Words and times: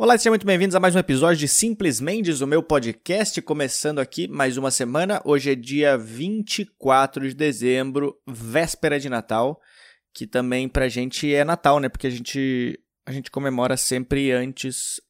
Olá, 0.00 0.16
sejam 0.16 0.30
muito 0.30 0.46
bem-vindos 0.46 0.76
a 0.76 0.80
mais 0.80 0.94
um 0.94 1.00
episódio 1.00 1.38
de 1.38 1.48
Simples 1.48 2.00
Mendes, 2.00 2.40
o 2.40 2.46
meu 2.46 2.62
podcast, 2.62 3.42
começando 3.42 3.98
aqui 3.98 4.28
mais 4.28 4.56
uma 4.56 4.70
semana. 4.70 5.20
Hoje 5.24 5.50
é 5.50 5.54
dia 5.56 5.98
24 5.98 7.28
de 7.28 7.34
dezembro, 7.34 8.16
véspera 8.24 9.00
de 9.00 9.08
Natal, 9.08 9.60
que 10.14 10.24
também 10.24 10.68
pra 10.68 10.88
gente 10.88 11.34
é 11.34 11.42
Natal, 11.42 11.80
né? 11.80 11.88
Porque 11.88 12.06
a 12.06 12.10
gente, 12.10 12.80
a 13.04 13.10
gente 13.10 13.28
comemora 13.28 13.76
sempre 13.76 14.30
antes 14.30 15.00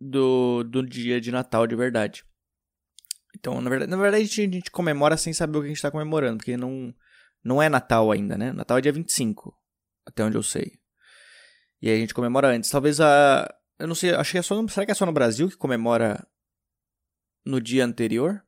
do, 0.00 0.64
do 0.64 0.82
dia 0.86 1.20
de 1.20 1.30
Natal 1.30 1.66
de 1.66 1.76
verdade. 1.76 2.24
Então, 3.36 3.60
na 3.60 3.68
verdade, 3.68 3.90
na 3.90 3.98
verdade 3.98 4.22
a, 4.22 4.26
gente, 4.26 4.40
a 4.40 4.54
gente 4.54 4.70
comemora 4.70 5.18
sem 5.18 5.34
saber 5.34 5.58
o 5.58 5.60
que 5.60 5.66
a 5.66 5.68
gente 5.68 5.82
tá 5.82 5.90
comemorando, 5.90 6.38
porque 6.38 6.56
não, 6.56 6.94
não 7.44 7.60
é 7.60 7.68
Natal 7.68 8.10
ainda, 8.10 8.38
né? 8.38 8.54
Natal 8.54 8.78
é 8.78 8.80
dia 8.80 8.90
25, 8.90 9.54
até 10.06 10.24
onde 10.24 10.38
eu 10.38 10.42
sei. 10.42 10.80
E 11.82 11.90
aí 11.90 11.96
a 11.96 12.00
gente 12.00 12.14
comemora 12.14 12.48
antes. 12.48 12.70
Talvez 12.70 13.02
a 13.02 13.46
eu 13.80 13.88
não 13.88 13.94
sei, 13.94 14.10
acho 14.14 14.32
que 14.32 14.38
é 14.38 14.42
só 14.42 14.60
no, 14.60 14.68
será 14.68 14.84
que 14.84 14.92
é 14.92 14.94
só 14.94 15.06
no 15.06 15.12
Brasil 15.12 15.48
que 15.48 15.56
comemora 15.56 16.26
no 17.44 17.60
dia 17.60 17.84
anterior? 17.84 18.44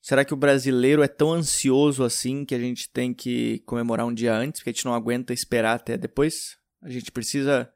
Será 0.00 0.24
que 0.24 0.34
o 0.34 0.36
brasileiro 0.36 1.02
é 1.02 1.08
tão 1.08 1.32
ansioso 1.32 2.04
assim 2.04 2.44
que 2.44 2.54
a 2.54 2.58
gente 2.58 2.88
tem 2.90 3.12
que 3.12 3.60
comemorar 3.60 4.06
um 4.06 4.14
dia 4.14 4.34
antes, 4.34 4.60
porque 4.60 4.70
a 4.70 4.72
gente 4.72 4.84
não 4.84 4.94
aguenta 4.94 5.32
esperar 5.32 5.74
até 5.74 5.96
depois? 5.96 6.56
A 6.82 6.90
gente 6.90 7.10
precisa 7.10 7.70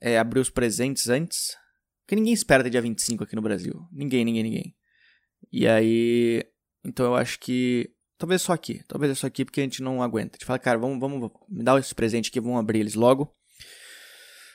é, 0.00 0.16
abrir 0.18 0.40
os 0.40 0.48
presentes 0.48 1.08
antes? 1.08 1.56
Porque 2.06 2.16
ninguém 2.16 2.32
espera 2.32 2.62
até 2.62 2.70
dia 2.70 2.80
25 2.80 3.24
aqui 3.24 3.36
no 3.36 3.42
Brasil. 3.42 3.86
Ninguém, 3.92 4.24
ninguém, 4.24 4.42
ninguém. 4.42 4.76
E 5.52 5.66
aí. 5.66 6.44
Então 6.84 7.06
eu 7.06 7.14
acho 7.16 7.38
que. 7.38 7.92
Talvez 8.16 8.42
só 8.42 8.52
aqui. 8.52 8.82
Talvez 8.86 9.12
é 9.12 9.14
só 9.14 9.26
aqui 9.26 9.44
porque 9.44 9.60
a 9.60 9.64
gente 9.64 9.82
não 9.82 10.02
aguenta. 10.02 10.36
A 10.36 10.38
gente 10.38 10.46
fala, 10.46 10.58
cara, 10.58 10.78
vamos, 10.78 11.00
vamos 11.00 11.30
me 11.48 11.64
dar 11.64 11.78
esse 11.78 11.94
presente 11.94 12.28
aqui, 12.28 12.40
vamos 12.40 12.58
abrir 12.58 12.80
eles 12.80 12.94
logo. 12.94 13.34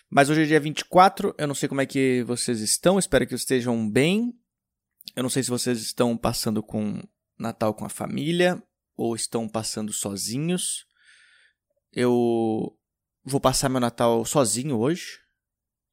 Mas 0.09 0.29
hoje 0.29 0.43
é 0.43 0.45
dia 0.45 0.59
24, 0.59 1.33
eu 1.37 1.47
não 1.47 1.55
sei 1.55 1.67
como 1.67 1.81
é 1.81 1.85
que 1.85 2.23
vocês 2.23 2.61
estão, 2.61 2.99
espero 2.99 3.25
que 3.25 3.33
estejam 3.33 3.89
bem. 3.89 4.33
Eu 5.15 5.23
não 5.23 5.29
sei 5.29 5.43
se 5.43 5.49
vocês 5.49 5.79
estão 5.81 6.15
passando 6.15 6.61
com 6.63 7.01
Natal 7.37 7.73
com 7.73 7.85
a 7.85 7.89
família 7.89 8.61
ou 8.95 9.15
estão 9.15 9.47
passando 9.47 9.91
sozinhos. 9.91 10.85
Eu 11.91 12.77
vou 13.23 13.39
passar 13.39 13.69
meu 13.69 13.79
Natal 13.79 14.23
sozinho 14.25 14.77
hoje. 14.77 15.19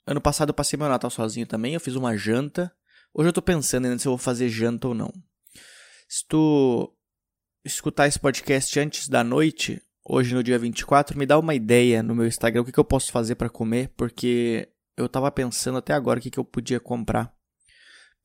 Ano 0.06 0.20
passado 0.20 0.50
eu 0.50 0.55
passei 0.55 0.77
meu 0.77 0.88
Natal 0.88 1.10
sozinho 1.10 1.46
também, 1.46 1.74
eu 1.74 1.80
fiz 1.80 1.94
uma 1.94 2.16
janta. 2.16 2.74
Hoje 3.14 3.28
eu 3.28 3.33
tô 3.33 3.42
pensando 3.42 3.84
ainda 3.86 3.98
se 3.98 4.06
eu 4.06 4.12
vou 4.12 4.18
fazer 4.18 4.48
janta 4.48 4.88
ou 4.88 4.94
não. 4.94 5.12
Se 6.08 6.27
tu 6.27 6.94
escutar 7.64 8.08
esse 8.08 8.18
podcast 8.18 8.78
antes 8.80 9.08
da 9.08 9.22
noite, 9.22 9.83
hoje 10.05 10.34
no 10.34 10.42
dia 10.42 10.58
24, 10.58 11.19
me 11.19 11.27
dá 11.27 11.39
uma 11.39 11.55
ideia 11.55 12.03
no 12.03 12.14
meu 12.14 12.27
Instagram 12.27 12.62
o 12.62 12.64
que, 12.64 12.72
que 12.72 12.81
eu 12.81 12.84
posso 12.84 13.12
fazer 13.12 13.34
para 13.34 13.48
comer, 13.48 13.92
porque 13.97 14.69
eu 14.97 15.08
tava 15.08 15.31
pensando 15.31 15.78
até 15.78 15.92
agora 15.92 16.19
o 16.19 16.22
que, 16.22 16.31
que 16.31 16.39
eu 16.39 16.45
podia 16.45 16.81
comprar 16.81 17.34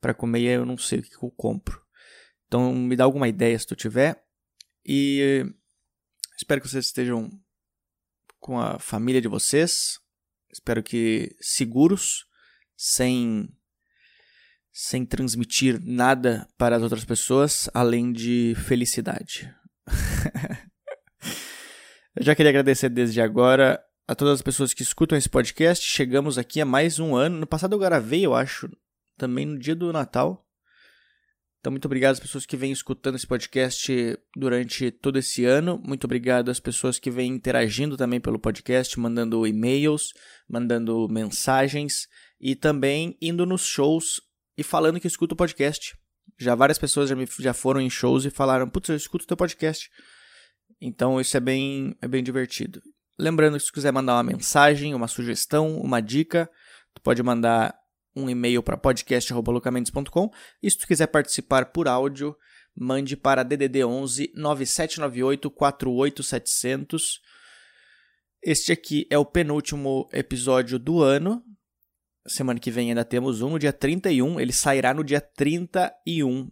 para 0.00 0.14
comer 0.14 0.40
e 0.40 0.46
eu 0.46 0.66
não 0.66 0.76
sei 0.76 0.98
o 0.98 1.02
que, 1.02 1.10
que 1.10 1.24
eu 1.24 1.30
compro. 1.30 1.82
Então 2.46 2.74
me 2.74 2.96
dá 2.96 3.04
alguma 3.04 3.28
ideia 3.28 3.58
se 3.58 3.66
tu 3.66 3.76
tiver. 3.76 4.22
E 4.84 5.44
espero 6.36 6.60
que 6.60 6.68
vocês 6.68 6.86
estejam 6.86 7.28
com 8.40 8.58
a 8.58 8.78
família 8.78 9.20
de 9.20 9.28
vocês. 9.28 10.00
Espero 10.50 10.82
que 10.82 11.36
seguros, 11.40 12.26
sem 12.76 13.48
sem 14.72 15.04
transmitir 15.04 15.80
nada 15.84 16.48
para 16.56 16.76
as 16.76 16.82
outras 16.82 17.04
pessoas, 17.04 17.68
além 17.74 18.12
de 18.12 18.54
felicidade. 18.64 19.52
Eu 22.18 22.24
já 22.24 22.34
queria 22.34 22.50
agradecer 22.50 22.88
desde 22.88 23.20
agora 23.20 23.80
a 24.08 24.12
todas 24.12 24.34
as 24.34 24.42
pessoas 24.42 24.74
que 24.74 24.82
escutam 24.82 25.16
esse 25.16 25.28
podcast. 25.28 25.86
Chegamos 25.86 26.36
aqui 26.36 26.60
a 26.60 26.64
mais 26.64 26.98
um 26.98 27.14
ano. 27.14 27.38
No 27.38 27.46
passado 27.46 27.76
eu 27.76 27.78
gravei, 27.78 28.26
eu 28.26 28.34
acho, 28.34 28.68
também 29.16 29.46
no 29.46 29.56
dia 29.56 29.76
do 29.76 29.92
Natal. 29.92 30.44
Então, 31.60 31.70
muito 31.70 31.84
obrigado 31.84 32.14
às 32.14 32.18
pessoas 32.18 32.44
que 32.44 32.56
vêm 32.56 32.72
escutando 32.72 33.14
esse 33.14 33.26
podcast 33.26 34.18
durante 34.34 34.90
todo 34.90 35.16
esse 35.16 35.44
ano. 35.44 35.80
Muito 35.84 36.06
obrigado 36.06 36.50
às 36.50 36.58
pessoas 36.58 36.98
que 36.98 37.08
vêm 37.08 37.30
interagindo 37.30 37.96
também 37.96 38.20
pelo 38.20 38.40
podcast, 38.40 38.98
mandando 38.98 39.46
e-mails, 39.46 40.12
mandando 40.48 41.08
mensagens 41.08 42.08
e 42.40 42.56
também 42.56 43.16
indo 43.22 43.46
nos 43.46 43.64
shows 43.64 44.20
e 44.56 44.64
falando 44.64 44.98
que 44.98 45.06
escuta 45.06 45.34
o 45.34 45.36
podcast. 45.36 45.96
Já 46.36 46.56
várias 46.56 46.78
pessoas 46.78 47.08
já, 47.08 47.14
me, 47.14 47.28
já 47.38 47.54
foram 47.54 47.80
em 47.80 47.88
shows 47.88 48.24
e 48.24 48.30
falaram: 48.30 48.68
Putz, 48.68 48.88
eu 48.88 48.96
escuto 48.96 49.22
o 49.24 49.28
teu 49.28 49.36
podcast. 49.36 49.88
Então 50.80 51.20
isso 51.20 51.36
é 51.36 51.40
bem, 51.40 51.96
é 52.00 52.08
bem 52.08 52.22
divertido. 52.22 52.82
Lembrando 53.18 53.56
que 53.58 53.64
se 53.64 53.72
quiser 53.72 53.92
mandar 53.92 54.14
uma 54.14 54.22
mensagem, 54.22 54.94
uma 54.94 55.08
sugestão, 55.08 55.76
uma 55.78 56.00
dica, 56.00 56.48
tu 56.94 57.02
pode 57.02 57.22
mandar 57.22 57.74
um 58.14 58.28
e-mail 58.30 58.62
para 58.62 58.76
podcast@locamentos.com 58.76 60.30
e 60.62 60.70
se 60.70 60.78
tu 60.78 60.86
quiser 60.86 61.08
participar 61.08 61.66
por 61.66 61.88
áudio, 61.88 62.36
mande 62.74 63.16
para 63.16 63.42
DDD 63.42 63.84
11 63.84 64.32
9798 64.34 65.50
48700. 65.50 67.20
Este 68.42 68.70
aqui 68.70 69.06
é 69.10 69.18
o 69.18 69.24
penúltimo 69.24 70.08
episódio 70.12 70.78
do 70.78 71.02
ano. 71.02 71.42
Semana 72.26 72.60
que 72.60 72.70
vem 72.70 72.90
ainda 72.90 73.04
temos 73.04 73.42
um, 73.42 73.50
no 73.50 73.58
dia 73.58 73.72
31, 73.72 74.38
ele 74.38 74.52
sairá 74.52 74.94
no 74.94 75.02
dia 75.02 75.20
31. 75.20 76.50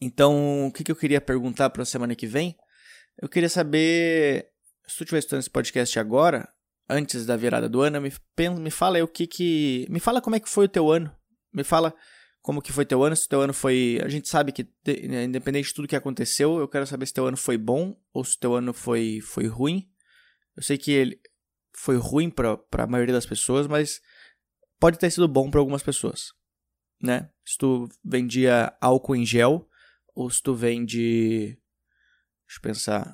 Então, 0.00 0.66
o 0.66 0.72
que 0.72 0.90
eu 0.90 0.96
queria 0.96 1.20
perguntar 1.20 1.70
para 1.70 1.82
a 1.82 1.86
semana 1.86 2.14
que 2.14 2.26
vem? 2.26 2.56
Eu 3.20 3.28
queria 3.28 3.50
saber, 3.50 4.50
se 4.86 4.96
tu 4.96 5.04
estiver 5.04 5.18
escutando 5.18 5.40
esse 5.40 5.50
podcast 5.50 5.98
agora, 5.98 6.48
antes 6.88 7.26
da 7.26 7.36
virada 7.36 7.68
do 7.68 7.82
ano, 7.82 8.00
me, 8.00 8.10
me 8.58 8.70
fala 8.70 8.96
aí 8.96 9.02
o 9.02 9.08
que 9.08 9.26
que... 9.26 9.86
Me 9.90 10.00
fala 10.00 10.22
como 10.22 10.36
é 10.36 10.40
que 10.40 10.48
foi 10.48 10.64
o 10.64 10.68
teu 10.68 10.90
ano. 10.90 11.14
Me 11.52 11.62
fala 11.62 11.94
como 12.40 12.62
que 12.62 12.72
foi 12.72 12.86
teu 12.86 13.04
ano, 13.04 13.14
se 13.14 13.28
teu 13.28 13.42
ano 13.42 13.52
foi... 13.52 14.00
A 14.02 14.08
gente 14.08 14.26
sabe 14.26 14.52
que, 14.52 14.66
né, 15.06 15.24
independente 15.24 15.68
de 15.68 15.74
tudo 15.74 15.86
que 15.86 15.96
aconteceu, 15.96 16.58
eu 16.58 16.66
quero 16.66 16.86
saber 16.86 17.04
se 17.04 17.12
teu 17.12 17.26
ano 17.26 17.36
foi 17.36 17.58
bom 17.58 17.94
ou 18.10 18.24
se 18.24 18.38
teu 18.38 18.54
ano 18.54 18.72
foi, 18.72 19.20
foi 19.20 19.46
ruim. 19.46 19.86
Eu 20.56 20.62
sei 20.62 20.78
que 20.78 20.90
ele 20.90 21.20
foi 21.76 21.96
ruim 21.96 22.30
para 22.30 22.58
a 22.72 22.86
maioria 22.86 23.14
das 23.14 23.26
pessoas, 23.26 23.66
mas 23.66 24.00
pode 24.78 24.98
ter 24.98 25.10
sido 25.10 25.28
bom 25.28 25.50
para 25.50 25.60
algumas 25.60 25.82
pessoas, 25.82 26.32
né? 27.02 27.30
Se 27.44 27.58
tu 27.58 27.86
vendia 28.02 28.74
álcool 28.80 29.16
em 29.16 29.26
gel 29.26 29.68
ou 30.14 30.30
se 30.30 30.42
tu 30.42 30.54
vende 30.54 31.58
Deixa 32.50 32.58
eu 32.58 32.62
pensar. 32.62 33.06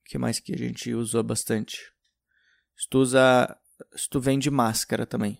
O 0.00 0.10
que 0.10 0.18
mais 0.18 0.40
que 0.40 0.52
a 0.52 0.58
gente 0.58 0.92
usa 0.92 1.22
bastante? 1.22 1.92
Se 2.76 2.88
tu 2.88 2.98
usa. 2.98 3.56
Se 3.94 4.08
tu 4.08 4.20
vende 4.20 4.50
máscara 4.50 5.06
também. 5.06 5.38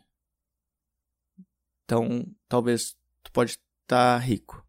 Então, 1.84 2.24
talvez 2.48 2.96
tu 3.24 3.32
pode 3.32 3.52
estar 3.52 3.64
tá 3.88 4.18
rico. 4.18 4.64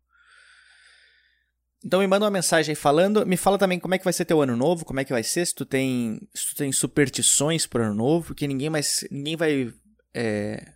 Então 1.86 2.00
me 2.00 2.08
manda 2.08 2.26
uma 2.26 2.32
mensagem 2.32 2.72
aí 2.72 2.76
falando. 2.76 3.28
Me 3.28 3.38
fala 3.38 3.60
também 3.60 3.80
como 3.80 3.94
é 3.94 4.00
que 4.00 4.04
vai 4.04 4.14
ser 4.14 4.26
teu 4.26 4.42
ano 4.42 4.58
novo, 4.58 4.86
como 4.86 5.00
é 5.00 5.06
que 5.06 5.14
vai 5.14 5.22
ser, 5.22 5.46
se 5.46 5.54
tu 5.54 5.64
tem, 5.64 6.20
se 6.34 6.50
tu 6.50 6.56
tem 6.56 6.72
superstições 6.72 7.68
pro 7.68 7.84
ano 7.84 7.94
novo, 7.94 8.28
porque 8.28 8.48
ninguém 8.48 8.72
mais. 8.72 9.06
Ninguém 9.12 9.36
vai. 9.36 9.72
É, 10.16 10.74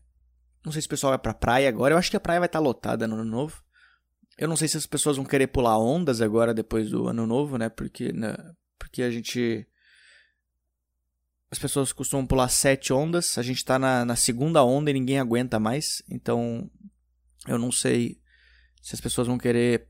não 0.64 0.72
sei 0.72 0.84
se 0.84 0.88
o 0.88 0.92
pessoal 0.92 1.12
vai 1.12 1.20
pra 1.20 1.34
praia 1.34 1.68
agora. 1.68 1.96
Eu 1.96 1.98
acho 1.98 2.12
que 2.12 2.18
a 2.18 2.20
praia 2.20 2.40
vai 2.40 2.48
estar 2.48 2.60
tá 2.60 2.64
lotada 2.64 3.08
no 3.08 3.16
ano 3.16 3.26
novo. 3.26 3.64
Eu 4.38 4.48
não 4.48 4.56
sei 4.56 4.68
se 4.68 4.78
as 4.78 4.86
pessoas 4.86 5.18
vão 5.18 5.26
querer 5.26 5.48
pular 5.48 5.80
ondas 5.80 6.22
agora 6.22 6.54
depois 6.54 6.92
do 6.92 7.08
ano 7.08 7.26
novo, 7.26 7.58
né? 7.58 7.70
Porque, 7.70 8.14
né? 8.14 8.36
Porque 8.78 9.02
a 9.02 9.10
gente. 9.10 9.68
As 11.50 11.58
pessoas 11.58 11.92
costumam 11.92 12.28
pular 12.28 12.48
sete 12.50 12.94
ondas. 12.94 13.38
A 13.38 13.42
gente 13.42 13.66
tá 13.66 13.80
na, 13.80 14.06
na 14.06 14.16
segunda 14.16 14.64
onda 14.64 14.92
e 14.92 14.94
ninguém 14.94 15.18
aguenta 15.18 15.60
mais. 15.60 16.04
Então, 16.10 16.70
eu 17.48 17.58
não 17.58 17.72
sei 17.72 18.22
se 18.82 18.94
as 18.94 19.02
pessoas 19.02 19.28
vão 19.28 19.38
querer 19.38 19.88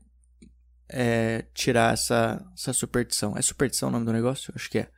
é, 0.88 1.44
tirar 1.52 1.92
essa, 1.92 2.42
essa 2.54 2.72
superstição. 2.72 3.36
É 3.36 3.42
superstição 3.42 3.90
o 3.90 3.92
nome 3.92 4.06
do 4.06 4.12
negócio? 4.12 4.52
Acho 4.56 4.70
que 4.70 4.78
é. 4.78 4.90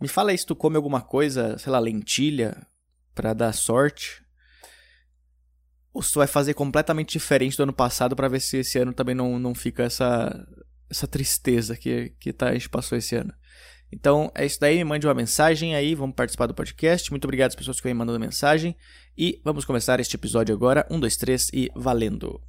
Me 0.00 0.08
fala 0.08 0.30
aí 0.30 0.38
se 0.38 0.46
tu 0.46 0.56
come 0.56 0.76
alguma 0.76 1.02
coisa, 1.02 1.58
sei 1.58 1.70
lá, 1.72 1.78
lentilha, 1.78 2.66
para 3.14 3.34
dar 3.34 3.52
sorte 3.52 4.25
tu 6.00 6.18
vai 6.18 6.26
fazer 6.26 6.54
completamente 6.54 7.12
diferente 7.12 7.56
do 7.56 7.62
ano 7.62 7.72
passado 7.72 8.14
para 8.14 8.28
ver 8.28 8.40
se 8.40 8.58
esse 8.58 8.78
ano 8.78 8.92
também 8.92 9.14
não, 9.14 9.38
não 9.38 9.54
fica 9.54 9.84
essa, 9.84 10.46
essa 10.90 11.06
tristeza 11.06 11.76
que, 11.76 12.12
que 12.18 12.32
tá, 12.32 12.48
a 12.48 12.52
gente 12.52 12.68
passou 12.68 12.96
esse 12.96 13.14
ano. 13.14 13.32
Então 13.92 14.30
é 14.34 14.44
isso 14.44 14.58
daí, 14.60 14.76
me 14.78 14.84
mande 14.84 15.06
uma 15.06 15.14
mensagem 15.14 15.74
aí, 15.74 15.94
vamos 15.94 16.16
participar 16.16 16.46
do 16.46 16.54
podcast. 16.54 17.10
Muito 17.10 17.24
obrigado 17.24 17.48
às 17.48 17.54
pessoas 17.54 17.78
que 17.78 17.84
vêm 17.84 17.94
mandando 17.94 18.18
mensagem. 18.18 18.76
E 19.16 19.40
vamos 19.44 19.64
começar 19.64 19.98
este 20.00 20.16
episódio 20.16 20.54
agora. 20.54 20.86
Um, 20.90 21.00
dois, 21.00 21.16
três 21.16 21.48
e 21.52 21.70
valendo! 21.74 22.40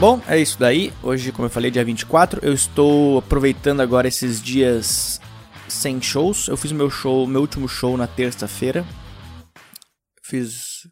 Bom, 0.00 0.18
é 0.26 0.40
isso 0.40 0.58
daí. 0.58 0.90
Hoje, 1.02 1.30
como 1.30 1.44
eu 1.44 1.50
falei, 1.50 1.70
dia 1.70 1.84
24, 1.84 2.42
eu 2.42 2.54
estou 2.54 3.18
aproveitando 3.18 3.82
agora 3.82 4.08
esses 4.08 4.40
dias 4.40 5.20
sem 5.68 6.00
shows. 6.00 6.48
Eu 6.48 6.56
fiz 6.56 6.72
meu 6.72 6.88
show, 6.88 7.26
meu 7.26 7.42
último 7.42 7.68
show 7.68 7.98
na 7.98 8.06
terça-feira. 8.06 8.82
Fiz 10.22 10.88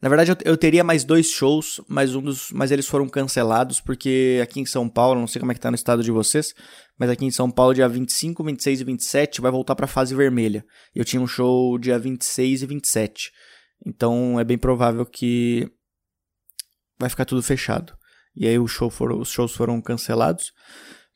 Na 0.00 0.08
verdade, 0.08 0.30
eu, 0.30 0.36
eu, 0.42 0.56
teria 0.56 0.82
mais 0.82 1.04
dois 1.04 1.26
shows, 1.30 1.82
mas 1.86 2.14
um 2.14 2.22
dos, 2.22 2.50
mas 2.50 2.70
eles 2.70 2.86
foram 2.86 3.06
cancelados 3.10 3.78
porque 3.78 4.40
aqui 4.42 4.58
em 4.58 4.64
São 4.64 4.88
Paulo, 4.88 5.20
não 5.20 5.26
sei 5.26 5.38
como 5.38 5.52
é 5.52 5.54
que 5.54 5.60
tá 5.60 5.70
no 5.70 5.74
estado 5.74 6.02
de 6.02 6.10
vocês, 6.10 6.54
mas 6.98 7.10
aqui 7.10 7.26
em 7.26 7.30
São 7.30 7.50
Paulo 7.50 7.74
dia 7.74 7.86
25, 7.86 8.42
26 8.42 8.80
e 8.80 8.84
27 8.84 9.40
vai 9.42 9.50
voltar 9.50 9.76
para 9.76 9.86
fase 9.86 10.14
vermelha. 10.14 10.64
Eu 10.94 11.04
tinha 11.04 11.20
um 11.20 11.26
show 11.26 11.76
dia 11.76 11.98
26 11.98 12.62
e 12.62 12.66
27. 12.66 13.30
Então 13.84 14.40
é 14.40 14.44
bem 14.44 14.56
provável 14.56 15.04
que 15.04 15.70
vai 16.98 17.10
ficar 17.10 17.26
tudo 17.26 17.42
fechado. 17.42 17.92
E 18.36 18.46
aí 18.46 18.68
show 18.68 18.90
foram, 18.90 19.18
os 19.18 19.30
shows 19.30 19.54
foram 19.54 19.80
cancelados. 19.80 20.52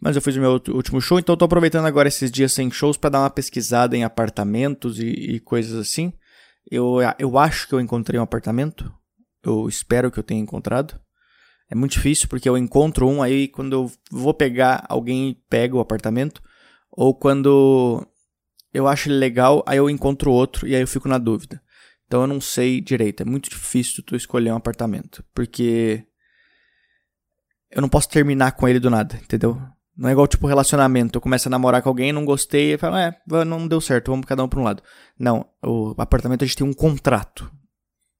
Mas 0.00 0.17
eu 0.17 0.22
fiz 0.22 0.34
o 0.37 0.40
meu 0.40 0.61
último 0.70 1.00
show, 1.00 1.19
então 1.19 1.37
tô 1.37 1.44
aproveitando 1.44 1.84
agora 1.84 2.08
esses 2.08 2.31
dias 2.31 2.52
sem 2.52 2.70
shows 2.70 2.96
para 2.96 3.11
dar 3.11 3.20
uma 3.20 3.31
pesquisada 3.31 3.94
em 3.94 4.02
apartamentos 4.02 4.99
e, 4.99 5.06
e 5.06 5.40
coisas 5.40 5.78
assim. 5.78 6.12
Eu, 6.70 6.96
eu 7.19 7.38
acho 7.38 7.69
que 7.69 7.75
eu 7.75 7.81
encontrei 7.81 8.19
um 8.19 8.22
apartamento. 8.22 8.90
Eu 9.44 9.69
espero 9.69 10.11
que 10.11 10.19
eu 10.19 10.22
tenha 10.22 10.40
encontrado. 10.40 10.99
É 11.70 11.75
muito 11.75 11.93
difícil 11.93 12.28
porque 12.28 12.49
eu 12.49 12.56
encontro 12.56 13.06
um 13.06 13.22
aí 13.22 13.46
quando 13.46 13.75
eu 13.75 13.93
vou 14.11 14.32
pegar, 14.32 14.84
alguém 14.88 15.40
pega 15.50 15.76
o 15.76 15.81
apartamento. 15.81 16.43
Ou 16.90 17.14
quando 17.14 18.06
eu 18.72 18.88
acho 18.88 19.08
ele 19.08 19.19
legal, 19.19 19.62
aí 19.67 19.78
eu 19.78 19.90
encontro 19.90 20.32
outro 20.32 20.67
e 20.67 20.75
aí 20.75 20.81
eu 20.81 20.88
fico 20.88 21.08
na 21.08 21.19
dúvida. 21.19 21.62
Então 22.06 22.22
eu 22.22 22.26
não 22.26 22.40
sei 22.40 22.81
direito. 22.81 23.22
É 23.22 23.26
muito 23.26 23.50
difícil 23.50 24.02
tu 24.05 24.17
escolher 24.17 24.50
um 24.50 24.56
apartamento. 24.56 25.22
Porque 25.34 26.05
eu 27.70 27.81
não 27.81 27.88
posso 27.88 28.08
terminar 28.08 28.52
com 28.52 28.67
ele 28.67 28.81
do 28.81 28.90
nada, 28.90 29.17
entendeu? 29.17 29.61
Não 29.96 30.08
é 30.08 30.12
igual, 30.12 30.26
tipo, 30.26 30.46
relacionamento. 30.46 31.17
Eu 31.17 31.20
começo 31.20 31.49
a 31.49 31.50
namorar 31.50 31.82
com 31.82 31.88
alguém, 31.88 32.12
não 32.12 32.25
gostei, 32.25 32.75
e 32.75 32.78
falo, 32.78 32.96
é, 32.96 33.14
não 33.44 33.69
deu 33.69 33.81
certo, 33.81 34.11
vamos 34.11 34.26
cada 34.26 34.43
um 34.43 34.49
pra 34.49 34.61
um 34.61 34.64
lado. 34.64 34.82
Não, 35.19 35.46
o 35.62 35.94
apartamento 35.99 36.43
a 36.43 36.46
gente 36.46 36.56
tem 36.56 36.67
um 36.67 36.72
contrato. 36.72 37.50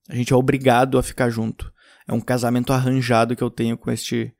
A 0.09 0.15
gente 0.15 0.33
é 0.33 0.37
obrigado 0.37 0.99
a 0.99 1.03
ficar 1.03 1.31
junto. 1.31 1.73
É 2.07 2.13
um 2.13 2.21
casamento 2.21 2.73
arranjado 2.73 3.35
que 3.35 3.43
eu 3.43 3.51
tenho 3.51 3.79
com 3.79 3.91
este, 3.91 4.35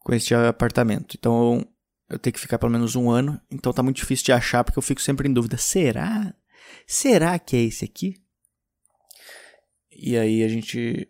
com 0.00 0.12
este 0.12 0.34
apartamento. 0.34 1.16
Então, 1.18 1.66
eu 2.08 2.18
tenho 2.18 2.34
que 2.34 2.40
ficar 2.40 2.58
pelo 2.58 2.72
menos 2.72 2.94
um 2.96 3.10
ano. 3.10 3.40
Então 3.50 3.72
tá 3.72 3.82
muito 3.82 3.96
difícil 3.96 4.26
de 4.26 4.32
achar, 4.32 4.64
porque 4.64 4.78
eu 4.78 4.82
fico 4.82 5.00
sempre 5.00 5.28
em 5.28 5.32
dúvida. 5.32 5.56
Será? 5.56 6.34
Será 6.86 7.38
que 7.38 7.56
é 7.56 7.62
esse 7.62 7.84
aqui? 7.84 8.14
E 9.90 10.16
aí 10.16 10.42
a 10.42 10.48
gente 10.48 11.08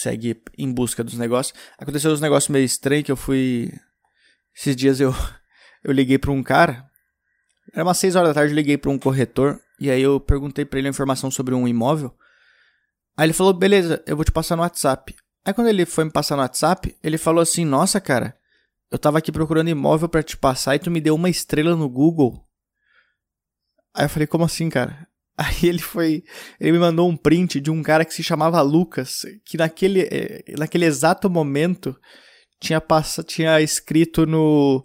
segue 0.00 0.42
em 0.56 0.72
busca 0.72 1.02
dos 1.04 1.14
negócios. 1.14 1.58
Aconteceu 1.78 2.12
uns 2.12 2.20
negócios 2.20 2.50
meio 2.50 2.64
estranhos 2.64 3.04
que 3.04 3.12
eu 3.12 3.16
fui 3.16 3.72
esses 4.54 4.76
dias 4.76 5.00
eu, 5.00 5.12
eu 5.82 5.92
liguei 5.92 6.18
para 6.18 6.30
um 6.30 6.42
cara. 6.42 6.88
Era 7.72 7.84
umas 7.84 7.98
6 7.98 8.14
horas 8.14 8.30
da 8.30 8.34
tarde, 8.34 8.52
eu 8.52 8.56
liguei 8.56 8.78
para 8.78 8.90
um 8.90 8.98
corretor. 8.98 9.60
E 9.80 9.90
aí 9.90 10.00
eu 10.00 10.20
perguntei 10.20 10.64
para 10.64 10.78
ele 10.78 10.88
informação 10.88 11.30
sobre 11.30 11.54
um 11.54 11.66
imóvel. 11.66 12.14
Aí 13.16 13.26
ele 13.26 13.32
falou: 13.32 13.52
beleza, 13.52 14.02
eu 14.06 14.16
vou 14.16 14.24
te 14.24 14.30
passar 14.30 14.54
no 14.56 14.62
WhatsApp. 14.62 15.14
Aí 15.44 15.52
quando 15.52 15.68
ele 15.68 15.84
foi 15.84 16.04
me 16.04 16.10
passar 16.10 16.36
no 16.36 16.42
WhatsApp, 16.42 16.96
ele 17.02 17.18
falou 17.18 17.42
assim: 17.42 17.64
nossa, 17.64 18.00
cara, 18.00 18.38
eu 18.90 18.98
tava 18.98 19.18
aqui 19.18 19.32
procurando 19.32 19.68
imóvel 19.68 20.08
para 20.08 20.22
te 20.22 20.36
passar 20.36 20.76
e 20.76 20.78
tu 20.78 20.90
me 20.90 21.00
deu 21.00 21.14
uma 21.14 21.28
estrela 21.28 21.74
no 21.74 21.88
Google. 21.88 22.46
Aí 23.92 24.04
eu 24.04 24.08
falei: 24.08 24.26
como 24.26 24.44
assim, 24.44 24.68
cara? 24.68 25.08
Aí 25.38 25.68
ele 25.68 25.80
foi. 25.80 26.22
Ele 26.60 26.72
me 26.72 26.78
mandou 26.78 27.08
um 27.08 27.16
print 27.16 27.60
de 27.60 27.70
um 27.70 27.82
cara 27.82 28.04
que 28.04 28.14
se 28.14 28.22
chamava 28.22 28.60
Lucas, 28.62 29.22
que 29.44 29.56
naquele, 29.56 30.02
eh, 30.02 30.44
naquele 30.56 30.84
exato 30.84 31.28
momento 31.28 31.96
tinha, 32.60 32.80
passa, 32.80 33.22
tinha 33.22 33.60
escrito 33.60 34.26
no, 34.26 34.84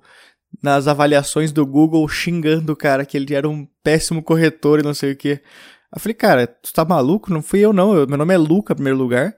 nas 0.61 0.87
avaliações 0.87 1.51
do 1.51 1.65
Google 1.65 2.07
xingando 2.07 2.73
o 2.73 2.75
cara 2.75 3.05
que 3.05 3.15
ele 3.15 3.33
era 3.33 3.47
um 3.47 3.67
péssimo 3.83 4.23
corretor 4.23 4.79
e 4.79 4.83
não 4.83 4.93
sei 4.93 5.11
o 5.11 5.15
que. 5.15 5.41
Eu 5.93 5.99
falei, 5.99 6.13
cara, 6.13 6.47
tu 6.47 6.71
tá 6.73 6.85
maluco? 6.85 7.31
Não 7.31 7.41
fui 7.41 7.59
eu 7.59 7.73
não, 7.73 7.95
eu, 7.95 8.07
meu 8.07 8.17
nome 8.17 8.33
é 8.33 8.37
Luca, 8.37 8.73
em 8.73 8.75
primeiro 8.75 8.97
lugar. 8.97 9.33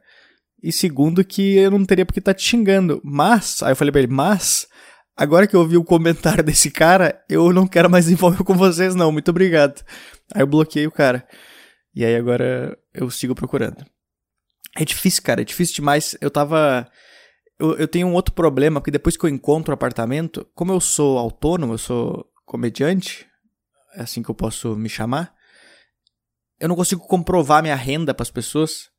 E 0.62 0.72
segundo 0.72 1.24
que 1.24 1.56
eu 1.56 1.72
não 1.72 1.86
teria 1.86 2.06
porque 2.06 2.22
tá 2.22 2.34
te 2.34 2.44
xingando. 2.44 3.02
Mas, 3.04 3.64
aí 3.64 3.72
eu 3.72 3.76
falei 3.76 3.92
pra 3.92 4.02
ele, 4.02 4.12
mas, 4.12 4.68
agora 5.16 5.48
que 5.48 5.56
eu 5.56 5.60
ouvi 5.62 5.78
o 5.78 5.84
comentário 5.84 6.44
desse 6.44 6.70
cara, 6.70 7.22
eu 7.30 7.52
não 7.54 7.68
quero 7.68 7.90
mais 7.90 8.08
envolver 8.12 8.44
com 8.44 8.56
vocês 8.56 8.96
não, 8.96 9.12
muito 9.12 9.30
obrigado. 9.30 9.82
Aí 10.34 10.42
eu 10.42 10.48
bloqueei 10.48 10.88
o 10.88 10.92
cara. 10.92 11.28
E 11.94 12.06
aí 12.06 12.16
agora 12.16 12.78
eu 12.94 13.10
sigo 13.10 13.36
procurando. 13.36 13.86
É 14.78 14.86
difícil, 14.86 15.22
cara, 15.24 15.42
é 15.42 15.46
difícil 15.46 15.76
demais. 15.76 16.16
Eu 16.22 16.32
tava 16.32 16.90
eu, 17.62 17.78
eu 17.78 17.88
tenho 17.88 18.08
um 18.08 18.14
outro 18.14 18.34
problema, 18.34 18.82
porque 18.82 18.90
depois 18.90 19.16
que 19.16 19.24
eu 19.24 19.30
encontro 19.30 19.72
o 19.72 19.76
apartamento, 19.76 20.48
como 20.56 20.72
eu 20.72 20.82
sou 20.82 21.20
autônomo, 21.20 21.76
eu 21.76 21.78
sou 21.78 22.26
comediante, 22.44 23.28
é 23.94 24.02
assim 24.02 24.24
que 24.24 24.30
eu 24.30 24.36
posso 24.36 24.76
me 24.76 24.90
chamar, 24.90 25.32
eu 26.60 26.68
não 26.68 26.76
consigo 26.76 27.06
comprovar 27.08 27.62
minha 27.62 27.76
renda 27.76 28.14
para 28.16 28.24
as 28.24 28.32
pessoas. 28.32 28.90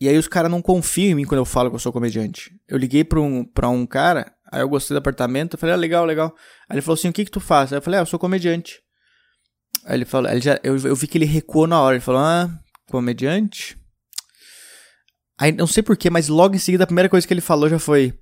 E 0.00 0.08
aí 0.08 0.16
os 0.16 0.26
caras 0.26 0.50
não 0.50 0.62
confiam 0.62 1.10
em 1.10 1.14
mim 1.14 1.24
quando 1.24 1.38
eu 1.40 1.44
falo 1.44 1.68
que 1.68 1.76
eu 1.76 1.80
sou 1.80 1.92
comediante. 1.92 2.50
Eu 2.66 2.78
liguei 2.78 3.04
pra 3.04 3.20
um, 3.20 3.44
pra 3.44 3.68
um 3.68 3.86
cara, 3.86 4.34
aí 4.50 4.62
eu 4.62 4.68
gostei 4.68 4.94
do 4.94 4.98
apartamento, 4.98 5.54
eu 5.54 5.58
falei, 5.58 5.74
ah, 5.74 5.78
legal, 5.78 6.04
legal. 6.04 6.34
Aí 6.68 6.76
ele 6.76 6.82
falou 6.82 6.94
assim, 6.94 7.08
o 7.08 7.12
que 7.12 7.26
que 7.26 7.30
tu 7.30 7.40
faz? 7.40 7.72
Aí 7.72 7.78
eu 7.78 7.82
falei, 7.82 8.00
ah, 8.00 8.02
eu 8.02 8.06
sou 8.06 8.18
comediante. 8.18 8.80
Aí 9.84 9.96
ele 9.96 10.04
falou, 10.04 10.30
ele 10.30 10.40
já, 10.40 10.60
eu, 10.62 10.76
eu 10.78 10.94
vi 10.94 11.06
que 11.06 11.18
ele 11.18 11.24
recuou 11.24 11.66
na 11.66 11.80
hora, 11.80 11.96
ele 11.96 12.04
falou, 12.04 12.20
ah, 12.20 12.50
comediante? 12.88 13.76
Aí 15.42 15.50
não 15.50 15.66
sei 15.66 15.82
porquê, 15.82 16.08
mas 16.08 16.28
logo 16.28 16.54
em 16.54 16.58
seguida 16.58 16.84
a 16.84 16.86
primeira 16.86 17.08
coisa 17.08 17.26
que 17.26 17.34
ele 17.34 17.40
falou 17.40 17.68
já 17.68 17.76
foi: 17.76 18.14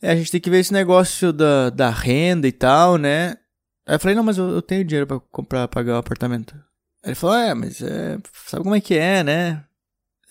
é, 0.00 0.12
a 0.12 0.16
gente 0.16 0.30
tem 0.30 0.40
que 0.40 0.48
ver 0.48 0.60
esse 0.60 0.72
negócio 0.72 1.30
da, 1.30 1.68
da 1.68 1.90
renda 1.90 2.48
e 2.48 2.52
tal, 2.52 2.96
né? 2.96 3.36
Aí 3.86 3.96
eu 3.96 4.00
falei: 4.00 4.16
não, 4.16 4.22
mas 4.22 4.38
eu, 4.38 4.48
eu 4.48 4.62
tenho 4.62 4.82
dinheiro 4.82 5.06
para 5.06 5.20
comprar, 5.20 5.68
pagar 5.68 5.94
o 5.94 5.98
apartamento. 5.98 6.54
Aí 7.02 7.10
ele 7.10 7.14
falou: 7.14 7.36
é, 7.36 7.52
mas 7.52 7.82
é, 7.82 8.18
sabe 8.46 8.62
como 8.62 8.74
é 8.74 8.80
que 8.80 8.94
é, 8.94 9.22
né? 9.22 9.62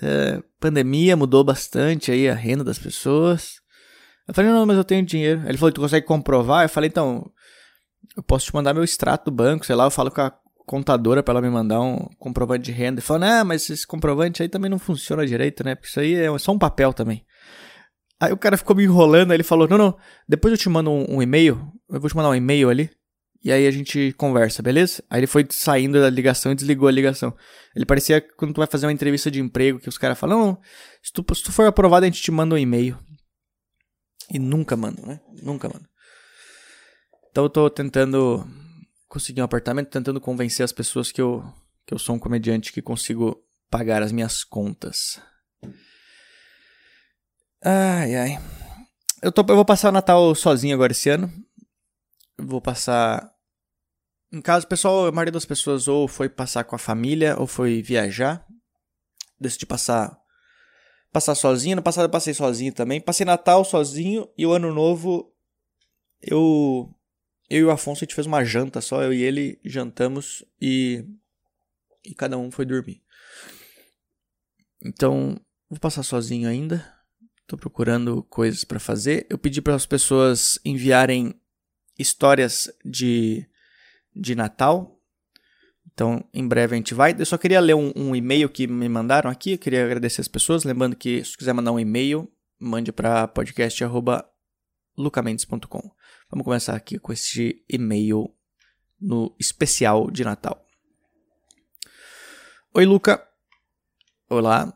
É, 0.02 0.42
pandemia 0.60 1.16
mudou 1.16 1.44
bastante 1.44 2.12
aí 2.12 2.28
a 2.28 2.34
renda 2.34 2.64
das 2.64 2.80
pessoas. 2.80 3.62
Eu 4.28 4.34
falei: 4.34 4.50
não, 4.50 4.66
mas 4.66 4.78
eu 4.78 4.84
tenho 4.84 5.06
dinheiro. 5.06 5.44
Ele 5.46 5.58
falou: 5.58 5.72
tu 5.72 5.82
consegue 5.82 6.08
comprovar? 6.08 6.66
Eu 6.66 6.70
falei: 6.70 6.88
então, 6.88 7.30
eu 8.18 8.24
posso 8.24 8.48
te 8.48 8.56
mandar 8.56 8.74
meu 8.74 8.84
extrato 8.84 9.26
do 9.26 9.36
banco, 9.36 9.68
sei 9.68 9.76
lá, 9.76 9.84
eu 9.84 9.92
falo 9.92 10.10
com 10.10 10.22
a 10.22 10.34
contadora 10.66 11.22
para 11.22 11.34
ela 11.34 11.42
me 11.42 11.50
mandar 11.50 11.82
um 11.82 11.98
comprovante 12.18 12.66
de 12.66 12.72
renda. 12.72 13.00
E 13.00 13.04
falou, 13.04 13.28
ah, 13.28 13.44
mas 13.44 13.70
esse 13.70 13.86
comprovante 13.86 14.42
aí 14.42 14.50
também 14.50 14.70
não 14.70 14.80
funciona 14.80 15.26
direito, 15.26 15.64
né? 15.64 15.76
Porque 15.76 15.90
isso 15.90 16.00
aí 16.00 16.16
é 16.16 16.38
só 16.38 16.52
um 16.52 16.60
papel 16.60 16.94
também. 16.94 17.26
Aí 18.20 18.32
o 18.32 18.38
cara 18.38 18.58
ficou 18.58 18.76
me 18.76 18.84
enrolando, 18.84 19.32
aí 19.32 19.36
ele 19.36 19.44
falou, 19.44 19.68
não, 19.68 19.78
não, 19.78 19.98
depois 20.28 20.52
eu 20.52 20.58
te 20.58 20.70
mando 20.70 20.90
um, 20.90 21.18
um 21.18 21.22
e-mail, 21.22 21.60
eu 21.90 22.00
vou 22.00 22.10
te 22.10 22.16
mandar 22.16 22.30
um 22.30 22.36
e-mail 22.36 22.70
ali, 22.70 22.90
e 23.44 23.52
aí 23.52 23.68
a 23.68 23.72
gente 23.72 24.14
conversa, 24.14 24.64
beleza? 24.64 25.04
Aí 25.10 25.20
ele 25.20 25.28
foi 25.28 25.46
saindo 25.50 26.00
da 26.00 26.10
ligação 26.10 26.54
e 26.54 26.56
desligou 26.56 26.88
a 26.88 26.92
ligação. 26.92 27.36
Ele 27.76 27.86
parecia 27.86 28.22
quando 28.22 28.54
tu 28.54 28.60
vai 28.60 28.68
fazer 28.68 28.86
uma 28.86 28.94
entrevista 28.94 29.30
de 29.30 29.42
emprego, 29.42 29.80
que 29.80 29.90
os 29.90 29.98
caras 29.98 30.18
falam, 30.18 30.40
não, 30.40 30.62
se 31.02 31.12
tu, 31.12 31.26
se 31.36 31.44
tu 31.44 31.52
for 31.52 31.66
aprovado 31.66 32.06
a 32.06 32.10
gente 32.10 32.22
te 32.22 32.32
manda 32.32 32.56
um 32.56 32.58
e-mail. 32.58 32.98
E 34.32 34.40
nunca 34.40 34.78
manda, 34.78 35.02
né? 35.06 35.20
Nunca 35.42 35.68
manda. 35.68 35.86
Então 37.30 37.44
eu 37.44 37.50
tô 37.50 37.70
tentando 37.70 38.48
consegui 39.14 39.40
um 39.40 39.44
apartamento 39.44 39.92
tentando 39.92 40.20
convencer 40.20 40.64
as 40.64 40.72
pessoas 40.72 41.12
que 41.12 41.22
eu, 41.22 41.46
que 41.86 41.94
eu 41.94 42.00
sou 42.00 42.16
um 42.16 42.20
comediante 42.20 42.74
que 42.74 42.82
consigo 42.82 43.46
pagar 43.70 44.02
as 44.02 44.12
minhas 44.12 44.44
contas. 44.44 45.22
Ai, 47.64 48.16
ai. 48.16 48.40
Eu, 49.22 49.32
tô, 49.32 49.42
eu 49.48 49.56
vou 49.56 49.64
passar 49.64 49.90
o 49.90 49.92
Natal 49.92 50.34
sozinho 50.34 50.74
agora 50.74 50.94
esse 50.94 51.12
ano. 51.12 51.32
vou 52.40 52.60
passar. 52.60 53.32
Em 54.32 54.42
casa, 54.42 54.66
pessoal, 54.66 55.06
a 55.06 55.12
maioria 55.12 55.32
das 55.32 55.46
pessoas 55.46 55.88
ou 55.88 56.08
foi 56.08 56.28
passar 56.28 56.64
com 56.64 56.76
a 56.76 56.80
família 56.80 57.40
ou 57.40 57.46
foi 57.46 57.84
viajar. 57.84 58.44
Decidi 59.40 59.68
passar 59.68 60.20
passar 61.12 61.36
sozinho. 61.36 61.76
No 61.76 61.84
passado 61.84 62.06
eu 62.06 62.10
passei 62.10 62.34
sozinho 62.34 62.74
também. 62.74 63.00
Passei 63.00 63.28
Natal 63.28 63.64
sozinho 63.64 64.28
e 64.36 64.44
o 64.44 64.54
Ano 64.54 64.74
Novo 64.74 65.32
eu 66.20 66.92
eu 67.54 67.60
e 67.60 67.64
o 67.66 67.70
Afonso 67.70 68.00
a 68.00 68.06
gente 68.06 68.16
fez 68.16 68.26
uma 68.26 68.44
janta 68.44 68.82
só, 68.82 69.04
eu 69.04 69.14
e 69.14 69.22
ele 69.22 69.60
jantamos 69.64 70.44
e, 70.60 71.06
e 72.04 72.16
cada 72.16 72.36
um 72.36 72.50
foi 72.50 72.66
dormir. 72.66 73.00
Então, 74.84 75.40
vou 75.70 75.80
passar 75.80 76.02
sozinho 76.02 76.50
ainda. 76.50 76.92
Tô 77.46 77.56
procurando 77.56 78.24
coisas 78.24 78.64
para 78.64 78.80
fazer. 78.80 79.28
Eu 79.30 79.38
pedi 79.38 79.62
para 79.62 79.76
as 79.76 79.86
pessoas 79.86 80.58
enviarem 80.66 81.40
histórias 81.98 82.72
de, 82.84 83.48
de 84.16 84.34
Natal. 84.34 85.00
Então, 85.94 86.28
em 86.34 86.48
breve 86.48 86.74
a 86.74 86.78
gente 86.78 86.96
vai. 86.96 87.16
Eu 87.16 87.26
só 87.26 87.38
queria 87.38 87.60
ler 87.60 87.76
um, 87.76 87.94
um 87.96 88.16
e-mail 88.16 88.50
que 88.50 88.66
me 88.66 88.90
mandaram 88.90 89.30
aqui. 89.30 89.52
Eu 89.52 89.60
queria 89.60 89.86
agradecer 89.86 90.22
as 90.22 90.28
pessoas. 90.28 90.64
Lembrando 90.64 90.96
que 90.96 91.24
se 91.24 91.38
quiser 91.38 91.54
mandar 91.54 91.72
um 91.72 91.80
e-mail, 91.80 92.28
mande 92.60 92.92
para 92.92 93.28
podcast.lucamendes.com. 93.28 95.92
Vamos 96.30 96.46
começar 96.46 96.76
aqui 96.76 96.98
com 96.98 97.14
este 97.14 97.64
e-mail 97.70 98.34
no 99.00 99.36
especial 99.40 100.10
de 100.10 100.24
Natal. 100.24 100.66
Oi, 102.74 102.86
Luca. 102.86 103.24
Olá. 104.30 104.74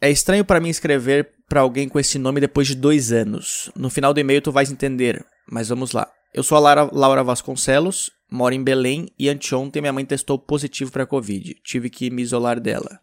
É 0.00 0.10
estranho 0.10 0.44
para 0.44 0.60
mim 0.60 0.68
escrever 0.68 1.34
para 1.48 1.60
alguém 1.60 1.88
com 1.88 1.98
esse 1.98 2.18
nome 2.18 2.40
depois 2.40 2.68
de 2.68 2.74
dois 2.74 3.12
anos. 3.12 3.70
No 3.74 3.90
final 3.90 4.12
do 4.12 4.20
e-mail 4.20 4.40
tu 4.40 4.52
vais 4.52 4.70
entender, 4.70 5.24
mas 5.50 5.68
vamos 5.68 5.92
lá. 5.92 6.10
Eu 6.32 6.42
sou 6.42 6.56
a 6.56 6.60
Lara, 6.60 6.88
Laura 6.92 7.24
Vasconcelos, 7.24 8.10
moro 8.30 8.54
em 8.54 8.62
Belém 8.62 9.08
e 9.18 9.28
anteontem 9.28 9.80
minha 9.80 9.92
mãe 9.92 10.04
testou 10.04 10.38
positivo 10.38 10.90
para 10.90 11.06
Covid. 11.06 11.54
Tive 11.64 11.88
que 11.88 12.10
me 12.10 12.22
isolar 12.22 12.60
dela. 12.60 13.00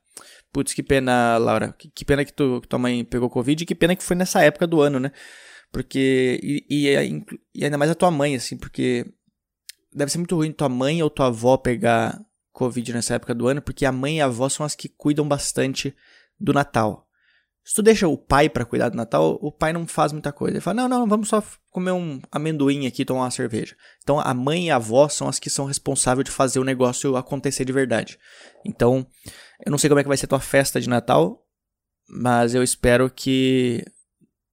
Putz, 0.52 0.74
que 0.74 0.84
pena, 0.84 1.38
Laura. 1.38 1.74
Que, 1.78 1.90
que 1.90 2.04
pena 2.04 2.26
que, 2.26 2.34
tu, 2.34 2.60
que 2.62 2.68
tua 2.68 2.78
mãe 2.78 3.04
pegou 3.06 3.30
Covid 3.30 3.64
e 3.64 3.66
que 3.66 3.74
pena 3.74 3.96
que 3.96 4.04
foi 4.04 4.16
nessa 4.16 4.42
época 4.42 4.68
do 4.68 4.82
ano, 4.82 5.00
né? 5.00 5.12
Porque. 5.72 6.40
E, 6.44 6.66
e, 6.70 7.26
e, 7.56 7.64
ainda 7.64 7.78
mais 7.78 7.92
a 7.92 7.96
tua 7.96 8.12
mãe, 8.12 8.36
assim, 8.36 8.58
porque. 8.58 9.06
Deve 9.94 10.12
ser 10.12 10.20
muito 10.20 10.36
ruim 10.36 10.54
tua 10.54 10.70
mãe 10.70 11.04
ou 11.04 11.10
tua 11.10 11.28
avó 11.28 11.58
pegar 11.58 12.18
Covid 12.54 12.94
nessa 12.94 13.16
época 13.16 13.36
do 13.36 13.48
ano, 13.48 13.62
porque 13.62 13.86
a 13.86 13.92
mãe 13.92 14.18
e 14.18 14.22
a 14.22 14.26
avó 14.26 14.48
são 14.48 14.66
as 14.66 14.74
que 14.74 14.88
cuidam 14.88 15.28
bastante 15.28 15.94
do 16.40 16.54
Natal. 16.54 17.08
Se 17.64 17.76
tu 17.76 17.84
deixa 17.84 18.08
o 18.08 18.18
pai 18.18 18.50
para 18.50 18.66
cuidar 18.66 18.90
do 18.90 18.98
Natal, 18.98 19.38
o 19.42 19.52
pai 19.52 19.72
não 19.72 19.86
faz 19.86 20.12
muita 20.12 20.32
coisa. 20.32 20.56
Ele 20.56 20.62
fala: 20.62 20.82
não, 20.82 20.90
não, 20.90 21.08
vamos 21.08 21.30
só 21.30 21.44
comer 21.70 21.92
um 21.92 22.20
amendoim 22.32 22.88
aqui, 22.88 23.06
tomar 23.06 23.22
uma 23.22 23.32
cerveja. 23.32 23.76
Então 24.02 24.20
a 24.20 24.34
mãe 24.34 24.68
e 24.68 24.72
a 24.72 24.78
avó 24.78 25.08
são 25.08 25.28
as 25.28 25.40
que 25.40 25.50
são 25.50 25.66
responsáveis 25.66 26.26
de 26.26 26.32
fazer 26.32 26.60
o 26.60 26.64
negócio 26.64 27.16
acontecer 27.16 27.64
de 27.64 27.72
verdade. 27.72 28.18
Então, 28.66 29.06
eu 29.66 29.72
não 29.72 29.78
sei 29.78 29.90
como 29.90 30.00
é 30.00 30.04
que 30.04 30.08
vai 30.08 30.18
ser 30.18 30.28
tua 30.28 30.40
festa 30.40 30.82
de 30.82 30.90
Natal, 30.90 31.46
mas 32.10 32.56
eu 32.56 32.64
espero 32.64 33.10
que 33.10 33.86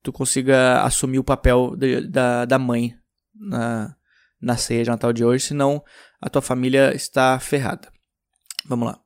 tu 0.03 0.13
consiga 0.13 0.83
assumir 0.83 1.19
o 1.19 1.25
papel 1.25 1.75
de, 1.77 2.07
da, 2.09 2.45
da 2.45 2.59
mãe 2.59 2.95
na, 3.35 3.95
na 4.41 4.57
ceia 4.57 4.85
de 4.85 4.91
Natal 4.91 5.13
de 5.13 5.25
hoje, 5.25 5.47
senão 5.47 5.83
a 6.21 6.29
tua 6.29 6.43
família 6.43 6.95
está 6.95 7.39
ferrada. 7.39 7.89
Vamos 8.67 8.89
lá. 8.89 9.01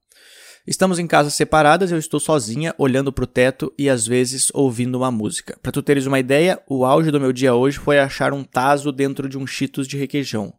Estamos 0.64 1.00
em 1.00 1.08
casas 1.08 1.34
separadas, 1.34 1.90
eu 1.90 1.98
estou 1.98 2.20
sozinha, 2.20 2.72
olhando 2.78 3.12
para 3.12 3.24
o 3.24 3.26
teto 3.26 3.74
e 3.76 3.90
às 3.90 4.06
vezes 4.06 4.48
ouvindo 4.54 4.94
uma 4.94 5.10
música. 5.10 5.58
Para 5.60 5.72
tu 5.72 5.82
teres 5.82 6.06
uma 6.06 6.20
ideia, 6.20 6.62
o 6.68 6.84
auge 6.84 7.10
do 7.10 7.20
meu 7.20 7.32
dia 7.32 7.52
hoje 7.52 7.78
foi 7.78 7.98
achar 7.98 8.32
um 8.32 8.44
taso 8.44 8.92
dentro 8.92 9.28
de 9.28 9.36
um 9.36 9.46
Cheetos 9.46 9.88
de 9.88 9.96
requeijão. 9.96 10.54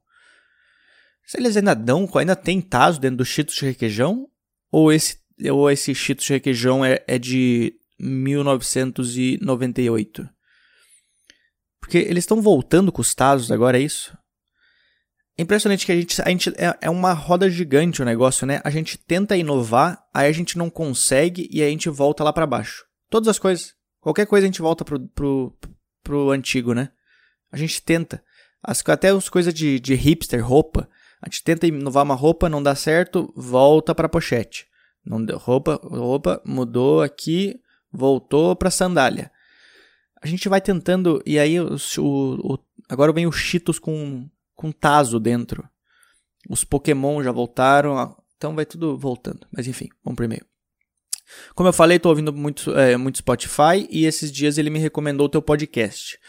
Se 1.25 1.39
eles 1.39 1.55
ainda 1.55 1.73
dão, 1.73 2.09
ainda 2.15 2.35
tem 2.35 2.59
taso 2.59 2.99
dentro 2.99 3.17
do 3.17 3.25
Cheetos 3.25 3.55
de 3.55 3.65
requeijão? 3.65 4.27
Ou 4.69 4.91
esse, 4.91 5.17
ou 5.49 5.71
esse 5.71 5.95
Cheetos 5.95 6.25
de 6.25 6.33
requeijão 6.33 6.83
é, 6.83 7.01
é 7.07 7.17
de 7.17 7.73
1998? 8.03 10.29
Porque 11.79 11.97
eles 11.97 12.23
estão 12.23 12.41
voltando 12.41 12.91
com 12.91 13.01
os 13.01 13.15
tazos 13.15 13.51
agora, 13.51 13.77
é 13.77 13.81
isso? 13.81 14.17
Impressionante 15.37 15.85
que 15.85 15.91
a 15.91 15.95
gente, 15.95 16.21
a 16.21 16.29
gente 16.29 16.49
é, 16.51 16.77
é 16.81 16.89
uma 16.89 17.11
roda 17.11 17.49
gigante 17.49 18.01
o 18.01 18.05
negócio, 18.05 18.45
né? 18.45 18.61
A 18.63 18.69
gente 18.69 18.97
tenta 18.97 19.35
inovar, 19.35 20.05
aí 20.13 20.27
a 20.27 20.31
gente 20.31 20.57
não 20.57 20.69
consegue 20.69 21.49
e 21.51 21.61
aí 21.61 21.67
a 21.67 21.71
gente 21.71 21.89
volta 21.89 22.23
lá 22.23 22.31
para 22.31 22.45
baixo. 22.45 22.85
Todas 23.09 23.27
as 23.27 23.39
coisas. 23.39 23.73
Qualquer 23.99 24.27
coisa 24.27 24.45
a 24.45 24.49
gente 24.49 24.61
volta 24.61 24.85
pro, 24.85 24.99
pro, 25.09 25.57
pro 26.03 26.29
antigo, 26.29 26.73
né? 26.73 26.89
A 27.51 27.57
gente 27.57 27.81
tenta. 27.81 28.23
As, 28.61 28.83
até 28.87 29.09
as 29.09 29.27
coisas 29.27 29.53
de, 29.53 29.79
de 29.79 29.95
hipster, 29.95 30.45
roupa. 30.45 30.87
A 31.21 31.27
gente 31.27 31.43
tenta 31.43 31.65
inovar 31.65 32.03
uma 32.03 32.15
roupa, 32.15 32.49
não 32.49 32.61
dá 32.61 32.75
certo, 32.75 33.33
volta 33.35 33.95
pra 33.95 34.09
pochete. 34.09 34.67
Não 35.05 35.23
deu 35.23 35.37
roupa, 35.37 35.79
roupa 35.83 36.41
mudou 36.45 37.01
aqui, 37.01 37.59
voltou 37.93 38.55
pra 38.55 38.71
sandália. 38.71 39.31
A 40.21 40.27
gente 40.27 40.49
vai 40.49 40.59
tentando 40.59 41.21
e 41.25 41.37
aí 41.37 41.59
o, 41.59 41.75
o, 41.97 42.53
o 42.53 42.59
agora 42.89 43.13
vem 43.13 43.27
o 43.27 43.31
Cheetos 43.31 43.77
com 43.77 44.27
com 44.55 44.71
Tazo 44.71 45.19
dentro. 45.19 45.67
Os 46.49 46.63
Pokémon 46.63 47.23
já 47.23 47.31
voltaram, 47.31 48.15
então 48.37 48.55
vai 48.55 48.65
tudo 48.65 48.97
voltando. 48.97 49.47
Mas 49.51 49.67
enfim, 49.67 49.89
vamos 50.03 50.17
primeiro. 50.17 50.45
Como 51.55 51.67
eu 51.67 51.73
falei, 51.73 51.97
estou 51.97 52.11
ouvindo 52.11 52.33
muito, 52.33 52.77
é, 52.77 52.97
muito 52.97 53.17
Spotify 53.17 53.87
e 53.89 54.05
esses 54.05 54.31
dias 54.31 54.57
ele 54.57 54.69
me 54.69 54.79
recomendou 54.79 55.25
o 55.25 55.29
teu 55.29 55.41
podcast. 55.41 56.19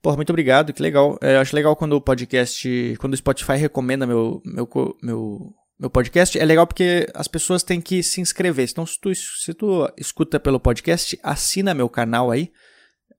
Porra, 0.00 0.16
muito 0.16 0.30
obrigado, 0.30 0.72
que 0.72 0.82
legal. 0.82 1.18
É, 1.20 1.36
eu 1.36 1.40
acho 1.40 1.54
legal 1.54 1.76
quando 1.76 1.92
o 1.92 2.00
podcast, 2.00 2.96
quando 2.98 3.12
o 3.12 3.16
Spotify 3.16 3.52
recomenda 3.52 4.06
meu, 4.06 4.40
meu, 4.44 4.68
meu, 5.02 5.54
meu 5.80 5.88
podcast, 5.88 6.38
é 6.38 6.44
legal 6.44 6.66
porque 6.66 7.08
as 7.14 7.26
pessoas 7.26 7.62
têm 7.62 7.80
que 7.80 8.02
se 8.02 8.20
inscrever. 8.20 8.68
Então, 8.70 8.84
se 8.84 9.00
tu, 9.00 9.14
se 9.14 9.54
tu 9.54 9.90
escuta 9.96 10.38
pelo 10.38 10.60
podcast, 10.60 11.18
assina 11.22 11.72
meu 11.72 11.88
canal 11.88 12.30
aí, 12.30 12.52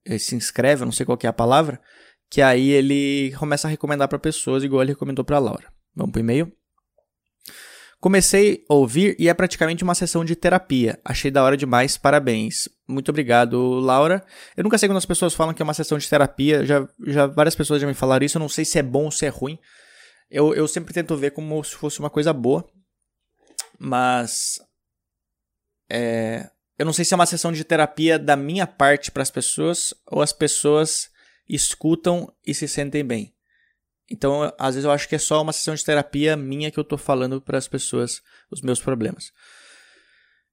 eh, 0.06 0.20
se 0.20 0.36
inscreve, 0.36 0.86
não 0.86 0.92
sei 0.92 1.04
qual 1.04 1.18
é 1.24 1.28
a 1.28 1.34
palavra, 1.34 1.82
que 2.30 2.40
aí 2.40 2.70
ele 2.70 3.34
começa 3.40 3.68
a 3.68 3.72
recomendar 3.72 4.08
para 4.08 4.20
pessoas, 4.20 4.64
igual 4.64 4.84
ele 4.84 4.92
recomendou 4.92 5.26
para 5.26 5.40
Laura. 5.40 5.74
Vamos 5.96 6.12
pro 6.12 6.22
e-mail? 6.22 6.52
Comecei 8.00 8.64
a 8.70 8.76
ouvir 8.76 9.16
e 9.18 9.28
é 9.28 9.34
praticamente 9.34 9.84
uma 9.84 9.96
sessão 9.96 10.24
de 10.24 10.36
terapia. 10.36 11.00
Achei 11.04 11.32
da 11.32 11.44
hora 11.44 11.58
demais, 11.58 11.98
parabéns. 11.98 12.70
Muito 12.88 13.10
obrigado, 13.10 13.60
Laura. 13.80 14.24
Eu 14.56 14.64
nunca 14.64 14.78
sei 14.78 14.88
quando 14.88 14.98
as 14.98 15.06
pessoas 15.06 15.34
falam 15.34 15.54
que 15.54 15.64
é 15.64 15.66
uma 15.66 15.74
sessão 15.74 15.98
de 15.98 16.08
terapia. 16.08 16.64
Já, 16.64 16.88
já 17.08 17.26
várias 17.26 17.56
pessoas 17.56 17.82
já 17.82 17.88
me 17.88 17.96
falaram 17.96 18.24
isso. 18.24 18.38
Eu 18.38 18.42
não 18.42 18.50
sei 18.50 18.66
se 18.66 18.78
é 18.78 18.84
bom 18.84 19.06
ou 19.06 19.12
se 19.12 19.26
é 19.26 19.30
ruim. 19.30 19.58
Eu, 20.32 20.56
eu 20.56 20.66
sempre 20.68 20.94
tento 20.94 21.16
ver 21.18 21.32
como 21.32 21.62
se 21.62 21.76
fosse 21.76 22.00
uma 22.00 22.10
coisa 22.10 22.32
boa. 22.32 22.66
Mas. 23.78 24.60
É, 25.90 26.50
eu 26.80 26.86
não 26.86 26.94
sei 26.94 27.04
se 27.04 27.14
é 27.14 27.16
uma 27.16 27.26
sessão 27.26 27.52
de 27.52 27.66
terapia 27.66 28.18
da 28.18 28.38
minha 28.38 28.66
parte 28.66 29.12
para 29.12 29.22
as 29.22 29.30
pessoas 29.30 29.94
ou 30.08 30.22
as 30.22 30.32
pessoas 30.32 31.12
escutam 31.48 32.34
e 32.48 32.54
se 32.54 32.68
sentem 32.68 33.04
bem. 33.04 33.36
Então, 34.10 34.54
às 34.58 34.76
vezes 34.76 34.86
eu 34.86 34.92
acho 34.92 35.08
que 35.08 35.16
é 35.16 35.20
só 35.20 35.42
uma 35.42 35.54
sessão 35.54 35.76
de 35.76 35.84
terapia 35.84 36.36
minha 36.38 36.72
que 36.72 36.80
eu 36.80 36.84
estou 36.84 36.98
falando 36.98 37.42
para 37.42 37.58
as 37.58 37.68
pessoas 37.68 38.22
os 38.50 38.62
meus 38.62 38.82
problemas. 38.82 39.32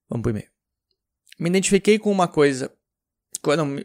Vamos 0.08 0.22
pro 0.22 0.30
e-mail. 0.30 0.50
Me 1.38 1.48
identifiquei 1.48 1.98
com 1.98 2.10
uma 2.10 2.26
coisa. 2.26 2.72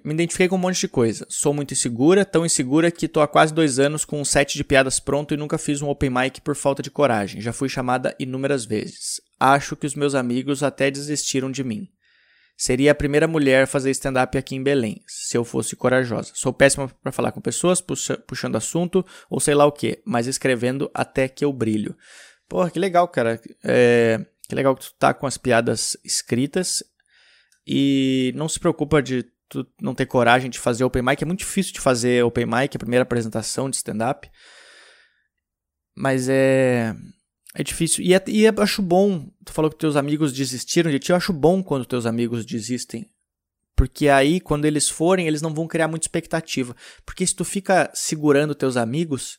Me 0.03 0.13
identifiquei 0.13 0.47
com 0.47 0.55
um 0.55 0.59
monte 0.59 0.79
de 0.79 0.87
coisa. 0.87 1.25
Sou 1.29 1.53
muito 1.53 1.73
insegura, 1.73 2.25
tão 2.25 2.45
insegura 2.45 2.91
que 2.91 3.07
tô 3.07 3.21
há 3.21 3.27
quase 3.27 3.53
dois 3.53 3.79
anos 3.79 4.05
com 4.05 4.19
um 4.19 4.25
set 4.25 4.55
de 4.55 4.63
piadas 4.63 4.99
pronto 4.99 5.33
e 5.33 5.37
nunca 5.37 5.57
fiz 5.57 5.81
um 5.81 5.89
open 5.89 6.09
mic 6.09 6.41
por 6.41 6.55
falta 6.55 6.81
de 6.81 6.91
coragem. 6.91 7.41
Já 7.41 7.53
fui 7.53 7.69
chamada 7.69 8.15
inúmeras 8.19 8.65
vezes. 8.65 9.21
Acho 9.39 9.75
que 9.75 9.85
os 9.85 9.95
meus 9.95 10.15
amigos 10.15 10.63
até 10.63 10.89
desistiram 10.89 11.51
de 11.51 11.63
mim. 11.63 11.87
Seria 12.55 12.91
a 12.91 12.95
primeira 12.95 13.27
mulher 13.27 13.63
a 13.63 13.67
fazer 13.67 13.89
stand-up 13.91 14.37
aqui 14.37 14.55
em 14.55 14.63
Belém, 14.63 15.01
se 15.07 15.35
eu 15.35 15.43
fosse 15.43 15.75
corajosa. 15.75 16.31
Sou 16.35 16.53
péssima 16.53 16.87
para 17.01 17.11
falar 17.11 17.31
com 17.31 17.41
pessoas, 17.41 17.81
puxa, 17.81 18.15
puxando 18.17 18.55
assunto 18.55 19.05
ou 19.29 19.39
sei 19.39 19.55
lá 19.55 19.65
o 19.65 19.71
que, 19.71 20.01
mas 20.05 20.27
escrevendo 20.27 20.89
até 20.93 21.27
que 21.27 21.43
eu 21.43 21.51
brilho. 21.51 21.97
Porra, 22.47 22.69
que 22.69 22.79
legal, 22.79 23.07
cara. 23.07 23.41
É, 23.63 24.23
que 24.47 24.55
legal 24.55 24.75
que 24.75 24.85
tu 24.85 24.93
tá 24.99 25.13
com 25.13 25.25
as 25.25 25.37
piadas 25.37 25.97
escritas 26.03 26.83
e 27.65 28.31
não 28.35 28.47
se 28.47 28.59
preocupa 28.59 29.01
de 29.01 29.25
tu 29.53 29.67
não 29.81 29.95
ter 29.95 30.05
coragem 30.05 30.49
de 30.49 30.59
fazer 30.59 30.83
open 30.83 31.01
mic. 31.01 31.21
É 31.21 31.25
muito 31.25 31.39
difícil 31.39 31.73
de 31.73 31.79
fazer 31.79 32.23
open 32.23 32.45
mic, 32.45 32.75
a 32.75 32.79
primeira 32.79 33.03
apresentação 33.03 33.69
de 33.69 33.77
stand-up. 33.77 34.29
Mas 35.95 36.27
é 36.27 36.95
é 37.53 37.63
difícil. 37.63 38.03
E, 38.03 38.13
é, 38.13 38.23
e 38.27 38.45
é, 38.45 38.53
acho 38.57 38.81
bom. 38.81 39.29
Tu 39.45 39.53
falou 39.53 39.69
que 39.69 39.77
teus 39.77 39.95
amigos 39.95 40.33
desistiram 40.33 40.89
de 40.89 40.99
ti. 40.99 41.11
Eu 41.11 41.15
acho 41.15 41.31
bom 41.31 41.61
quando 41.61 41.85
teus 41.85 42.05
amigos 42.05 42.45
desistem. 42.45 43.07
Porque 43.75 44.07
aí, 44.09 44.39
quando 44.39 44.65
eles 44.65 44.89
forem, 44.89 45.27
eles 45.27 45.41
não 45.41 45.53
vão 45.53 45.67
criar 45.67 45.87
muita 45.87 46.05
expectativa. 46.05 46.75
Porque 47.05 47.25
se 47.25 47.35
tu 47.35 47.45
fica 47.45 47.91
segurando 47.93 48.55
teus 48.55 48.75
amigos, 48.75 49.37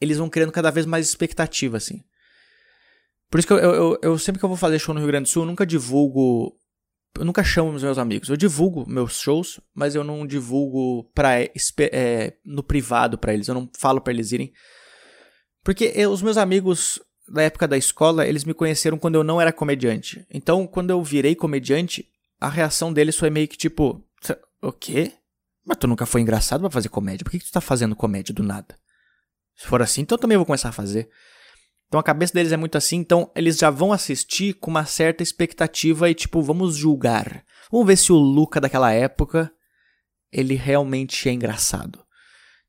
eles 0.00 0.18
vão 0.18 0.28
criando 0.28 0.52
cada 0.52 0.70
vez 0.70 0.84
mais 0.84 1.08
expectativa, 1.08 1.76
assim. 1.76 2.02
Por 3.30 3.38
isso 3.38 3.46
que 3.46 3.52
eu, 3.52 3.58
eu, 3.58 3.98
eu, 4.02 4.18
sempre 4.18 4.38
que 4.38 4.44
eu 4.44 4.48
vou 4.48 4.56
fazer 4.56 4.78
show 4.78 4.94
no 4.94 5.00
Rio 5.00 5.08
Grande 5.08 5.24
do 5.24 5.32
Sul, 5.32 5.42
eu 5.42 5.46
nunca 5.46 5.66
divulgo. 5.66 6.57
Eu 7.16 7.24
nunca 7.24 7.42
chamo 7.42 7.72
os 7.72 7.82
meus 7.82 7.98
amigos. 7.98 8.28
Eu 8.28 8.36
divulgo 8.36 8.88
meus 8.88 9.20
shows, 9.20 9.60
mas 9.74 9.94
eu 9.94 10.04
não 10.04 10.26
divulgo 10.26 11.04
pra, 11.14 11.40
é, 11.40 12.34
no 12.44 12.62
privado 12.62 13.18
para 13.18 13.34
eles. 13.34 13.48
Eu 13.48 13.54
não 13.54 13.68
falo 13.76 14.00
para 14.00 14.12
eles 14.12 14.32
irem. 14.32 14.52
Porque 15.64 15.92
eu, 15.94 16.10
os 16.10 16.22
meus 16.22 16.36
amigos 16.36 17.00
da 17.28 17.42
época 17.42 17.68
da 17.68 17.76
escola, 17.76 18.26
eles 18.26 18.44
me 18.44 18.54
conheceram 18.54 18.98
quando 18.98 19.16
eu 19.16 19.24
não 19.24 19.40
era 19.40 19.52
comediante. 19.52 20.26
Então, 20.30 20.66
quando 20.66 20.90
eu 20.90 21.02
virei 21.02 21.34
comediante, 21.34 22.08
a 22.40 22.48
reação 22.48 22.92
deles 22.92 23.16
foi 23.16 23.30
meio 23.30 23.48
que 23.48 23.56
tipo: 23.56 24.02
O 24.62 24.72
quê? 24.72 25.12
Mas 25.64 25.76
tu 25.76 25.86
nunca 25.86 26.06
foi 26.06 26.20
engraçado 26.20 26.60
pra 26.60 26.70
fazer 26.70 26.88
comédia. 26.88 27.24
Por 27.24 27.30
que, 27.30 27.38
que 27.38 27.46
tu 27.46 27.52
tá 27.52 27.60
fazendo 27.60 27.94
comédia 27.94 28.34
do 28.34 28.42
nada? 28.42 28.74
Se 29.54 29.66
for 29.66 29.82
assim, 29.82 30.02
então 30.02 30.16
eu 30.16 30.20
também 30.20 30.36
vou 30.36 30.46
começar 30.46 30.70
a 30.70 30.72
fazer. 30.72 31.10
Então 31.88 31.98
a 31.98 32.02
cabeça 32.02 32.34
deles 32.34 32.52
é 32.52 32.56
muito 32.56 32.76
assim, 32.76 32.98
então 32.98 33.30
eles 33.34 33.56
já 33.56 33.70
vão 33.70 33.92
assistir 33.92 34.52
com 34.54 34.70
uma 34.70 34.84
certa 34.84 35.22
expectativa 35.22 36.08
e 36.08 36.14
tipo, 36.14 36.42
vamos 36.42 36.76
julgar. 36.76 37.42
Vamos 37.72 37.86
ver 37.86 37.96
se 37.96 38.12
o 38.12 38.16
Luca 38.16 38.60
daquela 38.60 38.92
época 38.92 39.50
ele 40.30 40.54
realmente 40.54 41.28
é 41.28 41.32
engraçado. 41.32 41.98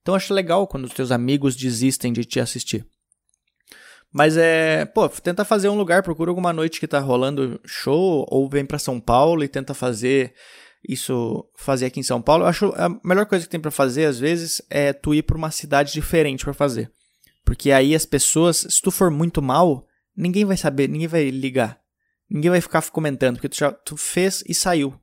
Então 0.01 0.15
acho 0.15 0.33
legal 0.33 0.65
quando 0.67 0.85
os 0.85 0.93
teus 0.93 1.11
amigos 1.11 1.55
desistem 1.55 2.13
de 2.13 2.23
te 2.23 2.39
assistir. 2.39 2.85
Mas 4.11 4.37
é, 4.37 4.85
pô, 4.85 5.07
tenta 5.07 5.45
fazer 5.45 5.69
um 5.69 5.77
lugar, 5.77 6.01
procura 6.01 6.31
alguma 6.31 6.51
noite 6.51 6.79
que 6.79 6.87
tá 6.87 6.99
rolando 6.99 7.59
show, 7.65 8.25
ou 8.29 8.49
vem 8.49 8.65
para 8.65 8.79
São 8.79 8.99
Paulo 8.99 9.43
e 9.43 9.47
tenta 9.47 9.73
fazer 9.73 10.33
isso, 10.87 11.45
fazer 11.55 11.87
aqui 11.87 11.99
em 11.99 12.03
São 12.03 12.21
Paulo. 12.21 12.43
Eu 12.43 12.47
acho 12.47 12.65
a 12.75 12.89
melhor 13.03 13.25
coisa 13.25 13.45
que 13.45 13.51
tem 13.51 13.59
para 13.59 13.69
fazer, 13.69 14.05
às 14.05 14.17
vezes, 14.17 14.61
é 14.69 14.93
tu 14.93 15.13
ir 15.13 15.23
pra 15.23 15.37
uma 15.37 15.51
cidade 15.51 15.93
diferente 15.93 16.43
para 16.43 16.53
fazer. 16.53 16.91
Porque 17.49 17.71
aí 17.71 17.95
as 17.95 18.05
pessoas, 18.05 18.57
se 18.57 18.79
tu 18.79 18.91
for 18.91 19.09
muito 19.09 19.41
mal, 19.41 19.87
ninguém 20.15 20.45
vai 20.45 20.55
saber, 20.55 20.87
ninguém 20.87 21.07
vai 21.07 21.31
ligar. 21.31 21.81
Ninguém 22.29 22.51
vai 22.51 22.61
ficar 22.61 22.87
comentando, 22.91 23.37
porque 23.37 23.49
tu 23.49 23.57
já 23.57 23.71
tu 23.71 23.97
fez 23.97 24.43
e 24.47 24.53
saiu. 24.53 24.93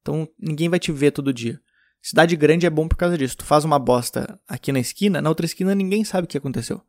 Então 0.00 0.26
ninguém 0.38 0.70
vai 0.70 0.78
te 0.78 0.90
ver 0.90 1.10
todo 1.10 1.30
dia. 1.30 1.60
Cidade 2.00 2.34
grande 2.36 2.64
é 2.64 2.70
bom 2.70 2.88
por 2.88 2.96
causa 2.96 3.18
disso. 3.18 3.36
Tu 3.36 3.44
faz 3.44 3.66
uma 3.66 3.78
bosta 3.78 4.40
aqui 4.48 4.72
na 4.72 4.80
esquina, 4.80 5.20
na 5.20 5.28
outra 5.28 5.44
esquina 5.44 5.74
ninguém 5.74 6.02
sabe 6.02 6.24
o 6.24 6.26
que 6.26 6.38
aconteceu. 6.38 6.82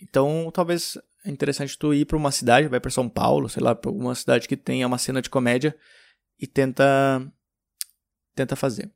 Então, 0.00 0.50
talvez 0.50 0.96
é 1.22 1.30
interessante 1.30 1.76
tu 1.78 1.92
ir 1.92 2.06
para 2.06 2.16
uma 2.16 2.32
cidade, 2.32 2.68
vai 2.68 2.80
para 2.80 2.90
São 2.90 3.06
Paulo, 3.06 3.50
sei 3.50 3.62
lá, 3.62 3.74
para 3.74 3.90
alguma 3.90 4.14
cidade 4.14 4.48
que 4.48 4.56
tenha 4.56 4.86
uma 4.86 4.96
cena 4.96 5.20
de 5.20 5.28
comédia 5.28 5.76
e 6.40 6.46
tenta 6.46 7.30
tenta 8.34 8.56
fazer. 8.56 8.90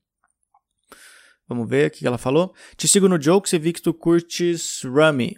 Vamos 1.48 1.68
ver 1.68 1.88
o 1.88 1.90
que 1.90 2.06
ela 2.06 2.18
falou. 2.18 2.54
Te 2.76 2.86
sigo 2.86 3.08
no 3.08 3.20
Jokes 3.20 3.52
e 3.52 3.58
vi 3.58 3.72
que 3.72 3.80
tu 3.80 3.94
curtes 3.94 4.82
Rummy. 4.84 5.36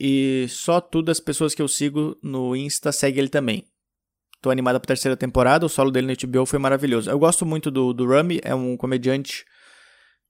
E 0.00 0.46
só 0.48 0.80
tu 0.80 1.02
das 1.02 1.20
pessoas 1.20 1.54
que 1.54 1.60
eu 1.60 1.68
sigo 1.68 2.16
no 2.22 2.56
Insta 2.56 2.90
segue 2.92 3.18
ele 3.18 3.28
também. 3.28 3.66
Tô 4.40 4.50
animada 4.50 4.78
pra 4.78 4.86
terceira 4.86 5.16
temporada, 5.16 5.66
o 5.66 5.68
solo 5.68 5.90
dele 5.90 6.06
no 6.06 6.28
HBO 6.28 6.46
foi 6.46 6.60
maravilhoso. 6.60 7.10
Eu 7.10 7.18
gosto 7.18 7.44
muito 7.44 7.70
do, 7.70 7.92
do 7.92 8.06
Rummy, 8.06 8.40
é 8.44 8.54
um 8.54 8.76
comediante 8.76 9.44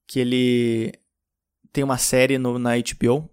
que 0.07 0.19
ele 0.19 0.93
tem 1.73 1.85
uma 1.85 1.99
série 1.99 2.39
no, 2.39 2.59
na 2.59 2.71
HBO. 2.79 3.31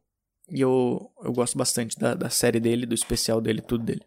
E 0.50 0.62
eu, 0.62 1.12
eu 1.24 1.32
gosto 1.32 1.58
bastante 1.58 1.98
da, 1.98 2.14
da 2.14 2.30
série 2.30 2.60
dele, 2.60 2.86
do 2.86 2.94
especial 2.94 3.40
dele, 3.40 3.62
tudo 3.62 3.86
dele. 3.86 4.06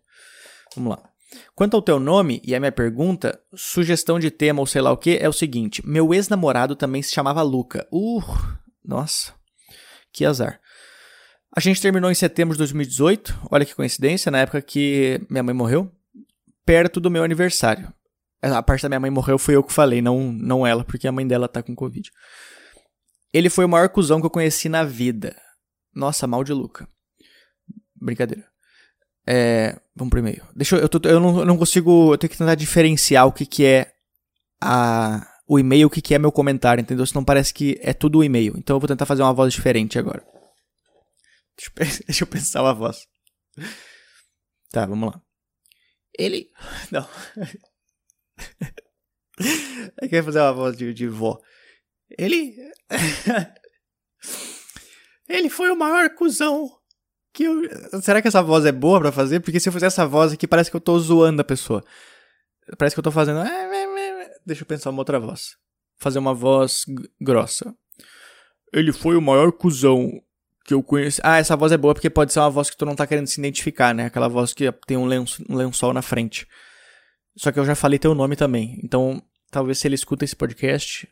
Vamos 0.76 0.90
lá. 0.90 1.10
Quanto 1.54 1.74
ao 1.74 1.82
teu 1.82 2.00
nome 2.00 2.40
e 2.44 2.54
a 2.54 2.60
minha 2.60 2.72
pergunta, 2.72 3.38
sugestão 3.54 4.18
de 4.18 4.30
tema 4.30 4.60
ou 4.60 4.66
sei 4.66 4.80
lá 4.80 4.90
o 4.90 4.96
que, 4.96 5.18
é 5.20 5.28
o 5.28 5.32
seguinte: 5.32 5.86
meu 5.86 6.14
ex-namorado 6.14 6.74
também 6.74 7.02
se 7.02 7.12
chamava 7.12 7.42
Luca. 7.42 7.86
Uh, 7.92 8.22
nossa, 8.84 9.34
que 10.12 10.24
azar. 10.24 10.60
A 11.54 11.60
gente 11.60 11.80
terminou 11.80 12.10
em 12.10 12.14
setembro 12.14 12.54
de 12.54 12.58
2018, 12.58 13.48
olha 13.50 13.64
que 13.64 13.74
coincidência, 13.74 14.30
na 14.30 14.40
época 14.40 14.62
que 14.62 15.20
minha 15.28 15.42
mãe 15.42 15.54
morreu, 15.54 15.90
perto 16.64 17.00
do 17.00 17.10
meu 17.10 17.24
aniversário. 17.24 17.92
A 18.40 18.62
parte 18.62 18.82
da 18.82 18.88
minha 18.88 19.00
mãe 19.00 19.10
morreu 19.10 19.38
foi 19.38 19.56
eu 19.56 19.64
que 19.64 19.72
falei, 19.72 20.00
não, 20.00 20.32
não 20.32 20.66
ela, 20.66 20.84
porque 20.84 21.08
a 21.08 21.12
mãe 21.12 21.26
dela 21.26 21.48
tá 21.48 21.62
com 21.62 21.74
Covid. 21.74 22.10
Ele 23.32 23.50
foi 23.50 23.64
o 23.64 23.68
maior 23.68 23.88
cuzão 23.88 24.20
que 24.20 24.26
eu 24.26 24.30
conheci 24.30 24.68
na 24.68 24.84
vida. 24.84 25.34
Nossa, 25.94 26.26
mal 26.26 26.44
de 26.44 26.52
Luca. 26.52 26.88
Brincadeira. 28.00 28.46
É, 29.30 29.78
vamos 29.94 30.08
pro 30.10 30.20
e-mail. 30.20 30.42
Deixa 30.56 30.76
eu, 30.76 30.80
eu, 30.80 30.88
tô, 30.88 31.06
eu, 31.06 31.20
não, 31.20 31.40
eu 31.40 31.44
não 31.44 31.58
consigo, 31.58 32.14
eu 32.14 32.16
tenho 32.16 32.30
que 32.30 32.38
tentar 32.38 32.54
diferenciar 32.54 33.26
o 33.26 33.32
que 33.32 33.44
que 33.44 33.62
é 33.62 33.92
a, 34.58 35.20
o 35.46 35.58
e-mail, 35.58 35.86
o 35.86 35.90
que 35.90 36.00
que 36.00 36.14
é 36.14 36.18
meu 36.18 36.32
comentário, 36.32 36.80
entendeu? 36.80 37.04
Senão 37.04 37.22
parece 37.22 37.52
que 37.52 37.78
é 37.82 37.92
tudo 37.92 38.20
o 38.20 38.24
e-mail. 38.24 38.54
Então 38.56 38.76
eu 38.76 38.80
vou 38.80 38.88
tentar 38.88 39.04
fazer 39.04 39.22
uma 39.22 39.34
voz 39.34 39.52
diferente 39.52 39.98
agora. 39.98 40.24
Deixa 41.58 41.70
eu, 41.76 42.04
deixa 42.06 42.24
eu 42.24 42.26
pensar 42.26 42.62
uma 42.62 42.72
voz. 42.72 43.06
Tá, 44.70 44.86
vamos 44.86 45.12
lá. 45.12 45.20
Ele. 46.18 46.48
Não. 46.90 47.06
É 50.00 50.06
eu 50.06 50.10
ia 50.10 50.24
fazer 50.24 50.40
uma 50.40 50.52
voz 50.52 50.76
de, 50.76 50.92
de 50.92 51.06
vó. 51.06 51.38
Ele. 52.18 52.56
Ele 55.28 55.48
foi 55.48 55.70
o 55.70 55.76
maior 55.76 56.10
cuzão 56.16 56.77
que 57.38 57.44
eu... 57.44 58.02
Será 58.02 58.20
que 58.20 58.26
essa 58.26 58.42
voz 58.42 58.66
é 58.66 58.72
boa 58.72 58.98
para 58.98 59.12
fazer? 59.12 59.38
Porque 59.38 59.60
se 59.60 59.68
eu 59.68 59.72
fizer 59.72 59.86
essa 59.86 60.04
voz 60.04 60.32
aqui, 60.32 60.44
parece 60.44 60.70
que 60.70 60.76
eu 60.76 60.80
tô 60.80 60.98
zoando 60.98 61.40
a 61.40 61.44
pessoa. 61.44 61.84
Parece 62.76 62.96
que 62.96 62.98
eu 62.98 63.04
tô 63.04 63.12
fazendo. 63.12 63.38
Deixa 64.44 64.62
eu 64.62 64.66
pensar 64.66 64.90
uma 64.90 64.98
outra 64.98 65.20
voz. 65.20 65.56
Fazer 65.98 66.18
uma 66.18 66.34
voz 66.34 66.84
grossa. 67.20 67.72
Ele 68.72 68.92
foi 68.92 69.16
o 69.16 69.22
maior 69.22 69.52
cuzão 69.52 70.10
que 70.64 70.74
eu 70.74 70.82
conheço. 70.82 71.20
Ah, 71.22 71.38
essa 71.38 71.56
voz 71.56 71.70
é 71.70 71.76
boa 71.76 71.94
porque 71.94 72.10
pode 72.10 72.32
ser 72.32 72.40
uma 72.40 72.50
voz 72.50 72.68
que 72.70 72.76
tu 72.76 72.84
não 72.84 72.96
tá 72.96 73.06
querendo 73.06 73.28
se 73.28 73.40
identificar, 73.40 73.94
né? 73.94 74.06
Aquela 74.06 74.28
voz 74.28 74.52
que 74.52 74.70
tem 74.84 74.96
um, 74.96 75.06
lenço, 75.06 75.44
um 75.48 75.54
lençol 75.54 75.92
na 75.92 76.02
frente. 76.02 76.44
Só 77.36 77.52
que 77.52 77.60
eu 77.60 77.64
já 77.64 77.76
falei 77.76 78.00
teu 78.00 78.16
nome 78.16 78.34
também. 78.34 78.80
Então, 78.82 79.22
talvez 79.48 79.78
se 79.78 79.86
ele 79.86 79.94
escuta 79.94 80.24
esse 80.24 80.34
podcast, 80.34 81.08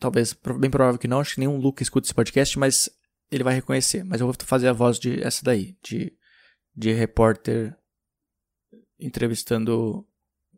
talvez, 0.00 0.36
bem 0.58 0.70
provável 0.70 0.98
que 0.98 1.06
não, 1.06 1.20
acho 1.20 1.34
que 1.34 1.40
nenhum 1.40 1.58
Luke 1.58 1.80
escuta 1.80 2.08
esse 2.08 2.14
podcast, 2.14 2.58
mas 2.58 2.90
ele 3.30 3.44
vai 3.44 3.54
reconhecer. 3.54 4.04
Mas 4.04 4.20
eu 4.20 4.26
vou 4.26 4.34
fazer 4.44 4.68
a 4.68 4.72
voz 4.72 4.98
de 4.98 5.22
essa 5.22 5.44
daí, 5.44 5.76
de, 5.82 6.12
de 6.74 6.92
repórter 6.92 7.76
entrevistando 8.98 10.06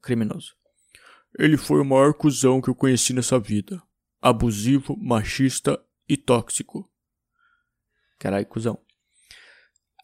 criminoso. 0.00 0.54
Ele 1.38 1.56
foi 1.56 1.80
o 1.80 1.84
maior 1.84 2.14
cuzão 2.14 2.60
que 2.60 2.68
eu 2.68 2.74
conheci 2.74 3.12
nessa 3.12 3.38
vida. 3.38 3.82
Abusivo, 4.20 4.96
machista 4.96 5.82
e 6.08 6.16
tóxico. 6.16 6.90
Caralho, 8.18 8.46
cuzão. 8.46 8.78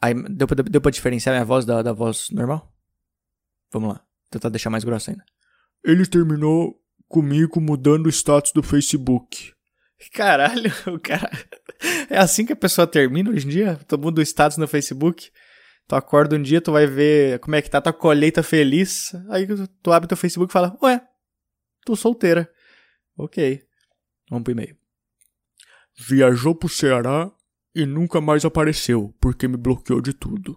Aí, 0.01 0.15
deu 0.31 0.47
pra, 0.47 0.63
deu 0.63 0.81
pra 0.81 0.91
diferenciar 0.91 1.35
minha 1.35 1.45
voz 1.45 1.65
da, 1.65 1.83
da 1.83 1.93
voz 1.93 2.31
normal? 2.31 2.73
Vamos 3.73 3.91
lá. 3.91 4.07
Tentar 4.31 4.49
deixar 4.49 4.71
mais 4.71 4.85
grossa 4.85 5.11
ainda. 5.11 5.25
Ele 5.85 6.07
terminou 6.07 6.81
comigo 7.09 7.61
mudando 7.61 8.07
o 8.07 8.11
status 8.11 8.53
do 8.53 8.63
Facebook. 8.63 9.55
Caralho, 10.13 10.73
o 10.87 10.99
cara. 10.99 11.31
É 12.09 12.19
assim 12.19 12.45
que 12.45 12.53
a 12.53 12.57
pessoa 12.57 12.87
termina 12.87 13.31
hoje 13.31 13.47
em 13.47 13.51
dia? 13.51 13.77
Tu 13.87 13.99
muda 13.99 14.21
o 14.21 14.25
status 14.25 14.57
no 14.57 14.69
Facebook. 14.69 15.31
Tu 15.87 15.95
acorda 15.95 16.37
um 16.37 16.43
dia, 16.43 16.61
tu 16.61 16.73
vai 16.73 16.87
ver 16.87 17.39
como 17.41 17.57
é 17.57 17.63
que 17.63 17.71
tá 17.71 17.81
tua 17.81 17.93
colheita 17.93 18.43
feliz. 18.43 19.13
Aí 19.31 19.47
tu 19.83 19.93
abre 19.93 20.09
teu 20.09 20.17
Facebook 20.17 20.51
e 20.51 20.53
fala: 20.53 20.77
Ué, 20.83 21.01
tô 21.85 21.97
solteira. 21.97 22.51
Ok. 23.17 23.63
Vamos 24.31 24.45
pro 24.45 24.53
e-mail. 24.53 24.77
Viajou 25.99 26.55
pro 26.55 26.69
Ceará 26.69 27.31
e 27.75 27.87
nunca 27.87 28.21
mais 28.21 28.45
apareceu, 28.45 29.15
porque 29.21 29.49
me 29.49 29.57
bloqueou 29.57 30.01
de 30.01 30.13
tudo. 30.13 30.57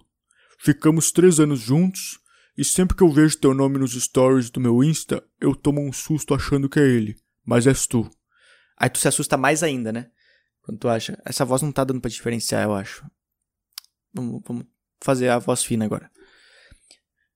Ficamos 0.59 1.11
três 1.11 1.39
anos 1.39 1.59
juntos 1.59 2.19
e 2.57 2.63
sempre 2.63 2.95
que 2.95 3.01
eu 3.01 3.11
vejo 3.11 3.39
teu 3.39 3.53
nome 3.53 3.79
nos 3.79 3.93
stories 3.93 4.49
do 4.49 4.59
meu 4.59 4.83
Insta, 4.83 5.23
eu 5.39 5.55
tomo 5.55 5.81
um 5.81 5.91
susto 5.91 6.33
achando 6.33 6.69
que 6.69 6.79
é 6.79 6.83
ele. 6.83 7.15
Mas 7.45 7.65
és 7.65 7.87
tu. 7.87 8.09
Aí 8.81 8.89
tu 8.89 8.97
se 8.97 9.07
assusta 9.07 9.37
mais 9.37 9.61
ainda, 9.61 9.91
né? 9.91 10.09
Quando 10.63 10.79
tu 10.79 10.89
acha. 10.89 11.21
Essa 11.23 11.45
voz 11.45 11.61
não 11.61 11.71
tá 11.71 11.83
dando 11.83 12.01
pra 12.01 12.09
diferenciar, 12.09 12.63
eu 12.63 12.73
acho. 12.73 13.05
Vamos, 14.11 14.41
vamos 14.43 14.65
fazer 14.99 15.29
a 15.29 15.37
voz 15.37 15.63
fina 15.63 15.85
agora. 15.85 16.09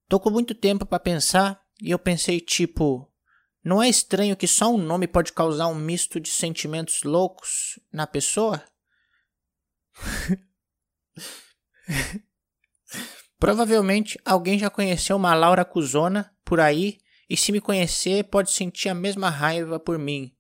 Tô 0.10 0.20
com 0.20 0.32
muito 0.32 0.56
tempo 0.56 0.88
para 0.88 1.00
pensar 1.00 1.64
e 1.80 1.92
eu 1.92 2.00
pensei, 2.00 2.42
tipo, 2.42 3.08
não 3.64 3.80
é 3.80 3.88
estranho 3.88 4.36
que 4.36 4.48
só 4.48 4.74
um 4.74 4.78
nome 4.80 5.08
pode 5.08 5.34
causar 5.34 5.68
um 5.68 5.76
misto 5.76 6.20
de 6.20 6.32
sentimentos 6.32 7.04
loucos 7.04 7.80
na 7.94 8.08
pessoa? 8.08 8.64
Provavelmente 13.38 14.20
alguém 14.26 14.58
já 14.58 14.72
conheceu 14.72 15.16
uma 15.16 15.36
Laura 15.36 15.64
Cuzona 15.64 16.36
por 16.44 16.60
aí 16.60 16.98
e 17.30 17.38
se 17.38 17.52
me 17.52 17.62
conhecer 17.62 18.24
pode 18.24 18.50
sentir 18.50 18.90
a 18.90 18.96
mesma 18.96 19.30
raiva 19.30 19.80
por 19.80 20.00
mim, 20.00 20.36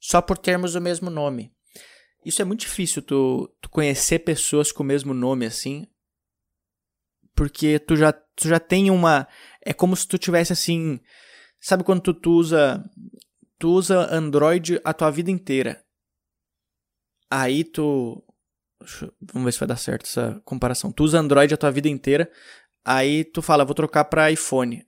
só 0.00 0.20
por 0.20 0.38
termos 0.38 0.74
o 0.74 0.80
mesmo 0.80 1.10
nome. 1.10 1.52
Isso 2.24 2.42
é 2.42 2.44
muito 2.44 2.60
difícil, 2.60 3.02
tu, 3.02 3.48
tu 3.60 3.70
conhecer 3.70 4.20
pessoas 4.20 4.72
com 4.72 4.82
o 4.82 4.86
mesmo 4.86 5.14
nome 5.14 5.46
assim, 5.46 5.86
porque 7.38 7.78
tu 7.78 7.94
já, 7.94 8.12
tu 8.12 8.48
já 8.48 8.58
tem 8.58 8.90
uma. 8.90 9.28
É 9.64 9.72
como 9.72 9.94
se 9.94 10.08
tu 10.08 10.18
tivesse 10.18 10.52
assim. 10.52 10.98
Sabe 11.60 11.84
quando 11.84 12.00
tu, 12.02 12.12
tu 12.12 12.32
usa. 12.32 12.84
Tu 13.60 13.68
usa 13.68 14.12
Android 14.12 14.80
a 14.82 14.92
tua 14.92 15.08
vida 15.08 15.30
inteira. 15.30 15.80
Aí 17.30 17.62
tu. 17.62 18.24
Vamos 19.20 19.44
ver 19.44 19.52
se 19.52 19.60
vai 19.60 19.68
dar 19.68 19.76
certo 19.76 20.06
essa 20.06 20.42
comparação. 20.44 20.90
Tu 20.90 21.04
usa 21.04 21.20
Android 21.20 21.54
a 21.54 21.56
tua 21.56 21.70
vida 21.70 21.88
inteira. 21.88 22.28
Aí 22.84 23.24
tu 23.24 23.40
fala, 23.40 23.64
vou 23.64 23.74
trocar 23.74 24.06
pra 24.06 24.32
iPhone. 24.32 24.84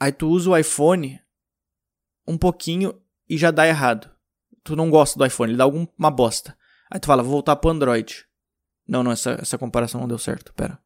Aí 0.00 0.10
tu 0.10 0.26
usa 0.28 0.50
o 0.50 0.58
iPhone 0.58 1.21
um 2.26 2.38
pouquinho 2.38 3.00
e 3.28 3.36
já 3.36 3.50
dá 3.50 3.66
errado. 3.66 4.10
Tu 4.64 4.76
não 4.76 4.90
gosta 4.90 5.18
do 5.18 5.26
iPhone, 5.26 5.52
ele 5.52 5.58
dá 5.58 5.64
alguma 5.64 6.10
bosta. 6.10 6.56
Aí 6.90 7.00
tu 7.00 7.06
fala, 7.06 7.22
vou 7.22 7.32
voltar 7.32 7.56
pro 7.56 7.70
Android. 7.70 8.26
Não, 8.86 9.02
não, 9.02 9.12
essa, 9.12 9.32
essa 9.40 9.58
comparação 9.58 10.00
não 10.00 10.08
deu 10.08 10.18
certo, 10.18 10.52
pera. 10.52 10.78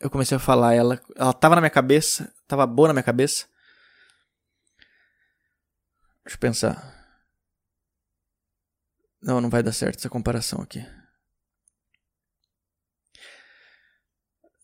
Eu 0.00 0.08
comecei 0.08 0.36
a 0.36 0.40
falar, 0.40 0.74
ela, 0.74 1.00
ela 1.16 1.32
tava 1.32 1.56
na 1.56 1.60
minha 1.60 1.70
cabeça, 1.70 2.32
tava 2.46 2.66
boa 2.66 2.88
na 2.88 2.94
minha 2.94 3.02
cabeça. 3.02 3.46
Deixa 6.24 6.36
eu 6.36 6.40
pensar. 6.40 6.98
Não, 9.20 9.40
não 9.40 9.50
vai 9.50 9.62
dar 9.62 9.72
certo 9.72 9.98
essa 9.98 10.08
comparação 10.08 10.60
aqui. 10.62 10.84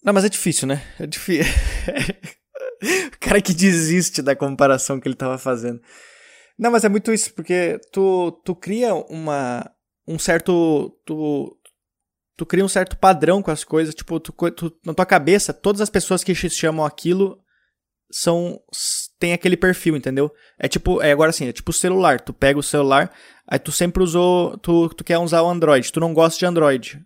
Não, 0.03 0.13
mas 0.13 0.25
é 0.25 0.29
difícil, 0.29 0.69
né? 0.69 0.83
É 1.01 1.07
difícil. 1.07 1.53
o 3.15 3.19
cara 3.19 3.41
que 3.41 3.55
desiste 3.55 4.23
da 4.23 4.37
comparação 4.37 5.01
que 5.01 5.09
ele 5.09 5.17
tava 5.17 5.39
fazendo. 5.39 5.81
Não, 6.59 6.71
mas 6.71 6.85
é 6.85 6.89
muito 6.89 7.13
isso, 7.13 7.33
porque 7.35 7.81
tu, 7.93 8.31
tu 8.45 8.55
cria 8.55 8.95
uma, 8.95 9.69
um 10.07 10.19
certo. 10.19 10.97
Tu, 11.05 11.59
tu 12.37 12.47
cria 12.47 12.65
um 12.65 12.69
certo 12.69 12.97
padrão 12.97 13.43
com 13.43 13.51
as 13.51 13.65
coisas. 13.65 13.95
Tipo, 13.95 14.21
tu, 14.21 14.33
tu, 14.33 14.73
na 14.85 14.95
tua 14.95 15.07
cabeça, 15.07 15.53
todas 15.53 15.81
as 15.81 15.91
pessoas 15.91 16.23
que 16.23 16.35
chamam 16.35 16.85
aquilo 16.85 17.39
são. 18.11 18.61
tem 19.19 19.33
aquele 19.33 19.57
perfil, 19.57 19.97
entendeu? 19.97 20.33
É 20.59 20.69
tipo. 20.69 21.03
É 21.03 21.11
agora 21.11 21.31
assim, 21.31 21.49
é 21.49 21.53
tipo 21.53 21.73
celular. 21.73 22.21
Tu 22.21 22.33
pega 22.33 22.59
o 22.59 22.63
celular, 22.63 23.13
aí 23.49 23.59
tu 23.59 23.73
sempre 23.73 24.03
usou. 24.03 24.57
Tu, 24.59 24.89
tu 24.91 25.03
quer 25.03 25.19
usar 25.19 25.43
o 25.43 25.51
Android. 25.51 25.93
Tu 25.93 26.01
não 26.01 26.15
gosta 26.15 26.39
de 26.39 26.47
Android. 26.47 27.05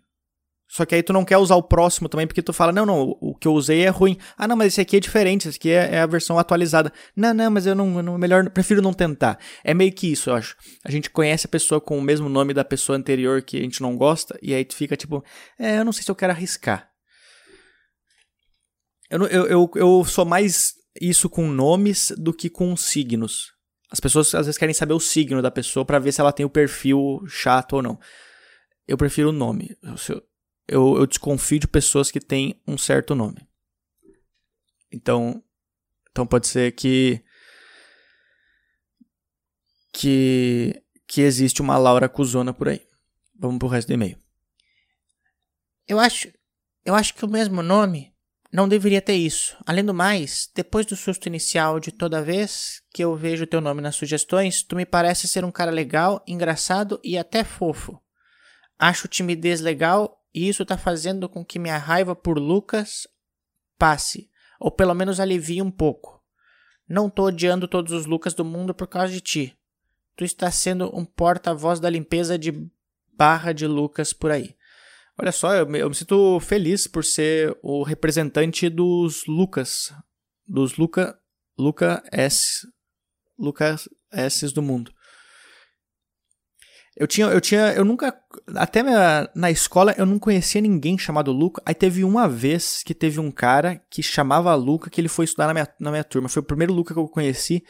Só 0.71 0.85
que 0.85 0.93
aí 0.93 1.01
tu 1.01 1.11
não 1.11 1.25
quer 1.25 1.37
usar 1.37 1.55
o 1.55 1.63
próximo 1.63 2.07
também, 2.07 2.27
porque 2.27 2.43
tu 2.43 2.53
fala, 2.53 2.71
não, 2.71 2.85
não, 2.85 3.17
o, 3.19 3.33
que 3.33 3.47
eu 3.47 3.53
usei 3.53 3.81
é 3.81 3.89
ruim. 3.89 4.19
Ah, 4.37 4.47
não, 4.47 4.55
mas 4.55 4.67
esse 4.67 4.79
aqui 4.79 4.97
é 4.97 4.99
diferente, 4.99 5.49
esse 5.49 5.57
aqui 5.57 5.71
é, 5.71 5.95
é 5.95 5.99
a 5.99 6.05
versão 6.05 6.37
atualizada. 6.37 6.93
Não, 7.15 7.33
não, 7.33 7.49
mas 7.49 7.65
eu 7.65 7.73
não, 7.73 8.03
não, 8.03 8.19
melhor, 8.19 8.47
prefiro 8.51 8.79
não 8.79 8.93
tentar. 8.93 9.39
É 9.63 9.73
meio 9.73 9.91
que 9.91 10.11
isso, 10.11 10.29
eu 10.29 10.35
acho. 10.35 10.55
A 10.85 10.91
gente 10.91 11.09
conhece 11.09 11.47
a 11.47 11.49
pessoa 11.49 11.81
com 11.81 11.97
o 11.97 12.01
mesmo 12.01 12.29
nome 12.29 12.53
da 12.53 12.63
pessoa 12.63 12.95
anterior 12.95 13.41
que 13.41 13.57
a 13.57 13.61
gente 13.61 13.81
não 13.81 13.97
gosta, 13.97 14.37
e 14.43 14.53
aí 14.53 14.63
tu 14.63 14.75
fica 14.75 14.95
tipo, 14.95 15.23
é, 15.57 15.79
eu 15.79 15.85
não 15.85 15.91
sei 15.91 16.03
se 16.03 16.11
eu 16.11 16.15
quero 16.15 16.33
arriscar. 16.33 16.87
Eu, 19.09 19.25
eu, 19.25 19.47
eu, 19.47 19.71
eu 19.73 20.05
sou 20.05 20.23
mais 20.23 20.75
isso 21.01 21.27
com 21.31 21.47
nomes 21.47 22.13
do 22.15 22.31
que 22.31 22.47
com 22.47 22.77
signos. 22.77 23.53
As 23.91 23.99
pessoas 23.99 24.35
às 24.35 24.45
vezes 24.45 24.59
querem 24.59 24.75
saber 24.75 24.93
o 24.93 24.99
signo 24.99 25.41
da 25.41 25.49
pessoa 25.49 25.83
para 25.83 25.97
ver 25.97 26.11
se 26.11 26.21
ela 26.21 26.31
tem 26.31 26.45
o 26.45 26.49
perfil 26.49 27.23
chato 27.27 27.73
ou 27.73 27.81
não. 27.81 27.99
Eu 28.87 28.97
prefiro 28.97 29.29
o 29.29 29.33
nome. 29.33 29.75
Eu, 29.81 29.97
eu, 30.69 30.97
eu 30.97 31.07
desconfio 31.07 31.59
de 31.59 31.67
pessoas 31.67 32.11
que 32.11 32.19
têm 32.19 32.61
um 32.67 32.77
certo 32.77 33.15
nome. 33.15 33.47
Então, 34.91 35.43
então 36.11 36.25
pode 36.25 36.47
ser 36.47 36.71
que 36.73 37.23
que 39.91 40.81
que 41.07 41.21
existe 41.21 41.61
uma 41.61 41.77
Laura 41.77 42.07
Cusona 42.07 42.53
por 42.53 42.69
aí. 42.69 42.81
Vamos 43.37 43.57
pro 43.57 43.67
resto 43.67 43.87
do 43.87 43.93
e-mail. 43.93 44.17
Eu 45.87 45.99
acho 45.99 46.31
eu 46.85 46.95
acho 46.95 47.13
que 47.15 47.25
o 47.25 47.29
mesmo 47.29 47.61
nome 47.61 48.13
não 48.51 48.67
deveria 48.67 49.01
ter 49.01 49.15
isso. 49.15 49.57
Além 49.65 49.83
do 49.83 49.93
mais, 49.93 50.49
depois 50.55 50.85
do 50.85 50.95
susto 50.95 51.27
inicial 51.27 51.79
de 51.79 51.91
toda 51.91 52.21
vez 52.21 52.81
que 52.91 53.03
eu 53.03 53.15
vejo 53.15 53.47
teu 53.47 53.61
nome 53.61 53.81
nas 53.81 53.95
sugestões, 53.95 54.63
tu 54.63 54.75
me 54.75 54.85
parece 54.85 55.27
ser 55.27 55.43
um 55.45 55.51
cara 55.51 55.71
legal, 55.71 56.23
engraçado 56.27 56.99
e 57.03 57.17
até 57.17 57.43
fofo. 57.43 58.01
Acho 58.77 59.07
timidez 59.07 59.61
legal 59.61 60.18
e 60.39 60.47
isso 60.47 60.65
tá 60.65 60.77
fazendo 60.77 61.27
com 61.27 61.43
que 61.43 61.59
minha 61.59 61.77
raiva 61.77 62.15
por 62.15 62.39
Lucas 62.39 63.05
passe, 63.77 64.29
ou 64.57 64.71
pelo 64.71 64.93
menos 64.93 65.19
alivie 65.19 65.61
um 65.61 65.69
pouco. 65.69 66.23
Não 66.87 67.09
tô 67.09 67.25
odiando 67.25 67.67
todos 67.67 67.91
os 67.91 68.05
Lucas 68.05 68.33
do 68.33 68.45
mundo 68.45 68.73
por 68.73 68.87
causa 68.87 69.11
de 69.11 69.19
ti. 69.19 69.57
Tu 70.15 70.23
está 70.23 70.49
sendo 70.49 70.97
um 70.97 71.03
porta-voz 71.03 71.81
da 71.81 71.89
limpeza 71.89 72.39
de 72.39 72.53
barra 73.17 73.51
de 73.51 73.67
Lucas 73.67 74.13
por 74.13 74.31
aí. 74.31 74.55
Olha 75.21 75.33
só, 75.33 75.53
eu 75.53 75.67
me, 75.67 75.79
eu 75.79 75.89
me, 75.89 75.95
sinto 75.95 76.39
feliz 76.39 76.87
por 76.87 77.03
ser 77.03 77.57
o 77.61 77.83
representante 77.83 78.69
dos 78.69 79.25
Lucas, 79.25 79.93
dos 80.47 80.77
Luca, 80.77 81.19
Luca 81.57 82.01
S, 82.13 82.65
Lucas 83.37 83.89
S 84.09 84.53
do 84.53 84.61
mundo. 84.61 84.93
Eu 86.99 87.07
tinha, 87.07 87.27
eu 87.27 87.39
tinha, 87.39 87.71
eu 87.71 87.85
nunca, 87.85 88.13
até 88.55 88.83
na 89.33 89.49
escola 89.49 89.95
eu 89.97 90.05
não 90.05 90.19
conhecia 90.19 90.59
ninguém 90.59 90.97
chamado 90.97 91.31
Luca. 91.31 91.61
Aí 91.65 91.73
teve 91.73 92.03
uma 92.03 92.27
vez 92.27 92.83
que 92.83 92.93
teve 92.93 93.21
um 93.21 93.31
cara 93.31 93.81
que 93.89 94.03
chamava 94.03 94.53
Luca 94.53 94.89
que 94.89 94.99
ele 94.99 95.07
foi 95.07 95.23
estudar 95.23 95.47
na 95.47 95.53
minha, 95.53 95.67
na 95.79 95.91
minha 95.91 96.03
turma. 96.03 96.27
Foi 96.27 96.41
o 96.41 96.45
primeiro 96.45 96.73
Luca 96.73 96.93
que 96.93 96.99
eu 96.99 97.07
conheci 97.07 97.63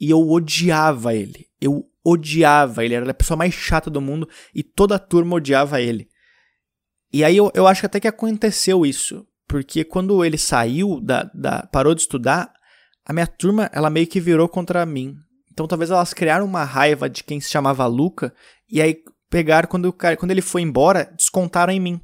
e 0.00 0.08
eu 0.08 0.20
odiava 0.20 1.12
ele. 1.12 1.48
Eu 1.60 1.90
odiava 2.04 2.84
ele, 2.84 2.94
era 2.94 3.10
a 3.10 3.14
pessoa 3.14 3.36
mais 3.36 3.52
chata 3.52 3.90
do 3.90 4.00
mundo 4.00 4.28
e 4.54 4.62
toda 4.62 4.94
a 4.94 5.00
turma 5.00 5.34
odiava 5.34 5.80
ele. 5.80 6.08
E 7.12 7.24
aí 7.24 7.36
eu, 7.36 7.50
eu 7.54 7.66
acho 7.66 7.80
que 7.80 7.86
até 7.86 7.98
que 7.98 8.06
aconteceu 8.06 8.86
isso. 8.86 9.26
Porque 9.48 9.82
quando 9.82 10.24
ele 10.24 10.38
saiu, 10.38 11.00
da, 11.00 11.28
da, 11.34 11.66
parou 11.72 11.96
de 11.96 12.02
estudar, 12.02 12.52
a 13.04 13.12
minha 13.12 13.26
turma 13.26 13.68
ela 13.72 13.90
meio 13.90 14.06
que 14.06 14.20
virou 14.20 14.48
contra 14.48 14.86
mim. 14.86 15.16
Então 15.58 15.66
talvez 15.66 15.90
elas 15.90 16.14
criaram 16.14 16.46
uma 16.46 16.62
raiva 16.62 17.10
de 17.10 17.24
quem 17.24 17.40
se 17.40 17.50
chamava 17.50 17.84
Luca. 17.84 18.32
E 18.70 18.80
aí 18.80 19.02
pegaram, 19.28 19.68
quando, 19.68 19.86
o 19.86 19.92
cara, 19.92 20.16
quando 20.16 20.30
ele 20.30 20.40
foi 20.40 20.62
embora, 20.62 21.12
descontaram 21.16 21.72
em 21.72 21.80
mim. 21.80 22.00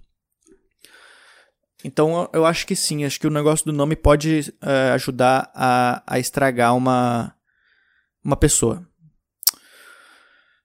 Então 1.84 2.28
eu 2.32 2.44
acho 2.44 2.66
que 2.66 2.74
sim, 2.74 3.04
acho 3.04 3.20
que 3.20 3.28
o 3.28 3.30
negócio 3.30 3.64
do 3.64 3.72
nome 3.72 3.94
pode 3.94 4.52
uh, 4.60 4.94
ajudar 4.94 5.52
a, 5.54 6.02
a 6.04 6.18
estragar 6.18 6.74
uma, 6.74 7.32
uma 8.24 8.36
pessoa. 8.36 8.84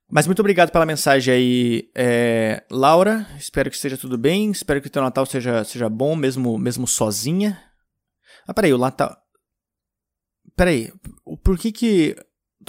Mas 0.09 0.25
muito 0.25 0.39
obrigado 0.39 0.71
pela 0.71 0.83
mensagem 0.83 1.31
aí, 1.31 1.91
é, 1.95 2.65
Laura. 2.71 3.27
Espero 3.37 3.69
que 3.69 3.75
esteja 3.75 3.99
tudo 3.99 4.17
bem. 4.17 4.49
Espero 4.49 4.81
que 4.81 4.87
o 4.87 4.89
teu 4.89 5.03
Natal 5.03 5.27
seja, 5.27 5.63
seja 5.63 5.87
bom, 5.87 6.15
mesmo, 6.15 6.57
mesmo 6.57 6.87
sozinha. 6.87 7.61
Ah, 8.47 8.53
peraí, 8.55 8.73
o 8.73 8.79
Natal. 8.79 9.15
Peraí, 10.55 10.91
por 11.43 11.55
que 11.59 11.71
que. 11.71 12.15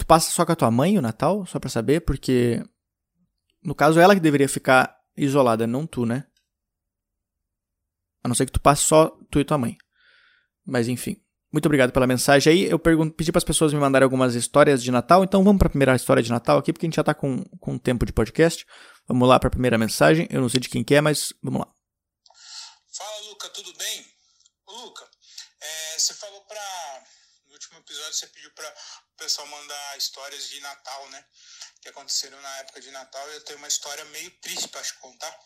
Tu 0.01 0.05
passa 0.07 0.31
só 0.31 0.43
com 0.43 0.51
a 0.51 0.55
tua 0.55 0.71
mãe 0.71 0.97
o 0.97 1.01
Natal? 1.01 1.45
Só 1.45 1.59
pra 1.59 1.69
saber? 1.69 2.01
Porque. 2.01 2.59
No 3.61 3.75
caso, 3.75 3.99
ela 3.99 4.15
que 4.15 4.19
deveria 4.19 4.49
ficar 4.49 4.97
isolada, 5.15 5.67
não 5.67 5.85
tu, 5.85 6.07
né? 6.07 6.25
A 8.23 8.27
não 8.27 8.33
ser 8.33 8.47
que 8.47 8.51
tu 8.51 8.59
passe 8.59 8.83
só 8.83 9.15
tu 9.29 9.39
e 9.39 9.45
tua 9.45 9.59
mãe. 9.59 9.77
Mas 10.65 10.87
enfim. 10.87 11.21
Muito 11.51 11.67
obrigado 11.67 11.91
pela 11.91 12.07
mensagem 12.07 12.51
aí. 12.51 12.63
Eu 12.63 12.79
pedi 12.79 13.31
para 13.31 13.37
as 13.37 13.43
pessoas 13.43 13.73
me 13.73 13.79
mandarem 13.79 14.03
algumas 14.03 14.33
histórias 14.33 14.81
de 14.81 14.89
Natal, 14.89 15.23
então 15.23 15.43
vamos 15.43 15.59
para 15.59 15.67
a 15.67 15.69
primeira 15.69 15.95
história 15.95 16.23
de 16.23 16.31
Natal 16.31 16.57
aqui, 16.57 16.73
porque 16.73 16.87
a 16.87 16.87
gente 16.87 16.95
já 16.95 17.01
está 17.01 17.13
com, 17.13 17.43
com 17.59 17.77
tempo 17.77 18.03
de 18.03 18.11
podcast. 18.11 18.65
Vamos 19.07 19.29
lá 19.29 19.39
para 19.39 19.49
a 19.49 19.51
primeira 19.51 19.77
mensagem. 19.77 20.27
Eu 20.31 20.41
não 20.41 20.49
sei 20.49 20.61
de 20.61 20.67
quem 20.67 20.83
que 20.83 20.95
é, 20.95 21.01
mas 21.01 21.31
vamos 21.43 21.59
lá. 21.59 21.71
Fala, 22.91 23.29
Luca, 23.29 23.49
tudo 23.49 23.71
bem? 23.77 24.05
Ô, 24.65 24.71
Luca, 24.85 25.07
é, 25.61 25.99
você 25.99 26.15
falou 26.15 26.41
para. 26.45 27.03
No 27.45 27.53
último 27.53 27.77
episódio, 27.77 28.13
você 28.13 28.25
pediu 28.27 28.49
para 28.55 28.73
pessoal 29.21 29.47
mandar 29.47 29.97
histórias 29.97 30.49
de 30.49 30.59
Natal, 30.61 31.09
né? 31.11 31.23
Que 31.79 31.89
aconteceram 31.89 32.41
na 32.41 32.57
época 32.57 32.81
de 32.81 32.89
Natal. 32.89 33.29
E 33.29 33.35
eu 33.35 33.41
tenho 33.41 33.59
uma 33.59 33.67
história 33.67 34.03
meio 34.05 34.31
triste 34.41 34.67
para 34.67 34.81
te 34.81 34.95
contar. 34.95 35.39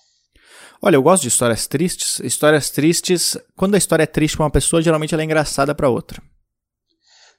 Olha, 0.82 0.96
eu 0.96 1.04
gosto 1.04 1.24
de 1.24 1.28
histórias 1.28 1.68
tristes. 1.68 2.20
Histórias 2.20 2.70
tristes, 2.70 3.38
quando 3.58 3.76
a 3.76 3.78
história 3.78 4.04
é 4.04 4.08
triste 4.08 4.38
para 4.38 4.46
uma 4.46 4.52
pessoa, 4.52 4.82
geralmente 4.82 5.14
ela 5.14 5.24
é 5.24 5.26
engraçada 5.26 5.76
para 5.76 5.90
outra. 5.90 6.24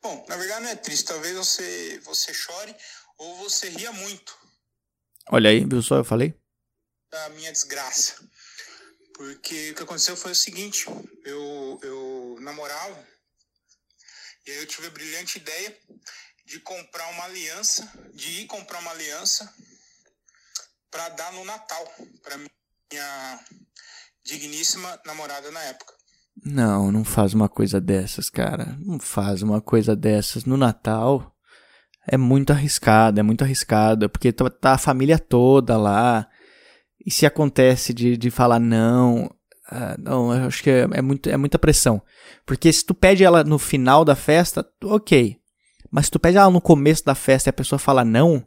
Bom, 0.02 0.26
na 0.28 0.36
verdade 0.36 0.62
não 0.62 0.70
é 0.70 0.76
triste. 0.76 1.06
Talvez 1.06 1.34
você, 1.34 2.00
você 2.04 2.34
chore 2.34 2.76
ou 3.16 3.36
você 3.38 3.70
ria 3.70 3.92
muito. 3.92 4.36
Olha 5.30 5.48
aí, 5.48 5.64
viu 5.64 5.80
só, 5.80 5.96
eu 5.96 6.04
falei? 6.04 6.34
Da 7.10 7.30
minha 7.30 7.50
desgraça. 7.50 8.14
Porque 9.14 9.70
o 9.70 9.74
que 9.74 9.82
aconteceu 9.82 10.16
foi 10.16 10.32
o 10.32 10.36
seguinte: 10.36 10.84
eu, 11.24 11.80
eu 11.82 12.36
namorava 12.40 13.16
e 14.46 14.50
aí 14.52 14.58
eu 14.58 14.66
tive 14.66 14.86
a 14.86 14.90
brilhante 14.90 15.38
ideia 15.38 15.76
de 16.46 16.60
comprar 16.60 17.08
uma 17.10 17.24
aliança, 17.24 17.90
de 18.14 18.42
ir 18.42 18.46
comprar 18.46 18.78
uma 18.78 18.92
aliança 18.92 19.52
para 20.90 21.08
dar 21.10 21.32
no 21.32 21.44
Natal 21.44 21.84
para 22.22 22.38
minha 22.38 23.40
digníssima 24.24 24.98
namorada 25.04 25.50
na 25.50 25.62
época. 25.64 25.92
Não, 26.44 26.92
não 26.92 27.04
faz 27.04 27.34
uma 27.34 27.48
coisa 27.48 27.80
dessas, 27.80 28.30
cara. 28.30 28.76
Não 28.80 28.98
faz 29.00 29.42
uma 29.42 29.60
coisa 29.60 29.96
dessas 29.96 30.44
no 30.44 30.56
Natal. 30.56 31.34
É 32.06 32.16
muito 32.16 32.52
arriscado, 32.52 33.18
é 33.18 33.22
muito 33.22 33.42
arriscado, 33.42 34.08
porque 34.08 34.32
tá, 34.32 34.48
tá 34.48 34.72
a 34.72 34.78
família 34.78 35.18
toda 35.18 35.76
lá. 35.76 36.28
E 37.04 37.10
se 37.10 37.26
acontece 37.26 37.92
de, 37.92 38.16
de 38.16 38.30
falar 38.30 38.60
não, 38.60 39.28
ah, 39.68 39.96
não, 39.98 40.32
eu 40.32 40.46
acho 40.46 40.62
que 40.62 40.70
é, 40.70 40.86
é, 40.92 41.02
muito, 41.02 41.28
é 41.28 41.36
muita 41.36 41.58
pressão. 41.58 42.00
Porque 42.44 42.72
se 42.72 42.84
tu 42.84 42.94
pede 42.94 43.24
ela 43.24 43.42
no 43.42 43.58
final 43.58 44.04
da 44.04 44.14
festa, 44.14 44.64
ok. 44.84 45.40
Mas 45.96 46.04
se 46.04 46.10
tu 46.10 46.20
pede 46.20 46.36
ela 46.36 46.50
no 46.50 46.60
começo 46.60 47.02
da 47.06 47.14
festa 47.14 47.48
e 47.48 47.50
a 47.50 47.54
pessoa 47.54 47.78
fala 47.78 48.04
não, 48.04 48.46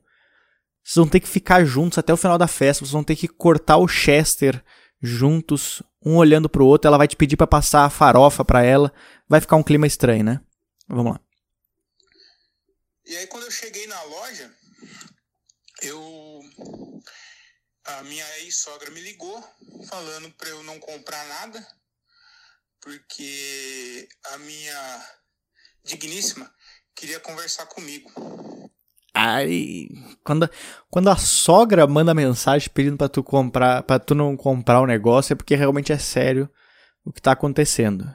vocês 0.83 0.97
vão 0.97 1.07
ter 1.07 1.19
que 1.19 1.27
ficar 1.27 1.65
juntos 1.65 1.97
até 1.97 2.13
o 2.13 2.17
final 2.17 2.37
da 2.37 2.47
festa. 2.47 2.85
Vocês 2.85 2.91
vão 2.91 3.03
ter 3.03 3.15
que 3.15 3.27
cortar 3.27 3.77
o 3.77 3.87
Chester 3.87 4.63
juntos, 5.01 5.81
um 6.05 6.17
olhando 6.17 6.47
pro 6.47 6.63
outro. 6.63 6.87
Ela 6.87 6.99
vai 6.99 7.07
te 7.07 7.15
pedir 7.15 7.37
para 7.37 7.47
passar 7.47 7.85
a 7.85 7.89
farofa 7.89 8.45
para 8.45 8.61
ela. 8.61 8.93
Vai 9.27 9.41
ficar 9.41 9.55
um 9.55 9.63
clima 9.63 9.87
estranho, 9.87 10.23
né? 10.23 10.39
Vamos 10.87 11.13
lá. 11.13 11.21
E 13.07 13.17
aí 13.17 13.25
quando 13.25 13.45
eu 13.45 13.51
cheguei 13.51 13.87
na 13.87 13.99
loja, 14.03 14.53
eu 15.81 16.41
a 17.83 18.03
minha 18.03 18.39
ex-sogra 18.41 18.91
me 18.91 19.01
ligou 19.01 19.43
falando 19.87 20.29
para 20.33 20.49
eu 20.49 20.61
não 20.61 20.79
comprar 20.79 21.25
nada, 21.25 21.67
porque 22.79 24.07
a 24.33 24.37
minha 24.37 25.07
digníssima 25.83 26.53
queria 26.99 27.19
conversar 27.19 27.65
comigo. 27.65 28.11
Aí, 29.13 29.89
quando, 30.23 30.49
quando 30.89 31.09
a 31.09 31.15
sogra 31.15 31.87
manda 31.87 32.13
mensagem 32.13 32.69
pedindo 32.73 32.97
para 32.97 33.09
tu 33.09 33.23
comprar, 33.23 33.83
para 33.83 33.99
tu 33.99 34.13
não 34.13 34.35
comprar 34.35 34.81
o 34.81 34.85
negócio, 34.85 35.33
é 35.33 35.35
porque 35.35 35.55
realmente 35.55 35.93
é 35.93 35.97
sério 35.97 36.49
o 37.05 37.11
que 37.11 37.21
tá 37.21 37.31
acontecendo. 37.31 38.13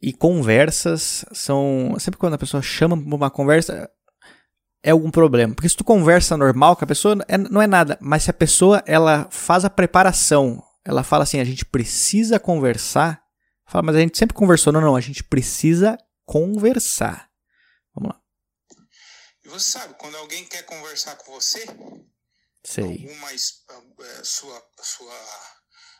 E 0.00 0.12
conversas 0.12 1.24
são. 1.32 1.96
Sempre 1.98 2.18
quando 2.18 2.34
a 2.34 2.38
pessoa 2.38 2.62
chama 2.62 2.96
pra 2.96 3.16
uma 3.16 3.30
conversa, 3.30 3.90
é 4.82 4.90
algum 4.90 5.10
problema. 5.10 5.54
Porque 5.54 5.68
se 5.68 5.76
tu 5.76 5.84
conversa 5.84 6.36
normal 6.36 6.76
com 6.76 6.84
a 6.84 6.88
pessoa, 6.88 7.16
é, 7.26 7.38
não 7.38 7.62
é 7.62 7.66
nada. 7.66 7.98
Mas 8.00 8.24
se 8.24 8.30
a 8.30 8.34
pessoa 8.34 8.82
ela 8.86 9.26
faz 9.30 9.64
a 9.64 9.70
preparação, 9.70 10.62
ela 10.84 11.02
fala 11.02 11.22
assim: 11.22 11.40
a 11.40 11.44
gente 11.44 11.64
precisa 11.64 12.38
conversar. 12.38 13.22
Fala, 13.66 13.86
mas 13.86 13.96
a 13.96 14.00
gente 14.00 14.18
sempre 14.18 14.36
conversou. 14.36 14.72
Não, 14.72 14.80
não, 14.80 14.94
a 14.94 15.00
gente 15.00 15.24
precisa 15.24 15.98
conversar. 16.26 17.32
Vamos 17.94 18.12
lá. 18.12 18.22
E 19.44 19.48
você 19.48 19.70
sabe, 19.70 19.94
quando 19.94 20.16
alguém 20.16 20.44
quer 20.44 20.64
conversar 20.64 21.16
com 21.16 21.32
você, 21.32 21.64
Sei. 22.64 22.84
alguma 22.84 23.32
é, 23.32 24.24
sua, 24.24 24.70
sua, 24.82 25.14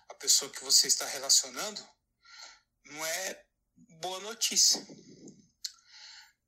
a 0.09 0.15
pessoa 0.17 0.51
que 0.51 0.65
você 0.65 0.89
está 0.89 1.07
relacionando, 1.07 1.81
não 2.85 3.07
é 3.07 3.45
boa 4.01 4.21
notícia. 4.21 4.85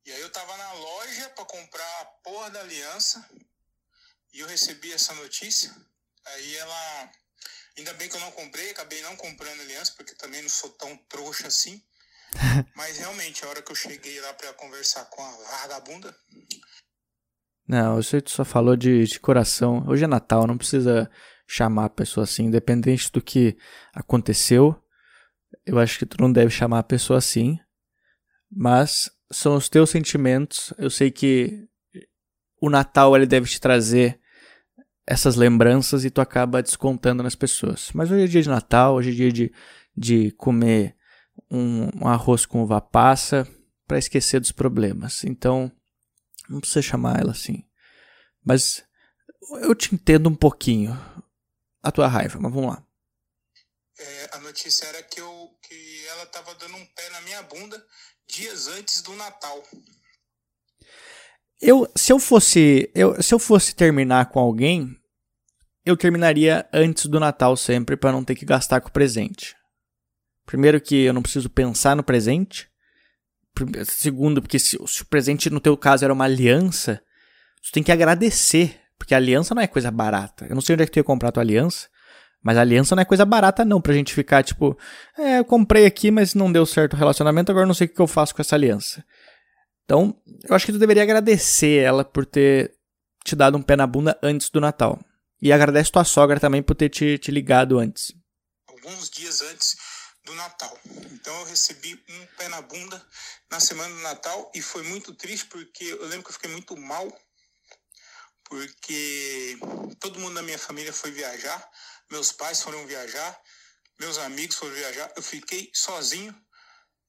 E 0.04 0.12
aí 0.12 0.20
eu 0.20 0.32
tava 0.32 0.56
na 0.56 0.72
loja 0.72 1.30
para 1.30 1.44
comprar 1.44 2.00
a 2.00 2.04
porra 2.04 2.50
da 2.50 2.60
aliança 2.60 3.28
e 4.32 4.40
eu 4.40 4.46
recebi 4.46 4.92
essa 4.92 5.14
notícia. 5.14 5.74
Aí 6.24 6.56
ela. 6.56 7.12
Ainda 7.76 7.94
bem 7.94 8.08
que 8.08 8.16
eu 8.16 8.20
não 8.20 8.32
comprei, 8.32 8.70
acabei 8.70 9.00
não 9.02 9.14
comprando 9.16 9.60
aliança, 9.60 9.92
porque 9.94 10.14
também 10.16 10.42
não 10.42 10.48
sou 10.48 10.70
tão 10.70 10.96
trouxa 11.08 11.46
assim. 11.46 11.86
Mas 12.76 12.98
realmente, 12.98 13.44
a 13.44 13.48
hora 13.48 13.62
que 13.62 13.72
eu 13.72 13.76
cheguei 13.76 14.20
lá 14.20 14.32
para 14.34 14.52
conversar 14.54 15.04
com 15.06 15.22
a 15.22 15.30
vagabunda. 15.60 16.14
Não, 17.66 17.96
você 17.96 18.22
só 18.26 18.44
falou 18.44 18.76
de, 18.76 19.04
de 19.04 19.20
coração. 19.20 19.84
Hoje 19.86 20.04
é 20.04 20.06
Natal, 20.06 20.46
não 20.46 20.56
precisa 20.56 21.10
chamar 21.46 21.86
a 21.86 21.90
pessoa 21.90 22.24
assim, 22.24 22.44
independente 22.44 23.10
do 23.12 23.20
que 23.20 23.56
aconteceu. 23.92 24.74
Eu 25.66 25.78
acho 25.78 25.98
que 25.98 26.06
tu 26.06 26.16
não 26.20 26.32
deve 26.32 26.50
chamar 26.50 26.78
a 26.78 26.84
pessoa 26.84 27.18
assim. 27.18 27.58
Mas 28.50 29.10
são 29.30 29.56
os 29.56 29.68
teus 29.68 29.90
sentimentos. 29.90 30.72
Eu 30.78 30.90
sei 30.90 31.10
que 31.10 31.68
o 32.60 32.70
Natal 32.70 33.14
ele 33.14 33.26
deve 33.26 33.48
te 33.48 33.60
trazer 33.60 34.18
essas 35.06 35.36
lembranças 35.36 36.04
e 36.04 36.10
tu 36.10 36.20
acaba 36.20 36.62
descontando 36.62 37.22
nas 37.22 37.34
pessoas. 37.34 37.90
Mas 37.94 38.10
hoje 38.10 38.24
é 38.24 38.26
dia 38.26 38.42
de 38.42 38.48
Natal, 38.48 38.94
hoje 38.94 39.10
é 39.10 39.14
dia 39.14 39.32
de, 39.32 39.52
de 39.96 40.30
comer 40.32 40.97
um, 41.50 41.90
um 42.02 42.08
arroz 42.08 42.46
com 42.46 42.62
uva 42.62 42.80
passa 42.80 43.46
para 43.86 43.98
esquecer 43.98 44.40
dos 44.40 44.52
problemas. 44.52 45.24
Então, 45.24 45.72
não 46.48 46.60
precisa 46.60 46.82
chamar 46.82 47.20
ela 47.20 47.32
assim. 47.32 47.64
Mas 48.44 48.84
eu 49.62 49.74
te 49.74 49.94
entendo 49.94 50.28
um 50.28 50.34
pouquinho 50.34 50.92
a 51.82 51.90
tua 51.90 52.06
raiva, 52.06 52.38
mas 52.40 52.52
vamos 52.52 52.70
lá. 52.70 52.84
É, 53.98 54.30
a 54.32 54.38
notícia 54.38 54.86
era 54.86 55.02
que, 55.02 55.20
eu, 55.20 55.50
que 55.62 56.06
ela 56.08 56.22
estava 56.24 56.54
dando 56.54 56.76
um 56.76 56.86
pé 56.86 57.10
na 57.10 57.20
minha 57.22 57.42
bunda 57.42 57.84
dias 58.26 58.68
antes 58.68 59.02
do 59.02 59.14
Natal. 59.16 59.62
Eu, 61.60 61.90
se 61.96 62.12
eu 62.12 62.18
fosse, 62.18 62.90
eu, 62.94 63.20
se 63.20 63.34
eu 63.34 63.38
fosse 63.38 63.74
terminar 63.74 64.26
com 64.26 64.38
alguém, 64.38 64.96
eu 65.84 65.96
terminaria 65.96 66.68
antes 66.72 67.06
do 67.06 67.18
Natal 67.18 67.56
sempre 67.56 67.96
para 67.96 68.12
não 68.12 68.22
ter 68.22 68.36
que 68.36 68.44
gastar 68.44 68.80
com 68.80 68.88
o 68.88 68.92
presente. 68.92 69.56
Primeiro 70.48 70.80
que 70.80 71.04
eu 71.04 71.12
não 71.12 71.20
preciso 71.20 71.50
pensar 71.50 71.94
no 71.94 72.02
presente. 72.02 72.70
Segundo, 73.84 74.40
porque 74.40 74.58
se, 74.58 74.78
se 74.86 75.02
o 75.02 75.06
presente 75.06 75.50
no 75.50 75.60
teu 75.60 75.76
caso 75.76 76.04
era 76.04 76.12
uma 76.12 76.24
aliança, 76.24 77.02
tu 77.62 77.70
tem 77.70 77.82
que 77.82 77.92
agradecer, 77.92 78.80
porque 78.96 79.14
aliança 79.14 79.54
não 79.54 79.60
é 79.60 79.66
coisa 79.66 79.90
barata. 79.90 80.46
Eu 80.46 80.54
não 80.54 80.62
sei 80.62 80.72
onde 80.72 80.84
é 80.84 80.86
que 80.86 80.92
tu 80.92 80.96
ia 80.96 81.04
comprar 81.04 81.32
tua 81.32 81.42
aliança, 81.42 81.88
mas 82.42 82.56
aliança 82.56 82.96
não 82.96 83.02
é 83.02 83.04
coisa 83.04 83.26
barata 83.26 83.62
não, 83.62 83.78
pra 83.78 83.92
gente 83.92 84.14
ficar 84.14 84.42
tipo, 84.42 84.74
é, 85.18 85.38
eu 85.38 85.44
comprei 85.44 85.84
aqui, 85.84 86.10
mas 86.10 86.34
não 86.34 86.50
deu 86.50 86.64
certo 86.64 86.94
o 86.94 86.96
relacionamento, 86.96 87.52
agora 87.52 87.66
não 87.66 87.74
sei 87.74 87.86
o 87.86 87.90
que 87.90 88.00
eu 88.00 88.06
faço 88.06 88.34
com 88.34 88.40
essa 88.40 88.56
aliança. 88.56 89.04
Então, 89.84 90.16
eu 90.48 90.56
acho 90.56 90.64
que 90.64 90.72
tu 90.72 90.78
deveria 90.78 91.02
agradecer 91.02 91.82
ela 91.82 92.06
por 92.06 92.24
ter 92.24 92.72
te 93.22 93.36
dado 93.36 93.58
um 93.58 93.62
pé 93.62 93.76
na 93.76 93.86
bunda 93.86 94.18
antes 94.22 94.48
do 94.48 94.62
Natal. 94.62 94.98
E 95.42 95.52
agradece 95.52 95.92
tua 95.92 96.04
sogra 96.04 96.40
também 96.40 96.62
por 96.62 96.74
ter 96.74 96.88
te, 96.88 97.18
te 97.18 97.30
ligado 97.30 97.78
antes. 97.78 98.14
Alguns 98.66 99.10
dias 99.10 99.42
antes 99.42 99.76
do 100.28 100.34
Natal. 100.34 100.78
Então 101.12 101.34
eu 101.40 101.46
recebi 101.46 101.94
um 102.08 102.26
pé 102.36 102.48
na 102.48 102.60
bunda 102.60 103.04
na 103.50 103.58
semana 103.58 103.94
do 103.94 104.00
Natal 104.02 104.52
e 104.54 104.60
foi 104.60 104.82
muito 104.82 105.14
triste 105.14 105.46
porque 105.46 105.84
eu 105.84 106.06
lembro 106.06 106.24
que 106.24 106.28
eu 106.28 106.34
fiquei 106.34 106.50
muito 106.50 106.76
mal 106.76 107.08
porque 108.44 109.58
todo 110.00 110.18
mundo 110.18 110.34
da 110.34 110.42
minha 110.42 110.58
família 110.58 110.92
foi 110.92 111.10
viajar, 111.10 111.70
meus 112.10 112.32
pais 112.32 112.62
foram 112.62 112.86
viajar, 112.86 113.38
meus 113.98 114.16
amigos 114.18 114.56
foram 114.56 114.74
viajar, 114.74 115.12
eu 115.16 115.22
fiquei 115.22 115.70
sozinho, 115.74 116.34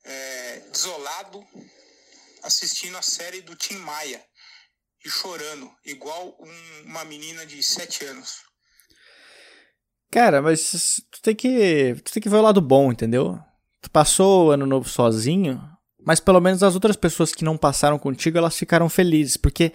é, 0.03 0.59
desolado, 0.71 1.45
assistindo 2.43 2.97
a 2.97 3.01
série 3.01 3.41
do 3.41 3.55
Tim 3.55 3.77
Maia 3.77 4.25
e 5.03 5.09
chorando, 5.09 5.73
igual 5.85 6.35
um, 6.41 6.81
uma 6.83 7.05
menina 7.05 7.45
de 7.45 7.63
7 7.63 8.05
anos. 8.05 8.48
Cara, 10.11 10.41
mas 10.41 11.01
tu 11.11 11.21
tem 11.21 11.35
que. 11.35 11.95
Tu 12.03 12.13
tem 12.13 12.23
que 12.23 12.29
ver 12.29 12.37
o 12.37 12.41
lado 12.41 12.61
bom, 12.61 12.91
entendeu? 12.91 13.39
Tu 13.81 13.89
passou 13.91 14.47
o 14.47 14.51
ano 14.51 14.65
novo 14.65 14.89
sozinho, 14.89 15.61
mas 16.03 16.19
pelo 16.19 16.41
menos 16.41 16.63
as 16.63 16.73
outras 16.73 16.95
pessoas 16.95 17.33
que 17.33 17.45
não 17.45 17.57
passaram 17.57 17.99
contigo, 17.99 18.37
elas 18.37 18.57
ficaram 18.57 18.89
felizes. 18.89 19.37
Porque 19.37 19.71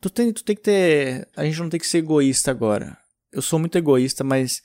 tu 0.00 0.10
tem, 0.10 0.32
tu 0.32 0.44
tem 0.44 0.54
que 0.54 0.62
ter. 0.62 1.28
A 1.36 1.44
gente 1.44 1.58
não 1.58 1.70
tem 1.70 1.80
que 1.80 1.86
ser 1.86 1.98
egoísta 1.98 2.50
agora. 2.50 2.96
Eu 3.32 3.40
sou 3.40 3.58
muito 3.58 3.78
egoísta, 3.78 4.22
mas 4.22 4.62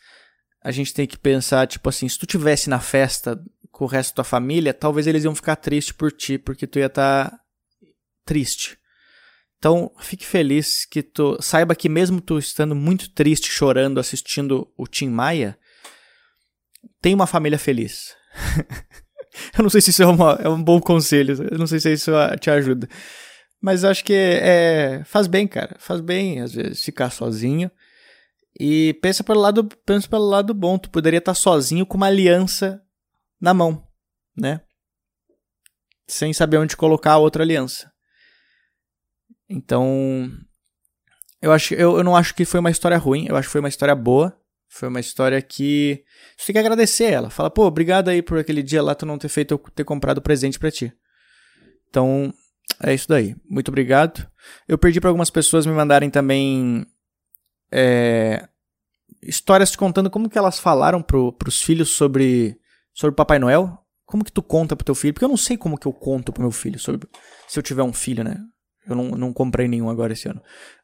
a 0.61 0.71
gente 0.71 0.93
tem 0.93 1.07
que 1.07 1.17
pensar, 1.17 1.67
tipo 1.67 1.87
assim, 1.89 2.07
se 2.07 2.17
tu 2.17 2.25
tivesse 2.25 2.69
na 2.69 2.79
festa 2.79 3.41
com 3.71 3.85
o 3.85 3.87
resto 3.87 4.11
da 4.11 4.15
tua 4.15 4.23
família, 4.23 4.73
talvez 4.73 5.07
eles 5.07 5.23
iam 5.23 5.35
ficar 5.35 5.55
tristes 5.55 5.91
por 5.93 6.11
ti, 6.11 6.37
porque 6.37 6.67
tu 6.67 6.79
ia 6.79 6.85
estar 6.85 7.29
tá 7.29 7.39
triste. 8.25 8.77
Então, 9.63 9.89
fique 9.97 10.25
feliz 10.25 10.83
que 10.83 11.01
tu 11.01 11.37
saiba 11.41 11.73
que 11.73 11.87
mesmo 11.87 12.19
tu 12.19 12.37
estando 12.37 12.75
muito 12.75 13.09
triste, 13.09 13.47
chorando, 13.47 13.97
assistindo 13.97 14.69
o 14.77 14.85
Tim 14.85 15.07
Maia, 15.07 15.57
tem 17.01 17.13
uma 17.15 17.25
família 17.25 17.57
feliz. 17.57 18.13
eu 19.57 19.63
não 19.63 19.69
sei 19.69 19.79
se 19.79 19.91
isso 19.91 20.03
é, 20.03 20.05
uma, 20.05 20.33
é, 20.33 20.49
um 20.49 20.61
bom 20.61 20.81
conselho, 20.81 21.47
eu 21.49 21.57
não 21.57 21.65
sei 21.65 21.79
se 21.79 21.93
isso 21.93 22.11
te 22.41 22.49
ajuda. 22.49 22.89
Mas 23.61 23.85
acho 23.85 24.03
que 24.03 24.11
é, 24.13 25.01
faz 25.05 25.27
bem, 25.27 25.47
cara. 25.47 25.77
Faz 25.79 26.01
bem, 26.01 26.41
às 26.41 26.53
vezes, 26.53 26.83
ficar 26.83 27.09
sozinho. 27.09 27.71
E 28.59 28.95
pensa 28.95 29.23
pelo 29.23 29.39
lado, 29.39 29.63
pensa 29.85 30.09
pelo 30.09 30.25
lado 30.25 30.53
bom. 30.53 30.77
Tu 30.77 30.89
poderia 30.89 31.19
estar 31.19 31.35
sozinho 31.35 31.85
com 31.85 31.95
uma 31.95 32.07
aliança 32.07 32.81
na 33.39 33.53
mão, 33.53 33.81
né? 34.35 34.59
Sem 36.05 36.33
saber 36.33 36.57
onde 36.57 36.75
colocar 36.75 37.13
a 37.13 37.17
outra 37.17 37.43
aliança. 37.43 37.92
Então, 39.49 40.31
eu 41.41 41.51
acho, 41.51 41.73
eu, 41.73 41.97
eu 41.97 42.03
não 42.03 42.15
acho 42.15 42.33
que 42.33 42.45
foi 42.45 42.59
uma 42.59 42.71
história 42.71 42.97
ruim, 42.97 43.25
eu 43.27 43.35
acho 43.35 43.47
que 43.47 43.51
foi 43.51 43.61
uma 43.61 43.69
história 43.69 43.95
boa. 43.95 44.37
Foi 44.69 44.89
uma 44.89 44.99
história 44.99 45.39
que 45.39 46.03
você 46.35 46.47
tem 46.47 46.53
que 46.53 46.59
agradecer 46.59 47.03
ela. 47.03 47.29
Fala, 47.29 47.51
pô, 47.51 47.65
obrigado 47.65 48.09
aí 48.09 48.23
por 48.23 48.39
aquele 48.39 48.63
dia 48.63 48.81
lá 48.81 48.95
tu 48.95 49.05
não 49.05 49.19
ter 49.19 49.29
feito 49.29 49.53
eu 49.53 49.59
ter 49.59 49.83
comprado 49.83 50.19
presente 50.19 50.57
para 50.57 50.71
ti. 50.71 50.91
Então, 51.87 52.33
é 52.81 52.91
isso 52.91 53.07
daí. 53.07 53.35
Muito 53.47 53.67
obrigado. 53.67 54.27
Eu 54.67 54.79
perdi 54.79 54.99
para 54.99 55.11
algumas 55.11 55.29
pessoas 55.29 55.67
me 55.67 55.73
mandarem 55.73 56.09
também 56.09 56.87
é, 57.71 58.47
histórias 59.21 59.75
contando 59.75 60.09
como 60.09 60.27
que 60.27 60.39
elas 60.39 60.57
falaram 60.57 61.03
pro, 61.03 61.31
pros 61.33 61.61
filhos 61.61 61.89
sobre 61.89 62.57
sobre 62.93 63.15
Papai 63.15 63.37
Noel. 63.37 63.77
Como 64.05 64.23
que 64.23 64.31
tu 64.31 64.41
conta 64.41 64.75
pro 64.75 64.85
teu 64.85 64.95
filho? 64.95 65.13
Porque 65.13 65.25
eu 65.25 65.29
não 65.29 65.37
sei 65.37 65.55
como 65.55 65.77
que 65.77 65.87
eu 65.87 65.93
conto 65.93 66.33
pro 66.33 66.41
meu 66.41 66.51
filho 66.51 66.79
sobre 66.79 67.07
se 67.47 67.57
eu 67.57 67.63
tiver 67.63 67.83
um 67.83 67.93
filho, 67.93 68.23
né? 68.23 68.37
Eu 68.87 68.95
não, 68.95 69.09
não 69.11 69.33
comprei 69.33 69.67
nenhum 69.67 69.89
agora 69.89 70.13
esse 70.13 70.27
ano. 70.27 70.41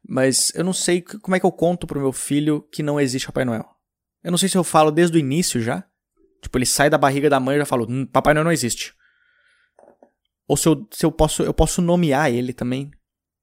Mas 0.08 0.54
eu 0.56 0.64
não 0.64 0.74
sei 0.74 1.02
como 1.02 1.36
é 1.36 1.40
que 1.40 1.46
eu 1.46 1.52
conto 1.52 1.86
pro 1.86 2.00
meu 2.00 2.14
filho 2.14 2.62
que 2.72 2.82
não 2.82 3.00
existe 3.00 3.28
Papai 3.28 3.46
Noel. 3.46 3.66
Eu 4.24 4.32
não 4.32 4.38
sei 4.38 4.50
se 4.50 4.58
eu 4.58 4.64
falo 4.64 4.92
desde 4.92 5.18
o 5.18 5.20
início 5.20 5.62
já. 5.62 5.84
Tipo, 6.42 6.58
ele 6.58 6.66
sai 6.66 6.90
da 6.90 6.98
barriga 6.98 7.30
da 7.30 7.40
mãe 7.40 7.56
e 7.56 7.60
já 7.60 7.66
falo, 7.66 7.86
hum, 7.90 8.06
Papai 8.06 8.34
Noel 8.34 8.46
não 8.46 8.52
existe. 8.52 8.94
Ou 10.48 10.56
se 10.56 10.68
eu, 10.68 10.88
se 10.92 11.06
eu 11.06 11.12
posso 11.12 11.44
eu 11.44 11.54
posso 11.54 11.82
nomear 11.82 12.32
ele 12.32 12.54
também. 12.54 12.92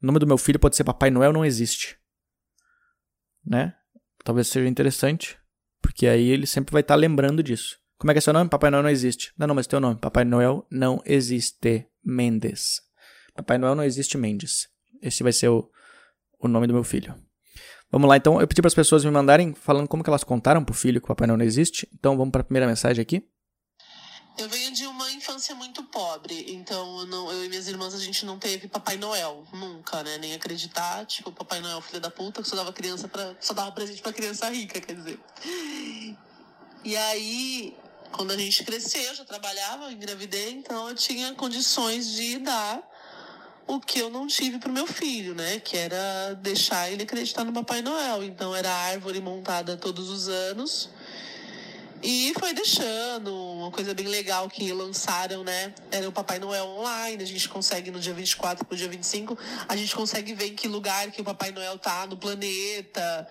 O 0.02 0.06
nome 0.06 0.18
do 0.18 0.26
meu 0.26 0.38
filho 0.38 0.58
pode 0.58 0.76
ser 0.76 0.84
Papai 0.84 1.10
Noel 1.10 1.32
não 1.32 1.44
existe. 1.44 1.98
Né? 3.44 3.74
Talvez 4.24 4.48
seja 4.48 4.68
interessante. 4.68 5.38
Porque 5.80 6.06
aí 6.06 6.28
ele 6.28 6.46
sempre 6.46 6.72
vai 6.72 6.80
estar 6.80 6.94
tá 6.94 6.98
lembrando 6.98 7.42
disso. 7.42 7.78
Como 7.98 8.10
é 8.10 8.14
que 8.14 8.18
é 8.18 8.20
seu 8.20 8.32
nome? 8.32 8.50
Papai 8.50 8.70
Noel 8.70 8.82
não 8.82 8.90
existe. 8.90 9.32
Não, 9.38 9.46
não, 9.46 9.54
mas 9.54 9.66
teu 9.66 9.80
nome. 9.80 10.00
Papai 10.00 10.24
Noel 10.24 10.66
não 10.70 11.00
existe. 11.04 11.86
Mendes. 12.04 12.85
Papai 13.36 13.58
Noel 13.58 13.74
não 13.74 13.84
existe 13.84 14.16
Mendes. 14.16 14.68
Esse 15.02 15.22
vai 15.22 15.32
ser 15.32 15.48
o, 15.48 15.70
o 16.40 16.48
nome 16.48 16.66
do 16.66 16.72
meu 16.72 16.84
filho. 16.84 17.14
Vamos 17.90 18.08
lá, 18.08 18.16
então. 18.16 18.40
Eu 18.40 18.48
pedi 18.48 18.60
para 18.60 18.68
as 18.68 18.74
pessoas 18.74 19.04
me 19.04 19.10
mandarem 19.10 19.54
falando 19.54 19.88
como 19.88 20.02
que 20.02 20.10
elas 20.10 20.24
contaram 20.24 20.64
pro 20.64 20.74
filho 20.74 21.00
que 21.00 21.04
o 21.04 21.08
Papai 21.08 21.26
Noel 21.26 21.38
não 21.38 21.44
existe. 21.44 21.88
Então 21.94 22.16
vamos 22.16 22.32
para 22.32 22.40
a 22.40 22.44
primeira 22.44 22.66
mensagem 22.66 23.00
aqui. 23.00 23.24
Eu 24.38 24.48
venho 24.50 24.70
de 24.70 24.86
uma 24.86 25.10
infância 25.12 25.54
muito 25.54 25.82
pobre, 25.84 26.52
então 26.52 27.00
eu, 27.00 27.06
não, 27.06 27.32
eu, 27.32 27.46
e 27.46 27.48
minhas 27.48 27.68
irmãs 27.68 27.94
a 27.94 27.98
gente 27.98 28.26
não 28.26 28.38
teve 28.38 28.68
Papai 28.68 28.98
Noel, 28.98 29.46
nunca, 29.50 30.02
né? 30.02 30.18
Nem 30.18 30.34
acreditar, 30.34 31.06
tipo, 31.06 31.32
Papai 31.32 31.60
Noel, 31.60 31.80
filho 31.80 32.00
da 32.00 32.10
puta, 32.10 32.42
que 32.42 32.48
só 32.48 32.54
dava 32.54 32.70
criança 32.70 33.08
para 33.08 33.34
só 33.40 33.54
dava 33.54 33.72
presente 33.72 34.02
para 34.02 34.12
criança 34.12 34.50
rica, 34.50 34.78
quer 34.78 34.94
dizer. 34.94 35.18
E 36.84 36.94
aí, 36.94 37.74
quando 38.12 38.30
a 38.32 38.36
gente 38.36 38.62
cresceu, 38.62 39.00
eu 39.00 39.14
já 39.14 39.24
trabalhava, 39.24 39.90
engravidei, 39.90 40.52
então 40.52 40.86
eu 40.86 40.94
tinha 40.94 41.32
condições 41.34 42.12
de 42.12 42.38
dar 42.38 42.86
o 43.66 43.80
que 43.80 43.98
eu 43.98 44.10
não 44.10 44.26
tive 44.26 44.58
pro 44.58 44.72
meu 44.72 44.86
filho, 44.86 45.34
né? 45.34 45.58
Que 45.58 45.76
era 45.76 46.34
deixar 46.34 46.90
ele 46.90 47.02
acreditar 47.02 47.44
no 47.44 47.52
Papai 47.52 47.82
Noel. 47.82 48.22
Então 48.22 48.54
era 48.54 48.70
árvore 48.70 49.20
montada 49.20 49.76
todos 49.76 50.08
os 50.08 50.28
anos. 50.28 50.90
E 52.02 52.32
foi 52.38 52.52
deixando, 52.52 53.34
uma 53.34 53.70
coisa 53.70 53.94
bem 53.94 54.06
legal 54.06 54.48
que 54.48 54.72
lançaram, 54.72 55.42
né? 55.42 55.74
Era 55.90 56.08
o 56.08 56.12
Papai 56.12 56.38
Noel 56.38 56.64
online, 56.64 57.22
a 57.22 57.26
gente 57.26 57.48
consegue 57.48 57.90
no 57.90 57.98
dia 57.98 58.12
24 58.12 58.64
pro 58.64 58.76
dia 58.76 58.88
25, 58.88 59.36
a 59.66 59.74
gente 59.74 59.96
consegue 59.96 60.34
ver 60.34 60.48
em 60.48 60.54
que 60.54 60.68
lugar 60.68 61.10
que 61.10 61.20
o 61.20 61.24
Papai 61.24 61.50
Noel 61.50 61.78
tá 61.78 62.06
no 62.06 62.16
planeta. 62.16 63.26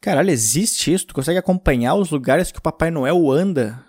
Caralho, 0.00 0.30
existe 0.30 0.92
isso? 0.92 1.06
Tu 1.06 1.14
consegue 1.14 1.38
acompanhar 1.38 1.94
os 1.94 2.10
lugares 2.10 2.52
que 2.52 2.58
o 2.58 2.62
Papai 2.62 2.90
Noel 2.90 3.30
anda? 3.30 3.84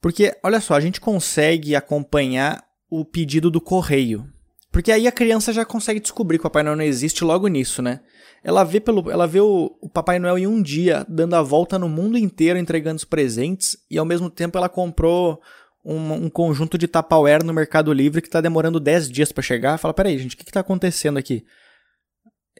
Porque, 0.00 0.36
olha 0.42 0.60
só, 0.60 0.74
a 0.74 0.80
gente 0.80 1.00
consegue 1.00 1.76
acompanhar 1.76 2.69
o 2.90 3.04
pedido 3.04 3.50
do 3.50 3.60
correio. 3.60 4.26
Porque 4.72 4.92
aí 4.92 5.06
a 5.06 5.12
criança 5.12 5.52
já 5.52 5.64
consegue 5.64 6.00
descobrir 6.00 6.38
que 6.38 6.42
o 6.42 6.48
Papai 6.48 6.62
Noel 6.62 6.76
não 6.76 6.84
existe 6.84 7.24
logo 7.24 7.48
nisso, 7.48 7.82
né? 7.82 8.00
Ela 8.42 8.64
vê, 8.64 8.80
pelo, 8.80 9.10
ela 9.10 9.26
vê 9.26 9.40
o, 9.40 9.76
o 9.80 9.88
Papai 9.88 10.18
Noel 10.18 10.38
em 10.38 10.46
um 10.46 10.62
dia, 10.62 11.04
dando 11.08 11.34
a 11.34 11.42
volta 11.42 11.78
no 11.78 11.88
mundo 11.88 12.16
inteiro, 12.16 12.58
entregando 12.58 12.96
os 12.96 13.04
presentes, 13.04 13.76
e 13.90 13.98
ao 13.98 14.04
mesmo 14.04 14.30
tempo 14.30 14.56
ela 14.56 14.68
comprou 14.68 15.40
um, 15.84 16.12
um 16.12 16.30
conjunto 16.30 16.78
de 16.78 16.86
Tupperware 16.86 17.44
no 17.44 17.52
Mercado 17.52 17.92
Livre 17.92 18.20
que 18.22 18.28
está 18.28 18.40
demorando 18.40 18.78
10 18.78 19.10
dias 19.10 19.32
para 19.32 19.42
chegar. 19.42 19.78
Fala, 19.78 19.92
peraí, 19.92 20.18
gente, 20.18 20.34
o 20.34 20.38
que, 20.38 20.44
está 20.44 20.60
acontecendo 20.60 21.18
aqui? 21.18 21.44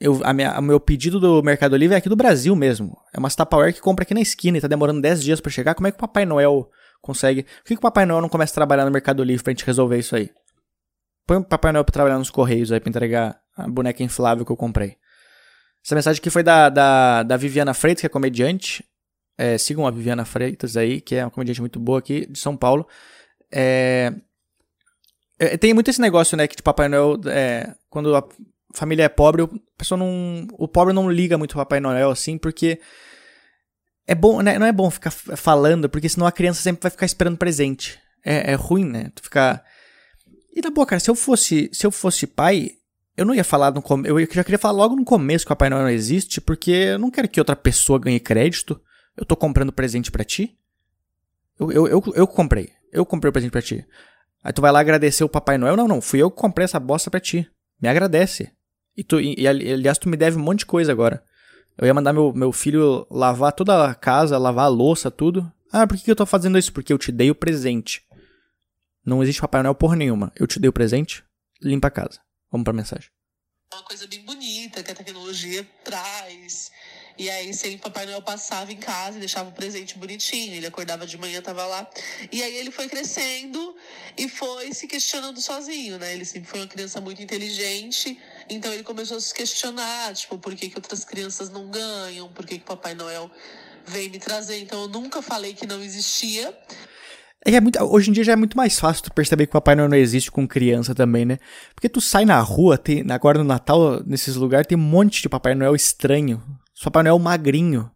Eu, 0.00 0.20
a 0.24 0.32
minha, 0.32 0.58
o 0.58 0.62
meu 0.62 0.80
pedido 0.80 1.20
do 1.20 1.42
Mercado 1.42 1.76
Livre 1.76 1.94
é 1.94 1.98
aqui 1.98 2.08
do 2.08 2.16
Brasil 2.16 2.56
mesmo. 2.56 2.96
É 3.14 3.18
uma 3.18 3.30
Tupperware 3.30 3.74
que 3.74 3.80
compra 3.80 4.02
aqui 4.02 4.14
na 4.14 4.20
esquina 4.20 4.58
e 4.58 4.60
tá 4.60 4.66
demorando 4.68 5.00
10 5.00 5.22
dias 5.22 5.40
para 5.40 5.52
chegar. 5.52 5.74
Como 5.74 5.86
é 5.86 5.90
que 5.90 5.96
o 5.96 6.00
Papai 6.00 6.26
Noel 6.26 6.68
consegue. 7.00 7.42
Por 7.42 7.64
que, 7.64 7.74
que 7.74 7.78
o 7.78 7.80
Papai 7.80 8.06
Noel 8.06 8.20
não 8.20 8.28
começa 8.28 8.52
a 8.52 8.54
trabalhar 8.54 8.84
no 8.84 8.90
Mercado 8.90 9.22
Livre 9.22 9.42
pra 9.42 9.52
gente 9.52 9.64
resolver 9.64 9.98
isso 9.98 10.16
aí? 10.16 10.30
Põe 11.26 11.38
o 11.38 11.44
Papai 11.44 11.72
Noel 11.72 11.84
pra 11.84 11.92
trabalhar 11.92 12.18
nos 12.18 12.30
Correios 12.30 12.72
aí 12.72 12.80
pra 12.80 12.88
entregar 12.88 13.40
a 13.56 13.68
boneca 13.68 14.02
inflável 14.02 14.44
que 14.44 14.52
eu 14.52 14.56
comprei. 14.56 14.96
Essa 15.84 15.94
mensagem 15.94 16.20
aqui 16.20 16.30
foi 16.30 16.42
da, 16.42 16.68
da, 16.68 17.22
da 17.22 17.36
Viviana 17.36 17.72
Freitas, 17.72 18.00
que 18.00 18.06
é 18.06 18.10
comediante. 18.10 18.84
É, 19.38 19.56
sigam 19.56 19.86
a 19.86 19.90
Viviana 19.90 20.24
Freitas 20.24 20.76
aí, 20.76 21.00
que 21.00 21.14
é 21.14 21.24
uma 21.24 21.30
comediante 21.30 21.60
muito 21.60 21.80
boa 21.80 21.98
aqui 21.98 22.26
de 22.26 22.38
São 22.38 22.56
Paulo. 22.56 22.86
É, 23.50 24.12
é, 25.38 25.56
tem 25.56 25.72
muito 25.72 25.88
esse 25.88 26.00
negócio, 26.00 26.36
né, 26.36 26.46
que 26.46 26.54
de 26.54 26.62
Papai 26.62 26.86
Noel, 26.86 27.18
é, 27.26 27.74
quando 27.88 28.14
a 28.14 28.22
família 28.74 29.04
é 29.04 29.08
pobre, 29.08 29.40
o, 29.40 29.48
pessoa 29.76 29.98
não, 29.98 30.46
o 30.52 30.68
pobre 30.68 30.92
não 30.92 31.10
liga 31.10 31.38
muito 31.38 31.52
pro 31.52 31.60
Papai 31.60 31.80
Noel 31.80 32.10
assim, 32.10 32.36
porque 32.36 32.78
é 34.10 34.14
bom, 34.16 34.40
né? 34.42 34.58
Não 34.58 34.66
é 34.66 34.72
bom 34.72 34.90
ficar 34.90 35.12
falando, 35.12 35.88
porque 35.88 36.08
senão 36.08 36.26
a 36.26 36.32
criança 36.32 36.60
sempre 36.60 36.82
vai 36.82 36.90
ficar 36.90 37.06
esperando 37.06 37.36
presente. 37.36 37.96
É, 38.24 38.50
é 38.50 38.54
ruim, 38.56 38.84
né? 38.84 39.12
Tu 39.14 39.22
ficar. 39.22 39.62
E 40.52 40.60
na 40.60 40.68
boa, 40.68 40.84
cara, 40.84 40.98
se 40.98 41.08
eu 41.08 41.14
fosse, 41.14 41.70
se 41.72 41.86
eu 41.86 41.92
fosse 41.92 42.26
pai, 42.26 42.72
eu 43.16 43.24
não 43.24 43.32
ia 43.32 43.44
falar 43.44 43.70
no 43.70 43.80
com... 43.80 44.04
eu 44.04 44.18
já 44.18 44.42
queria 44.42 44.58
falar 44.58 44.76
logo 44.76 44.96
no 44.96 45.04
começo 45.04 45.46
que 45.46 45.52
o 45.52 45.54
Papai 45.54 45.70
Noel 45.70 45.84
não 45.84 45.90
existe, 45.90 46.40
porque 46.40 46.72
eu 46.72 46.98
não 46.98 47.08
quero 47.08 47.28
que 47.28 47.38
outra 47.38 47.54
pessoa 47.54 48.00
ganhe 48.00 48.18
crédito. 48.18 48.80
Eu 49.16 49.24
tô 49.24 49.36
comprando 49.36 49.72
presente 49.72 50.10
para 50.10 50.24
ti. 50.24 50.58
Eu, 51.56 51.70
eu, 51.70 51.86
eu, 51.86 52.02
eu 52.16 52.26
comprei. 52.26 52.70
Eu 52.92 53.06
comprei 53.06 53.30
o 53.30 53.32
presente 53.32 53.52
pra 53.52 53.62
ti. 53.62 53.86
Aí 54.42 54.52
tu 54.52 54.60
vai 54.60 54.72
lá 54.72 54.80
agradecer 54.80 55.22
o 55.22 55.28
Papai 55.28 55.56
Noel. 55.56 55.76
Não, 55.76 55.86
não, 55.86 56.00
fui 56.00 56.20
eu 56.20 56.32
que 56.32 56.36
comprei 56.36 56.64
essa 56.64 56.80
bosta 56.80 57.12
pra 57.12 57.20
ti. 57.20 57.48
Me 57.80 57.88
agradece. 57.88 58.50
E, 58.96 59.04
tu, 59.04 59.20
e, 59.20 59.36
e 59.38 59.46
aliás, 59.46 59.98
tu 59.98 60.08
me 60.08 60.16
deve 60.16 60.36
um 60.36 60.42
monte 60.42 60.60
de 60.60 60.66
coisa 60.66 60.90
agora. 60.90 61.22
Eu 61.76 61.86
ia 61.86 61.94
mandar 61.94 62.12
meu, 62.12 62.32
meu 62.32 62.52
filho 62.52 63.06
lavar 63.10 63.52
toda 63.52 63.88
a 63.88 63.94
casa, 63.94 64.38
lavar 64.38 64.66
a 64.66 64.68
louça, 64.68 65.10
tudo. 65.10 65.50
Ah, 65.72 65.86
por 65.86 65.96
que, 65.96 66.10
eu 66.10 66.16
tô 66.16 66.26
fazendo 66.26 66.58
isso? 66.58 66.72
Porque 66.72 66.92
eu 66.92 66.98
te 66.98 67.12
dei 67.12 67.30
o 67.30 67.34
presente. 67.34 68.04
Não 69.04 69.22
existe 69.22 69.40
Papai 69.40 69.62
Noel 69.62 69.74
porra 69.74 69.96
nenhuma. 69.96 70.32
Eu 70.36 70.46
te 70.46 70.58
dei 70.58 70.68
o 70.68 70.72
presente, 70.72 71.24
limpa 71.62 71.88
a 71.88 71.90
casa. 71.90 72.20
Vamos 72.50 72.64
pra 72.64 72.72
mensagem. 72.72 73.08
Uma 73.72 73.84
coisa 73.84 74.06
bem 74.06 74.24
bonita 74.24 74.39
que 74.70 74.90
a 74.90 74.94
tecnologia 74.94 75.66
traz. 75.84 76.70
E 77.18 77.28
aí 77.28 77.52
sempre 77.52 77.78
Papai 77.78 78.06
Noel 78.06 78.22
passava 78.22 78.72
em 78.72 78.78
casa 78.78 79.18
e 79.18 79.20
deixava 79.20 79.50
o 79.50 79.52
presente 79.52 79.98
bonitinho. 79.98 80.54
Ele 80.54 80.66
acordava 80.66 81.06
de 81.06 81.18
manhã, 81.18 81.42
tava 81.42 81.66
lá. 81.66 81.88
E 82.32 82.42
aí 82.42 82.56
ele 82.56 82.70
foi 82.70 82.88
crescendo 82.88 83.76
e 84.16 84.28
foi 84.28 84.72
se 84.72 84.86
questionando 84.86 85.38
sozinho, 85.40 85.98
né? 85.98 86.14
Ele 86.14 86.24
sempre 86.24 86.48
foi 86.48 86.60
uma 86.60 86.66
criança 86.66 86.98
muito 87.00 87.20
inteligente. 87.20 88.18
Então 88.48 88.72
ele 88.72 88.82
começou 88.82 89.18
a 89.18 89.20
se 89.20 89.34
questionar, 89.34 90.14
tipo, 90.14 90.38
por 90.38 90.54
que, 90.56 90.70
que 90.70 90.76
outras 90.76 91.04
crianças 91.04 91.50
não 91.50 91.70
ganham? 91.70 92.32
Por 92.32 92.46
que, 92.46 92.58
que 92.58 92.64
Papai 92.64 92.94
Noel 92.94 93.30
vem 93.84 94.08
me 94.08 94.18
trazer? 94.18 94.58
Então 94.58 94.82
eu 94.82 94.88
nunca 94.88 95.20
falei 95.20 95.52
que 95.52 95.66
não 95.66 95.82
existia. 95.82 96.56
É, 97.44 97.54
é 97.54 97.60
muito, 97.60 97.82
hoje 97.82 98.10
em 98.10 98.12
dia 98.12 98.24
já 98.24 98.32
é 98.32 98.36
muito 98.36 98.56
mais 98.56 98.78
fácil 98.78 99.04
tu 99.04 99.12
perceber 99.12 99.46
que 99.46 99.50
o 99.50 99.52
Papai 99.52 99.74
Noel 99.74 99.88
não 99.88 99.96
existe 99.96 100.30
com 100.30 100.46
criança 100.46 100.94
também, 100.94 101.24
né? 101.24 101.38
Porque 101.74 101.88
tu 101.88 102.00
sai 102.00 102.24
na 102.24 102.38
rua, 102.40 102.76
tem, 102.76 103.04
agora 103.10 103.38
no 103.38 103.44
Natal, 103.44 104.02
nesses 104.04 104.36
lugares, 104.36 104.66
tem 104.66 104.76
um 104.76 104.80
monte 104.80 105.22
de 105.22 105.28
Papai 105.28 105.54
Noel 105.54 105.74
estranho. 105.74 106.42
Papai 106.82 107.02
Noel 107.02 107.18
magrinho. 107.18 107.90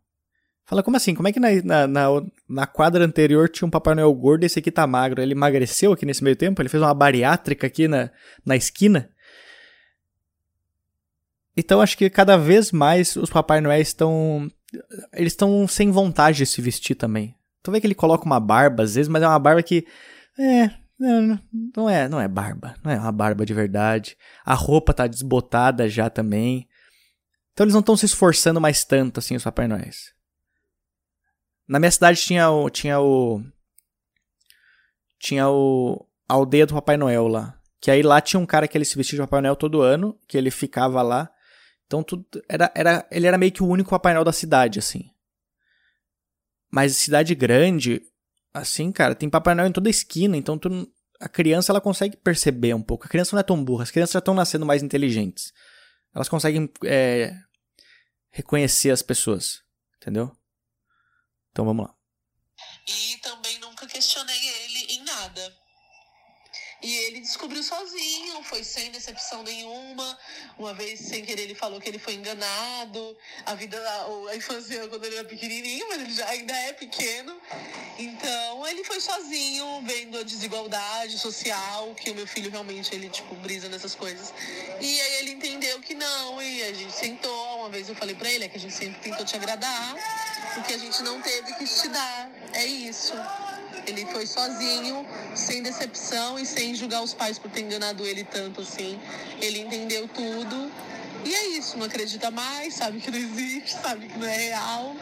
Fala, 0.67 0.83
como 0.83 0.97
assim? 0.97 1.15
Como 1.15 1.29
é 1.29 1.33
que 1.33 1.39
na, 1.39 1.49
na, 1.63 1.87
na, 1.87 2.07
na, 2.49 2.67
quadra 2.67 3.05
anterior 3.05 3.51
tinha 3.51 3.67
um 3.67 3.71
Papai 3.71 3.95
Noel 3.95 4.13
gordo 4.15 4.45
e 4.45 4.47
esse 4.47 4.59
aqui 4.59 4.71
tá 4.71 4.87
magro? 4.87 5.21
Ele 5.21 5.33
emagreceu 5.33 5.93
aqui 5.93 6.07
nesse 6.07 6.25
meio 6.25 6.37
tempo? 6.37 6.61
Ele 6.61 6.71
fez 6.71 6.83
uma 6.83 6.95
bariátrica 6.95 7.67
aqui 7.67 7.87
na, 7.87 8.11
na 8.45 8.57
esquina? 8.57 9.11
Então 11.55 11.83
acho 11.83 11.99
que 11.99 12.09
cada 12.09 12.37
vez 12.39 12.73
mais 12.73 13.15
os 13.15 13.29
Papai 13.29 13.61
Noel 13.61 13.81
estão. 13.81 14.51
Eles 15.13 15.35
estão 15.35 15.69
sem 15.69 15.91
vontade 15.91 16.39
de 16.39 16.47
se 16.47 16.63
vestir 16.63 16.95
também. 16.95 17.37
Tu 17.65 17.71
vê 17.73 17.81
que 17.81 17.87
ele 17.87 17.95
coloca 17.95 18.27
uma 18.27 18.39
barba 18.39 18.83
às 18.83 18.95
vezes, 18.95 19.09
mas 19.09 19.23
é 19.23 19.27
uma 19.27 19.39
barba 19.39 19.63
que. 19.63 19.87
É. 20.39 20.71
Não, 21.75 21.89
é, 21.89 22.09
não 22.09 22.21
é 22.21 22.29
barba. 22.29 22.77
Não 22.85 22.93
é 22.93 22.99
uma 22.99 23.11
barba 23.11 23.47
de 23.47 23.55
verdade. 23.55 24.19
A 24.45 24.53
roupa 24.53 24.93
tá 24.93 25.07
desbotada 25.07 25.89
já 25.89 26.11
também. 26.11 26.69
Então 27.53 27.65
eles 27.65 27.73
não 27.73 27.81
estão 27.81 27.97
se 27.97 28.05
esforçando 28.05 28.61
mais 28.61 28.85
tanto 28.85 29.19
assim, 29.19 29.35
os 29.35 29.43
Papai 29.43 29.67
Noéis. 29.67 30.13
Na 31.67 31.81
minha 31.81 31.91
cidade 31.91 32.21
tinha 32.21 32.51
o. 32.51 32.69
Tinha 32.69 33.01
o. 33.01 33.43
Tinha 35.19 35.49
o. 35.49 36.07
A 36.29 36.35
aldeia 36.35 36.67
do 36.67 36.75
Papai 36.75 36.99
Noel 36.99 37.27
lá. 37.27 37.59
Que 37.81 37.91
aí 37.91 38.03
lá 38.03 38.21
tinha 38.21 38.39
um 38.39 38.47
cara 38.47 38.69
que 38.69 38.77
ele 38.77 38.85
se 38.85 38.97
vestia 38.97 39.17
de 39.17 39.23
Papai 39.23 39.41
Noel 39.41 39.57
todo 39.57 39.81
ano, 39.81 40.19
que 40.29 40.37
ele 40.37 40.51
ficava 40.51 41.01
lá. 41.01 41.31
Então 41.87 42.03
tudo. 42.03 42.27
Era, 42.47 42.71
era, 42.75 43.09
ele 43.11 43.27
era 43.27 43.39
meio 43.39 43.53
que 43.53 43.63
o 43.63 43.69
único 43.69 43.89
Papai 43.89 44.13
Noel 44.13 44.25
da 44.25 44.33
cidade, 44.33 44.79
assim. 44.79 45.14
Mas 46.75 46.97
cidade 46.97 47.37
grande, 47.37 48.03
assim, 48.53 48.91
cara, 48.91 49.15
tem 49.15 49.31
Papai 49.31 49.55
Noel 49.55 49.69
em 49.69 49.73
toda 49.73 49.89
esquina, 49.89 50.37
então 50.37 50.59
tu, 50.59 50.93
a 51.21 51.29
criança 51.29 51.71
ela 51.71 51.81
consegue 51.81 52.17
perceber 52.17 52.75
um 52.75 52.83
pouco. 52.83 53.07
A 53.07 53.09
criança 53.09 53.37
não 53.37 53.39
é 53.39 53.45
tão 53.45 53.65
burra, 53.65 53.85
as 53.85 53.93
crianças 53.93 54.15
já 54.15 54.19
estão 54.19 54.35
nascendo 54.35 54.67
mais 54.67 54.83
inteligentes. 54.83 55.53
Elas 56.13 56.29
conseguem 56.29 56.69
é, 56.85 57.33
reconhecer 58.33 58.91
as 58.91 59.03
pessoas, 59.03 59.63
entendeu? 59.99 60.37
Então 61.53 61.65
vamos 61.65 61.87
lá. 61.87 61.95
E 62.89 63.19
também 63.19 63.57
nunca 63.61 63.87
questionei. 63.87 64.44
E 66.85 66.97
ele 66.97 67.21
descobriu 67.21 67.63
sozinho, 67.63 68.43
foi 68.43 68.63
sem 68.63 68.91
decepção 68.91 69.43
nenhuma. 69.43 70.19
Uma 70.59 70.75
vez, 70.75 71.01
sem 71.01 71.25
querer, 71.25 71.45
ele 71.45 71.55
falou 71.55 71.81
que 71.81 71.89
ele 71.89 71.99
foi 71.99 72.13
enganado. 72.13 73.17
A 73.47 73.55
vida, 73.55 73.83
a 74.31 74.37
infância 74.37 74.87
quando 74.89 75.03
ele 75.07 75.17
era 75.17 75.25
pequenininho, 75.27 75.87
mas 75.89 76.03
ele 76.03 76.13
já 76.13 76.29
ainda 76.29 76.55
é 76.55 76.75
pequeno. 76.75 77.41
Então, 77.99 78.67
ele 78.67 78.85
foi 78.85 79.01
sozinho, 79.01 79.83
vendo 79.87 80.19
a 80.19 80.23
desigualdade 80.23 81.19
social, 81.19 81.95
que 81.95 82.11
o 82.11 82.15
meu 82.15 82.27
filho 82.27 82.51
realmente, 82.51 82.95
ele, 82.95 83.09
tipo, 83.09 83.35
brisa 83.37 83.67
nessas 83.71 83.95
coisas. 83.95 84.35
E 84.79 85.01
aí 85.01 85.15
ele 85.21 85.31
entendeu 85.31 85.81
que 85.81 85.95
não, 85.95 86.43
e 86.43 86.65
a 86.65 86.73
gente 86.75 86.93
sentou. 86.93 87.61
Uma 87.61 87.71
vez 87.71 87.89
eu 87.89 87.95
falei 87.95 88.15
pra 88.15 88.31
ele, 88.31 88.45
é 88.45 88.49
que 88.51 88.59
a 88.59 88.61
gente 88.61 88.75
sempre 88.75 89.01
tentou 89.01 89.25
te 89.25 89.35
agradar, 89.35 89.97
porque 90.53 90.75
a 90.75 90.79
gente 90.79 91.03
não 91.03 91.19
teve 91.23 91.55
que 91.55 91.65
te 91.65 91.89
dar. 91.89 92.31
É 92.53 92.67
isso. 92.67 93.15
Ele 93.87 94.07
foi 94.07 94.27
sozinho, 94.27 95.07
sem 95.35 95.63
decepção 95.63 96.39
e 96.39 96.47
sem 96.47 96.75
julgar 96.75 97.03
os 97.03 97.15
pais 97.15 97.39
por 97.39 97.51
ter 97.51 97.61
enganado 97.61 98.05
ele 98.07 98.25
tanto 98.25 98.61
assim. 98.61 98.99
Ele 99.41 99.61
entendeu 99.61 100.09
tudo. 100.09 100.71
E 101.25 101.35
é 101.35 101.47
isso, 101.59 101.79
não 101.79 101.87
acredita 101.87 102.31
mais, 102.31 102.75
sabe 102.75 103.01
que 103.01 103.11
não 103.11 103.19
existe, 103.19 103.73
sabe 103.73 104.09
que 104.09 104.19
não 104.19 104.27
é 104.27 104.37
real. 104.37 104.97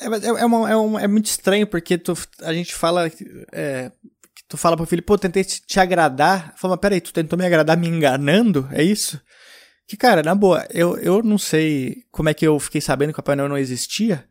É, 0.00 0.06
é, 0.06 0.40
é, 0.40 0.44
uma, 0.44 0.70
é, 0.70 0.76
uma, 0.76 1.02
é 1.02 1.08
muito 1.08 1.26
estranho 1.26 1.66
porque 1.66 1.98
tu, 1.98 2.14
a 2.42 2.52
gente 2.52 2.74
fala. 2.74 3.10
É, 3.52 3.90
tu 4.48 4.56
fala 4.56 4.76
pro 4.76 4.86
filho, 4.86 5.02
pô, 5.02 5.18
tentei 5.18 5.44
te, 5.44 5.60
te 5.60 5.80
agradar. 5.80 6.54
Fala, 6.56 6.74
mas 6.74 6.80
peraí, 6.80 7.00
tu 7.00 7.12
tentou 7.12 7.38
me 7.38 7.44
agradar 7.44 7.76
me 7.76 7.88
enganando? 7.88 8.68
É 8.72 8.82
isso? 8.82 9.20
Que, 9.86 9.96
cara, 9.96 10.22
na 10.22 10.34
boa, 10.34 10.66
eu, 10.70 10.98
eu 10.98 11.22
não 11.22 11.38
sei 11.38 12.04
como 12.10 12.28
é 12.28 12.34
que 12.34 12.46
eu 12.46 12.58
fiquei 12.60 12.80
sabendo 12.80 13.12
que 13.12 13.20
o 13.20 13.22
Papai 13.22 13.36
Noel 13.36 13.48
não 13.48 13.58
existia. 13.58 14.27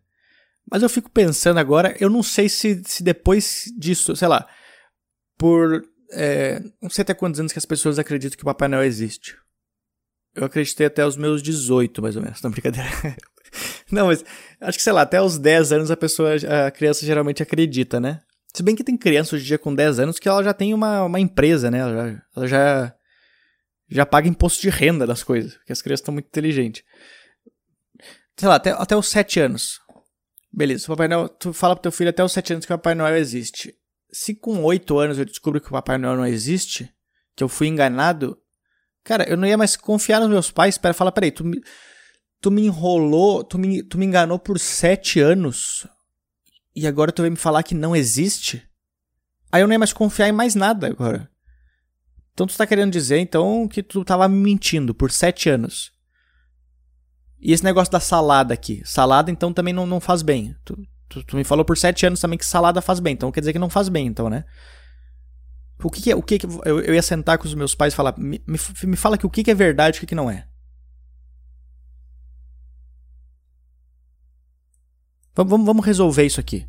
Mas 0.69 0.83
eu 0.83 0.89
fico 0.89 1.09
pensando 1.09 1.59
agora, 1.59 1.95
eu 1.99 2.09
não 2.09 2.21
sei 2.21 2.49
se, 2.49 2.81
se 2.85 3.03
depois 3.03 3.65
disso, 3.77 4.15
sei 4.15 4.27
lá, 4.27 4.47
por. 5.37 5.83
É, 6.11 6.61
não 6.81 6.89
sei 6.89 7.01
até 7.01 7.13
quantos 7.13 7.39
anos 7.39 7.51
que 7.51 7.59
as 7.59 7.65
pessoas 7.65 7.99
acreditam 7.99 8.37
que 8.37 8.43
o 8.43 8.45
Papai 8.45 8.67
Noel 8.67 8.83
existe. 8.83 9.35
Eu 10.35 10.45
acreditei 10.45 10.85
até 10.85 11.05
os 11.05 11.17
meus 11.17 11.41
18, 11.41 12.01
mais 12.01 12.15
ou 12.15 12.21
menos. 12.21 12.39
Não, 12.43 12.51
brincadeira. 12.51 12.89
não, 13.91 14.07
mas 14.07 14.23
acho 14.61 14.77
que, 14.77 14.83
sei 14.83 14.93
lá, 14.93 15.01
até 15.01 15.21
os 15.21 15.37
10 15.37 15.71
anos 15.71 15.91
a 15.91 15.97
pessoa, 15.97 16.35
a 16.67 16.69
criança 16.69 17.05
geralmente 17.05 17.41
acredita, 17.41 17.99
né? 17.99 18.21
Se 18.53 18.61
bem 18.61 18.75
que 18.75 18.83
tem 18.83 18.97
criança 18.97 19.35
hoje 19.35 19.45
em 19.45 19.47
dia 19.47 19.57
com 19.57 19.73
10 19.73 19.99
anos 19.99 20.19
que 20.19 20.27
ela 20.27 20.43
já 20.43 20.53
tem 20.53 20.73
uma, 20.73 21.03
uma 21.03 21.19
empresa, 21.19 21.71
né? 21.71 21.79
Ela 21.79 21.93
já, 21.93 22.21
ela 22.35 22.47
já, 22.47 22.95
já 23.89 24.05
paga 24.05 24.27
imposto 24.27 24.61
de 24.61 24.69
renda 24.69 25.07
das 25.07 25.23
coisas, 25.23 25.55
porque 25.55 25.71
as 25.71 25.81
crianças 25.81 26.01
estão 26.01 26.13
muito 26.13 26.27
inteligentes. 26.27 26.83
Sei 28.37 28.47
lá, 28.47 28.55
até, 28.55 28.71
até 28.71 28.95
os 28.95 29.07
7 29.09 29.39
anos. 29.39 29.79
Beleza, 30.51 30.87
Papai 30.87 31.07
Noel, 31.07 31.29
tu 31.29 31.53
fala 31.53 31.75
pro 31.75 31.83
teu 31.83 31.91
filho 31.91 32.09
até 32.09 32.23
os 32.23 32.31
7 32.31 32.53
anos 32.53 32.65
que 32.65 32.73
o 32.73 32.77
Papai 32.77 32.95
Noel 32.95 33.17
existe. 33.17 33.75
Se 34.11 34.33
com 34.33 34.63
8 34.63 34.97
anos 34.97 35.19
eu 35.19 35.25
descubro 35.25 35.59
que 35.59 35.67
o 35.67 35.71
Papai 35.71 35.97
Noel 35.97 36.17
não 36.17 36.25
existe, 36.25 36.89
que 37.35 37.43
eu 37.43 37.49
fui 37.49 37.67
enganado, 37.67 38.37
cara, 39.03 39.27
eu 39.29 39.37
não 39.37 39.47
ia 39.47 39.57
mais 39.57 39.75
confiar 39.75 40.19
nos 40.19 40.29
meus 40.29 40.49
pais 40.49 40.77
para 40.77 40.93
falar, 40.93 41.11
peraí, 41.11 41.31
tu 41.31 41.43
me, 41.43 41.61
tu 42.41 42.49
me 42.49 42.63
enrolou, 42.63 43.43
tu 43.43 43.57
me, 43.57 43.83
tu 43.83 43.97
me 43.97 44.05
enganou 44.05 44.39
por 44.39 44.59
7 44.59 45.19
anos 45.19 45.87
e 46.77 46.85
agora 46.85 47.11
tu 47.11 47.23
vai 47.23 47.31
me 47.31 47.35
falar 47.35 47.63
que 47.63 47.73
não 47.73 47.95
existe? 47.95 48.63
Aí 49.51 49.63
eu 49.63 49.67
nem 49.67 49.79
mais 49.79 49.91
confiar 49.91 50.29
em 50.29 50.31
mais 50.31 50.53
nada 50.53 50.85
agora. 50.85 51.27
Então 52.31 52.45
tu 52.45 52.55
tá 52.55 52.67
querendo 52.67 52.91
dizer, 52.91 53.17
então, 53.17 53.67
que 53.67 53.81
tu 53.81 54.05
tava 54.05 54.27
me 54.27 54.37
mentindo 54.37 54.93
por 54.93 55.11
sete 55.11 55.49
anos. 55.49 55.91
E 57.39 57.53
esse 57.53 57.63
negócio 57.63 57.91
da 57.91 57.99
salada 57.99 58.53
aqui. 58.53 58.81
Salada, 58.83 59.29
então, 59.29 59.53
também 59.53 59.73
não, 59.73 59.85
não 59.85 59.99
faz 59.99 60.21
bem. 60.21 60.55
Tu, 60.65 60.77
tu, 61.07 61.23
tu, 61.23 61.35
me 61.35 61.43
falou 61.43 61.63
por 61.63 61.77
sete 61.77 62.05
anos 62.05 62.19
também 62.19 62.37
que 62.37 62.45
salada 62.45 62.81
faz 62.81 62.99
bem. 62.99 63.13
Então 63.13 63.31
quer 63.31 63.41
dizer 63.41 63.53
que 63.53 63.59
não 63.59 63.69
faz 63.69 63.89
bem, 63.89 64.07
então, 64.07 64.29
né? 64.29 64.45
O 65.83 65.91
que, 65.91 66.01
que 66.01 66.11
é. 66.11 66.15
O 66.15 66.23
que, 66.23 66.39
que 66.39 66.45
eu, 66.45 66.81
eu 66.81 66.93
ia 66.93 67.01
sentar 67.01 67.37
com 67.37 67.45
os 67.45 67.53
meus 67.53 67.75
pais 67.75 67.93
e 67.93 67.95
falar. 67.95 68.17
Me, 68.17 68.41
me, 68.47 68.59
me 68.83 68.95
fala 68.97 69.17
que 69.17 69.25
o 69.25 69.29
que, 69.29 69.43
que 69.43 69.51
é 69.51 69.55
verdade 69.55 69.97
e 69.97 69.99
o 69.99 70.01
que, 70.01 70.07
que 70.07 70.15
não 70.15 70.29
é. 70.29 70.47
Vamos, 75.35 75.65
vamos 75.65 75.85
resolver 75.85 76.25
isso 76.25 76.39
aqui. 76.39 76.67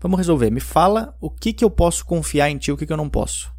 Vamos 0.00 0.18
resolver. 0.18 0.50
Me 0.50 0.60
fala 0.60 1.16
o 1.20 1.28
que, 1.28 1.52
que 1.52 1.64
eu 1.64 1.70
posso 1.70 2.04
confiar 2.04 2.48
em 2.48 2.56
ti 2.56 2.70
e 2.70 2.72
o 2.72 2.76
que, 2.76 2.86
que 2.86 2.92
eu 2.92 2.96
não 2.96 3.10
posso. 3.10 3.52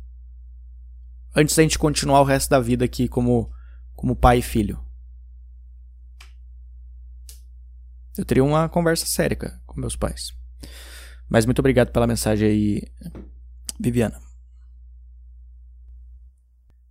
Antes 1.35 1.55
da 1.55 1.63
gente 1.63 1.77
continuar 1.77 2.21
o 2.21 2.23
resto 2.23 2.49
da 2.49 2.59
vida 2.59 2.85
aqui 2.85 3.09
como, 3.09 3.51
como 3.93 4.15
pai 4.15 4.37
e 4.39 4.41
filho. 4.41 4.86
Eu 8.17 8.25
teria 8.25 8.43
uma 8.43 8.67
conversa 8.67 9.05
séria 9.05 9.37
com 9.65 9.79
meus 9.79 9.95
pais. 9.95 10.33
Mas 11.29 11.45
muito 11.45 11.59
obrigado 11.59 11.91
pela 11.91 12.07
mensagem 12.07 12.47
aí, 12.47 12.81
Viviana. 13.79 14.19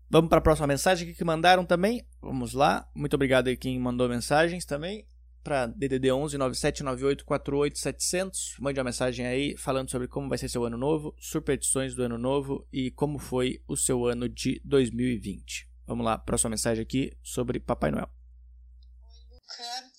Vamos 0.09 0.29
para 0.29 0.39
a 0.39 0.43
próxima 0.43 0.69
mensagem 0.69 1.13
que 1.13 1.25
mandaram 1.25 1.65
também. 1.65 2.07
Vamos 2.23 2.53
lá. 2.53 2.89
Muito 2.95 3.15
obrigado 3.15 3.49
aí 3.49 3.57
quem 3.57 3.79
mandou 3.79 4.09
mensagens 4.09 4.65
também 4.65 5.05
para 5.43 5.67
DDD 5.67 6.11
11 6.11 6.39
9798 6.39 7.25
48 7.25 7.79
700. 7.79 8.57
Mande 8.59 8.81
uma 8.81 8.85
mensagem 8.85 9.27
aí 9.27 9.57
falando 9.57 9.91
sobre 9.91 10.09
como 10.09 10.29
vai 10.29 10.39
ser 10.39 10.49
seu 10.49 10.65
ano 10.65 10.77
novo, 10.77 11.15
superstições 11.19 11.95
do 11.95 12.03
ano 12.03 12.19
novo 12.19 12.67
e 12.73 12.91
como 12.91 13.19
foi 13.19 13.63
o 13.67 13.77
seu 13.77 14.07
ano 14.07 14.29
de 14.29 14.61
2020. 14.65 15.69
Vamos 15.87 16.05
lá, 16.05 16.19
próxima 16.19 16.51
mensagem 16.51 16.83
aqui 16.83 17.17
sobre 17.23 17.61
Papai 17.61 17.93
Noel. 17.93 18.09
Oi, 19.05 19.19
Luca. 19.31 19.96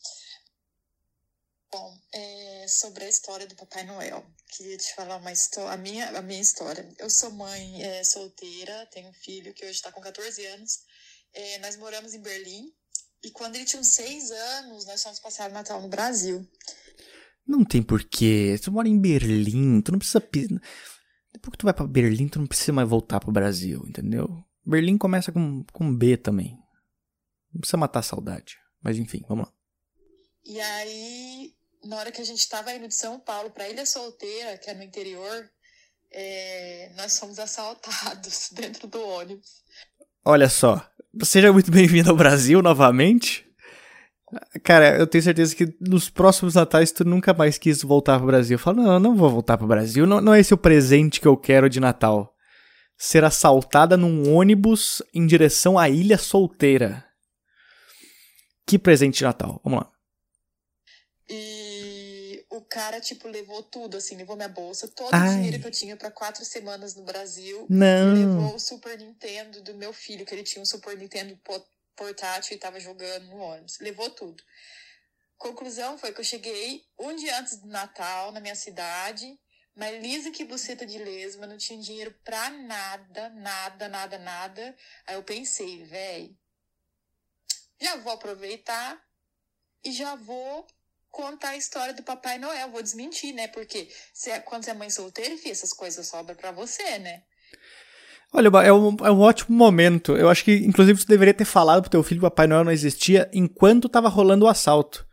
Bom, 1.71 1.97
é 2.13 2.65
sobre 2.67 3.03
a 3.03 3.09
história 3.09 3.45
do 3.45 3.55
Papai 3.55 3.83
Noel. 3.85 4.25
Queria 4.55 4.77
te 4.77 4.95
falar 4.95 5.17
uma 5.17 5.31
a 5.71 5.77
minha, 5.77 6.17
a 6.17 6.21
minha 6.21 6.41
história. 6.41 6.87
Eu 6.97 7.09
sou 7.09 7.31
mãe 7.31 7.83
é, 7.83 8.03
solteira, 8.03 8.85
tenho 8.91 9.09
um 9.09 9.13
filho 9.13 9.53
que 9.53 9.65
hoje 9.65 9.73
está 9.73 9.91
com 9.91 9.99
14 10.01 10.45
anos. 10.45 10.79
É, 11.33 11.59
nós 11.59 11.75
moramos 11.75 12.13
em 12.13 12.21
Berlim, 12.21 12.73
e 13.23 13.31
quando 13.31 13.55
ele 13.55 13.65
tinha 13.65 13.79
uns 13.79 13.93
seis 13.93 14.31
anos, 14.31 14.85
nós 14.85 15.01
fomos 15.03 15.19
passar 15.19 15.49
o 15.49 15.53
Natal 15.53 15.81
no 15.81 15.89
Brasil. 15.89 16.47
Não 17.45 17.63
tem 17.65 17.81
porquê. 17.81 18.57
Tu 18.61 18.71
mora 18.71 18.87
em 18.87 18.99
Berlim, 18.99 19.81
tu 19.81 19.91
não 19.91 19.99
precisa. 19.99 20.19
Depois 20.21 21.51
que 21.51 21.57
tu 21.57 21.65
vai 21.65 21.73
pra 21.73 21.87
Berlim, 21.87 22.27
tu 22.27 22.39
não 22.39 22.47
precisa 22.47 22.73
mais 22.73 22.87
voltar 22.87 23.19
pro 23.19 23.31
Brasil, 23.31 23.83
entendeu? 23.87 24.43
Berlim 24.65 24.97
começa 24.97 25.31
com, 25.31 25.63
com 25.73 25.95
B 25.95 26.17
também. 26.17 26.57
Não 27.53 27.61
precisa 27.61 27.77
matar 27.77 27.99
a 27.99 28.03
saudade. 28.03 28.57
Mas 28.81 28.97
enfim, 28.97 29.23
vamos 29.27 29.47
lá. 29.47 29.53
E 30.47 30.59
aí, 30.59 31.53
na 31.83 31.97
hora 31.97 32.11
que 32.11 32.21
a 32.21 32.25
gente 32.25 32.47
tava 32.49 32.73
indo 32.73 32.87
de 32.87 32.95
São 32.95 33.19
Paulo 33.19 33.51
pra 33.51 33.69
Ilha 33.69 33.85
Solteira, 33.85 34.57
que 34.57 34.69
é 34.69 34.73
no 34.73 34.81
interior, 34.81 35.49
é... 36.11 36.91
nós 36.95 37.19
fomos 37.19 37.37
assaltados 37.37 38.49
dentro 38.55 38.87
do 38.87 38.99
ônibus. 38.99 39.61
Olha 40.25 40.49
só, 40.49 40.89
Seja 41.23 41.51
muito 41.51 41.71
bem-vindo 41.71 42.09
ao 42.09 42.15
Brasil 42.15 42.61
novamente. 42.61 43.45
Cara, 44.63 44.97
eu 44.97 45.07
tenho 45.07 45.23
certeza 45.23 45.55
que 45.55 45.73
nos 45.79 46.09
próximos 46.09 46.53
natais 46.53 46.91
tu 46.91 47.03
nunca 47.03 47.33
mais 47.33 47.57
quis 47.57 47.81
voltar 47.81 48.17
pro 48.17 48.27
Brasil. 48.27 48.55
Eu 48.55 48.59
falo, 48.59 48.83
não, 48.83 48.93
eu 48.93 48.99
não 48.99 49.15
vou 49.15 49.29
voltar 49.29 49.57
pro 49.57 49.65
Brasil. 49.65 50.05
Não, 50.05 50.21
não 50.21 50.33
é 50.33 50.39
esse 50.39 50.53
o 50.53 50.57
presente 50.57 51.19
que 51.19 51.27
eu 51.27 51.35
quero 51.35 51.69
de 51.69 51.79
Natal. 51.79 52.35
Ser 52.97 53.23
assaltada 53.23 53.97
num 53.97 54.33
ônibus 54.33 55.01
em 55.13 55.25
direção 55.25 55.79
à 55.79 55.89
ilha 55.89 56.17
solteira. 56.17 57.03
Que 58.65 58.77
presente 58.77 59.19
de 59.19 59.23
Natal. 59.23 59.61
Vamos 59.63 59.79
lá. 59.79 59.91
E 61.29 62.45
o 62.49 62.61
cara, 62.61 63.01
tipo, 63.01 63.27
levou 63.27 63.61
tudo, 63.61 63.97
assim, 63.97 64.15
levou 64.15 64.37
minha 64.37 64.47
bolsa, 64.47 64.87
todo 64.87 65.13
Ai. 65.13 65.27
o 65.27 65.33
dinheiro 65.35 65.59
que 65.59 65.67
eu 65.67 65.71
tinha 65.71 65.97
para 65.97 66.09
quatro 66.09 66.45
semanas 66.45 66.95
no 66.95 67.03
Brasil. 67.03 67.65
Não. 67.69 68.13
Levou 68.13 68.55
o 68.55 68.59
Super 68.59 68.97
Nintendo 68.97 69.61
do 69.61 69.73
meu 69.75 69.91
filho, 69.91 70.25
que 70.25 70.33
ele 70.33 70.43
tinha 70.43 70.61
um 70.61 70.65
Super 70.65 70.97
Nintendo 70.97 71.37
portátil 71.95 72.55
e 72.55 72.59
tava 72.59 72.79
jogando 72.79 73.25
no 73.25 73.37
ônibus. 73.37 73.77
Levou 73.79 74.09
tudo. 74.09 74.41
Conclusão 75.37 75.97
foi 75.97 76.13
que 76.13 76.21
eu 76.21 76.25
cheguei 76.25 76.85
um 76.97 77.15
dia 77.15 77.39
antes 77.39 77.57
do 77.57 77.67
Natal 77.67 78.31
na 78.31 78.39
minha 78.39 78.55
cidade, 78.55 79.37
mas 79.75 80.01
lisa 80.01 80.31
que 80.31 80.45
buceta 80.45 80.85
de 80.85 80.97
lesma, 80.97 81.45
não 81.45 81.57
tinha 81.57 81.79
dinheiro 81.79 82.15
pra 82.23 82.49
nada, 82.49 83.29
nada, 83.29 83.89
nada, 83.89 84.17
nada. 84.17 84.75
Aí 85.05 85.15
eu 85.15 85.23
pensei, 85.23 85.83
véi, 85.83 86.35
já 87.79 87.97
vou 87.97 88.13
aproveitar 88.13 88.99
e 89.83 89.91
já 89.91 90.15
vou 90.15 90.65
contar 91.11 91.49
a 91.49 91.57
história 91.57 91.93
do 91.93 92.03
Papai 92.03 92.37
Noel. 92.37 92.69
Vou 92.71 92.81
desmentir, 92.81 93.33
né? 93.33 93.47
Porque 93.47 93.87
se 94.13 94.29
é, 94.29 94.39
quando 94.39 94.63
você 94.63 94.71
é 94.71 94.73
mãe 94.73 94.89
solteira, 94.89 95.33
enfim, 95.33 95.49
essas 95.49 95.73
coisas 95.73 96.07
sobram 96.07 96.35
para 96.35 96.51
você, 96.51 96.97
né? 96.99 97.21
Olha, 98.33 98.49
é 98.65 98.73
um, 98.73 98.95
é 99.03 99.11
um 99.11 99.21
ótimo 99.21 99.55
momento. 99.55 100.15
Eu 100.17 100.29
acho 100.29 100.43
que, 100.43 100.53
inclusive, 100.53 100.99
você 100.99 101.07
deveria 101.07 101.33
ter 101.33 101.45
falado 101.45 101.81
pro 101.81 101.91
teu 101.91 102.03
filho 102.03 102.19
que 102.19 102.25
o 102.25 102.29
Papai 102.29 102.47
Noel 102.47 102.65
não 102.65 102.71
existia 102.71 103.29
enquanto 103.33 103.87
tava 103.87 104.09
rolando 104.09 104.45
o 104.45 104.49
assalto. 104.49 105.07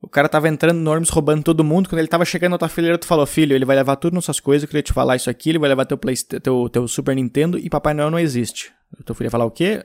O 0.00 0.08
cara 0.08 0.28
tava 0.28 0.48
entrando 0.48 0.78
no 0.78 0.90
ônibus 0.90 1.10
roubando 1.10 1.44
todo 1.44 1.62
mundo. 1.62 1.88
Quando 1.88 2.00
ele 2.00 2.08
tava 2.08 2.24
chegando 2.24 2.52
na 2.52 2.58
tua 2.58 2.68
fileira, 2.68 2.98
tu 2.98 3.06
falou, 3.06 3.26
filho, 3.26 3.54
ele 3.54 3.64
vai 3.64 3.76
levar 3.76 3.96
tudo 3.96 4.14
nas 4.14 4.24
suas 4.24 4.40
coisas, 4.40 4.62
eu 4.62 4.68
queria 4.68 4.82
te 4.82 4.92
falar 4.92 5.16
isso 5.16 5.30
aqui, 5.30 5.50
ele 5.50 5.58
vai 5.58 5.68
levar 5.68 5.84
teu, 5.84 5.96
Play, 5.96 6.16
teu, 6.16 6.68
teu 6.68 6.88
Super 6.88 7.14
Nintendo 7.14 7.58
e 7.58 7.70
Papai 7.70 7.94
Noel 7.94 8.10
não 8.10 8.18
existe. 8.18 8.72
O 8.98 9.04
teu 9.04 9.14
filho 9.14 9.26
ia 9.26 9.30
falar 9.30 9.44
o 9.44 9.50
quê? 9.50 9.84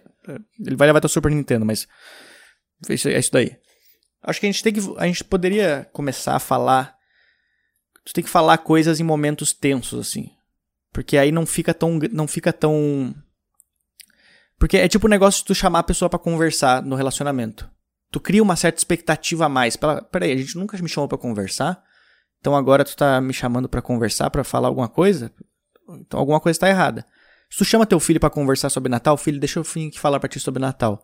Ele 0.60 0.76
vai 0.76 0.88
levar 0.88 1.00
teu 1.00 1.10
Super 1.10 1.32
Nintendo, 1.32 1.66
mas. 1.66 1.88
É 2.90 2.94
isso 2.94 3.32
daí. 3.32 3.58
Acho 4.28 4.42
que 4.42 4.46
a 4.46 4.52
gente 4.52 4.62
tem 4.62 4.74
que. 4.74 4.82
A 4.98 5.08
gente 5.08 5.24
poderia 5.24 5.88
começar 5.94 6.36
a 6.36 6.40
falar. 6.40 6.98
Tu 8.04 8.14
tem 8.14 8.24
que 8.24 8.30
falar 8.30 8.58
coisas 8.58 9.00
em 9.00 9.04
momentos 9.04 9.54
tensos, 9.54 9.98
assim. 9.98 10.30
Porque 10.92 11.18
aí 11.18 11.32
não 11.32 11.46
fica 11.46 11.74
tão. 11.74 11.98
Não 12.12 12.28
fica 12.28 12.52
tão. 12.52 13.16
Porque 14.60 14.76
é 14.76 14.88
tipo 14.90 15.06
o 15.06 15.08
um 15.08 15.10
negócio 15.10 15.40
de 15.40 15.46
tu 15.46 15.56
chamar 15.56 15.80
a 15.80 15.84
pessoa 15.84 16.10
para 16.10 16.20
conversar 16.20 16.82
no 16.82 16.98
relacionamento. 16.98 17.72
Tu 18.12 18.20
cria 18.20 18.44
uma 18.44 18.58
certa 18.58 18.78
expectativa 18.78 19.46
a 19.46 19.50
mais. 19.50 19.78
Peraí, 20.12 20.34
a 20.34 20.38
gente 20.38 20.58
nunca 20.58 20.78
me 20.78 20.90
chamou 20.90 21.08
para 21.08 21.18
conversar. 21.18 21.82
Então 22.42 22.54
agora 22.54 22.84
tu 22.84 22.98
tá 22.98 23.22
me 23.22 23.34
chamando 23.34 23.70
para 23.70 23.82
conversar, 23.82 24.30
para 24.30 24.44
falar 24.44 24.68
alguma 24.68 24.90
coisa? 24.90 25.32
Então 26.02 26.20
alguma 26.20 26.42
coisa 26.42 26.60
tá 26.60 26.68
errada. 26.68 27.06
Se 27.50 27.60
tu 27.60 27.66
chama 27.66 27.86
teu 27.86 28.00
filho 28.00 28.20
para 28.20 28.30
conversar 28.30 28.70
sobre 28.70 28.90
Natal, 28.90 29.16
filho, 29.16 29.40
deixa 29.40 29.60
eu 29.60 29.64
falar 29.96 30.20
pra 30.20 30.28
ti 30.28 30.38
sobre 30.38 30.60
Natal. 30.60 31.02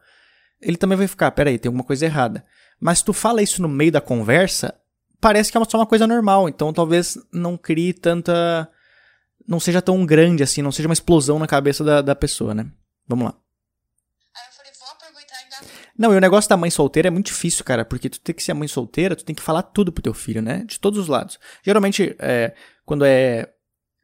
Ele 0.61 0.75
também 0.75 0.97
vai 0.97 1.07
ficar, 1.07 1.31
peraí, 1.31 1.57
tem 1.57 1.69
alguma 1.69 1.85
coisa 1.85 2.05
errada. 2.05 2.45
Mas 2.83 2.97
se 2.97 3.05
tu 3.05 3.13
fala 3.13 3.41
isso 3.41 3.61
no 3.61 3.69
meio 3.69 3.93
da 3.93 4.01
conversa, 4.01 4.77
parece 5.21 5.49
que 5.49 5.57
é 5.57 5.63
só 5.63 5.77
uma 5.77 5.85
coisa 5.85 6.05
normal. 6.05 6.49
Então 6.49 6.73
talvez 6.73 7.17
não 7.31 7.57
crie 7.57 7.93
tanta. 7.93 8.69
Não 9.47 9.57
seja 9.57 9.81
tão 9.81 10.05
grande 10.05 10.43
assim, 10.43 10.61
não 10.61 10.71
seja 10.71 10.89
uma 10.89 10.93
explosão 10.93 11.39
na 11.39 11.47
cabeça 11.47 11.81
da, 11.81 12.01
da 12.01 12.13
pessoa, 12.13 12.53
né? 12.53 12.69
Vamos 13.07 13.27
lá. 13.27 13.33
Aí 14.35 14.47
eu 14.47 14.53
falei, 14.53 14.71
vou 14.77 14.89
aproveitar 14.89 15.35
ainda. 15.37 15.71
Não, 15.97 16.13
e 16.13 16.17
o 16.17 16.19
negócio 16.19 16.49
da 16.49 16.57
mãe 16.57 16.69
solteira 16.69 17.07
é 17.07 17.11
muito 17.11 17.27
difícil, 17.27 17.63
cara, 17.63 17.85
porque 17.85 18.09
tu 18.09 18.19
tem 18.19 18.35
que 18.35 18.43
ser 18.43 18.51
a 18.51 18.55
mãe 18.55 18.67
solteira, 18.67 19.15
tu 19.15 19.23
tem 19.23 19.35
que 19.35 19.41
falar 19.41 19.63
tudo 19.63 19.89
pro 19.89 20.03
teu 20.03 20.13
filho, 20.13 20.41
né? 20.41 20.65
De 20.65 20.77
todos 20.77 20.99
os 20.99 21.07
lados. 21.07 21.39
Geralmente, 21.63 22.17
é, 22.19 22.53
quando 22.85 23.05
é. 23.05 23.49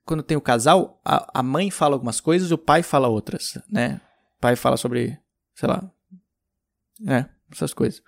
Quando 0.05 0.23
tem 0.23 0.37
o 0.37 0.41
casal, 0.41 1.01
a, 1.03 1.39
a 1.39 1.43
mãe 1.43 1.69
fala 1.69 1.95
algumas 1.95 2.21
coisas 2.21 2.49
e 2.49 2.53
o 2.53 2.57
pai 2.57 2.81
fala 2.81 3.09
outras, 3.09 3.61
né? 3.69 3.99
O 4.37 4.41
pai 4.41 4.55
fala 4.55 4.77
sobre, 4.77 5.19
sei 5.53 5.67
lá. 5.67 5.91
É, 7.07 7.25
essas 7.51 7.73
coisas. 7.73 8.01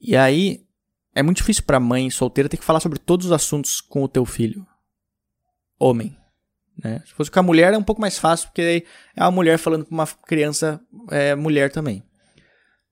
E 0.00 0.16
aí, 0.16 0.66
é 1.14 1.22
muito 1.22 1.38
difícil 1.38 1.64
pra 1.64 1.80
mãe 1.80 2.10
solteira 2.10 2.48
ter 2.48 2.56
que 2.56 2.64
falar 2.64 2.80
sobre 2.80 2.98
todos 2.98 3.26
os 3.26 3.32
assuntos 3.32 3.80
com 3.80 4.02
o 4.02 4.08
teu 4.08 4.24
filho. 4.24 4.66
Homem. 5.78 6.16
Né? 6.82 7.02
Se 7.06 7.12
fosse 7.12 7.30
com 7.30 7.40
a 7.40 7.42
mulher 7.42 7.72
é 7.72 7.78
um 7.78 7.82
pouco 7.82 8.00
mais 8.00 8.18
fácil, 8.18 8.48
porque 8.48 8.62
aí 8.62 8.86
é 9.16 9.22
uma 9.22 9.30
mulher 9.30 9.58
falando 9.58 9.84
com 9.84 9.94
uma 9.94 10.06
criança 10.06 10.80
é, 11.10 11.34
mulher 11.34 11.70
também. 11.70 12.02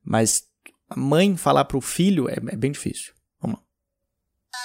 Mas 0.03 0.47
a 0.91 0.97
mãe 0.97 1.37
falar 1.37 1.65
pro 1.65 1.81
filho 1.81 2.29
é, 2.29 2.35
é 2.35 2.57
bem 2.57 2.73
difícil. 2.73 3.15
Vamos 3.41 3.59
lá. 3.59 3.67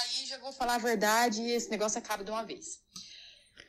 Aí 0.02 0.26
já 0.26 0.38
vou 0.40 0.52
falar 0.52 0.76
a 0.76 0.80
verdade 0.80 1.42
e 1.42 1.52
esse 1.52 1.70
negócio 1.70 2.00
acaba 2.00 2.24
de 2.24 2.32
uma 2.32 2.44
vez. 2.44 2.82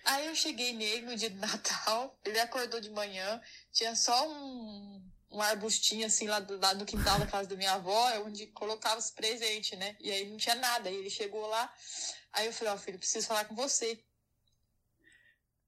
Aí 0.05 0.27
eu 0.27 0.35
cheguei 0.35 0.73
nele 0.73 1.07
no 1.07 1.17
dia 1.17 1.31
do 1.31 1.39
Natal, 1.39 2.19
ele 2.25 2.39
acordou 2.39 2.81
de 2.81 2.91
manhã, 2.91 3.41
tinha 3.73 3.95
só 3.95 4.29
um 4.29 5.03
um 5.35 5.43
arbustinho 5.43 6.07
assim 6.07 6.29
lá 6.29 6.39
do 6.39 6.59
lado 6.59 6.79
do 6.79 6.85
quintal 6.85 7.19
da 7.19 7.27
casa 7.27 7.49
da 7.49 7.57
minha 7.57 7.73
avó, 7.73 8.09
é 8.11 8.21
onde 8.21 8.47
colocava 8.49 8.99
os 8.99 9.11
presentes, 9.11 9.77
né? 9.79 9.97
E 10.01 10.11
aí 10.11 10.31
não 10.31 10.37
tinha 10.37 10.55
nada. 10.55 10.89
E 10.89 10.97
ele 10.97 11.11
chegou 11.11 11.47
lá, 11.49 11.71
aí 12.33 12.47
eu 12.47 12.53
falei, 12.53 12.73
ó, 12.73 12.77
oh, 12.77 12.79
filho, 12.79 12.99
preciso 12.99 13.27
falar 13.27 13.45
com 13.45 13.55
você. 13.55 13.99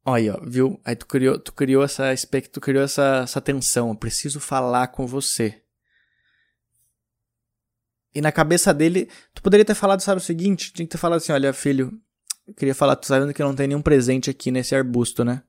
Olha, 0.05 0.39
viu? 0.47 0.81
Aí 0.85 0.95
tu 0.95 1.05
criou, 1.05 1.39
tu 1.39 1.53
criou 1.53 1.83
essa 1.83 2.05
tu 2.53 2.61
criou 2.61 2.85
essa, 2.85 3.23
essa 3.25 3.41
tensão. 3.41 3.89
Eu 3.89 3.97
preciso 3.97 4.39
falar 4.39 4.87
com 4.89 5.05
você. 5.05 5.62
E 8.14 8.21
na 8.21 8.31
cabeça 8.31 8.73
dele, 8.73 9.11
tu 9.35 9.43
poderia 9.43 9.64
ter 9.64 9.75
falado, 9.75 10.01
sabe, 10.01 10.21
o 10.21 10.25
seguinte? 10.25 10.73
Tinha 10.73 10.87
que 10.87 10.93
ter 10.93 10.99
falado 10.99 11.19
assim, 11.19 11.33
olha, 11.33 11.53
filho, 11.53 12.01
eu 12.47 12.55
queria 12.55 12.75
falar, 12.75 12.97
tu 12.97 13.07
sabendo 13.07 13.35
que 13.35 13.43
não 13.43 13.55
tem 13.55 13.67
nenhum 13.67 13.83
presente 13.83 14.31
aqui 14.31 14.51
nesse 14.51 14.75
arbusto, 14.75 15.25
né? 15.25 15.43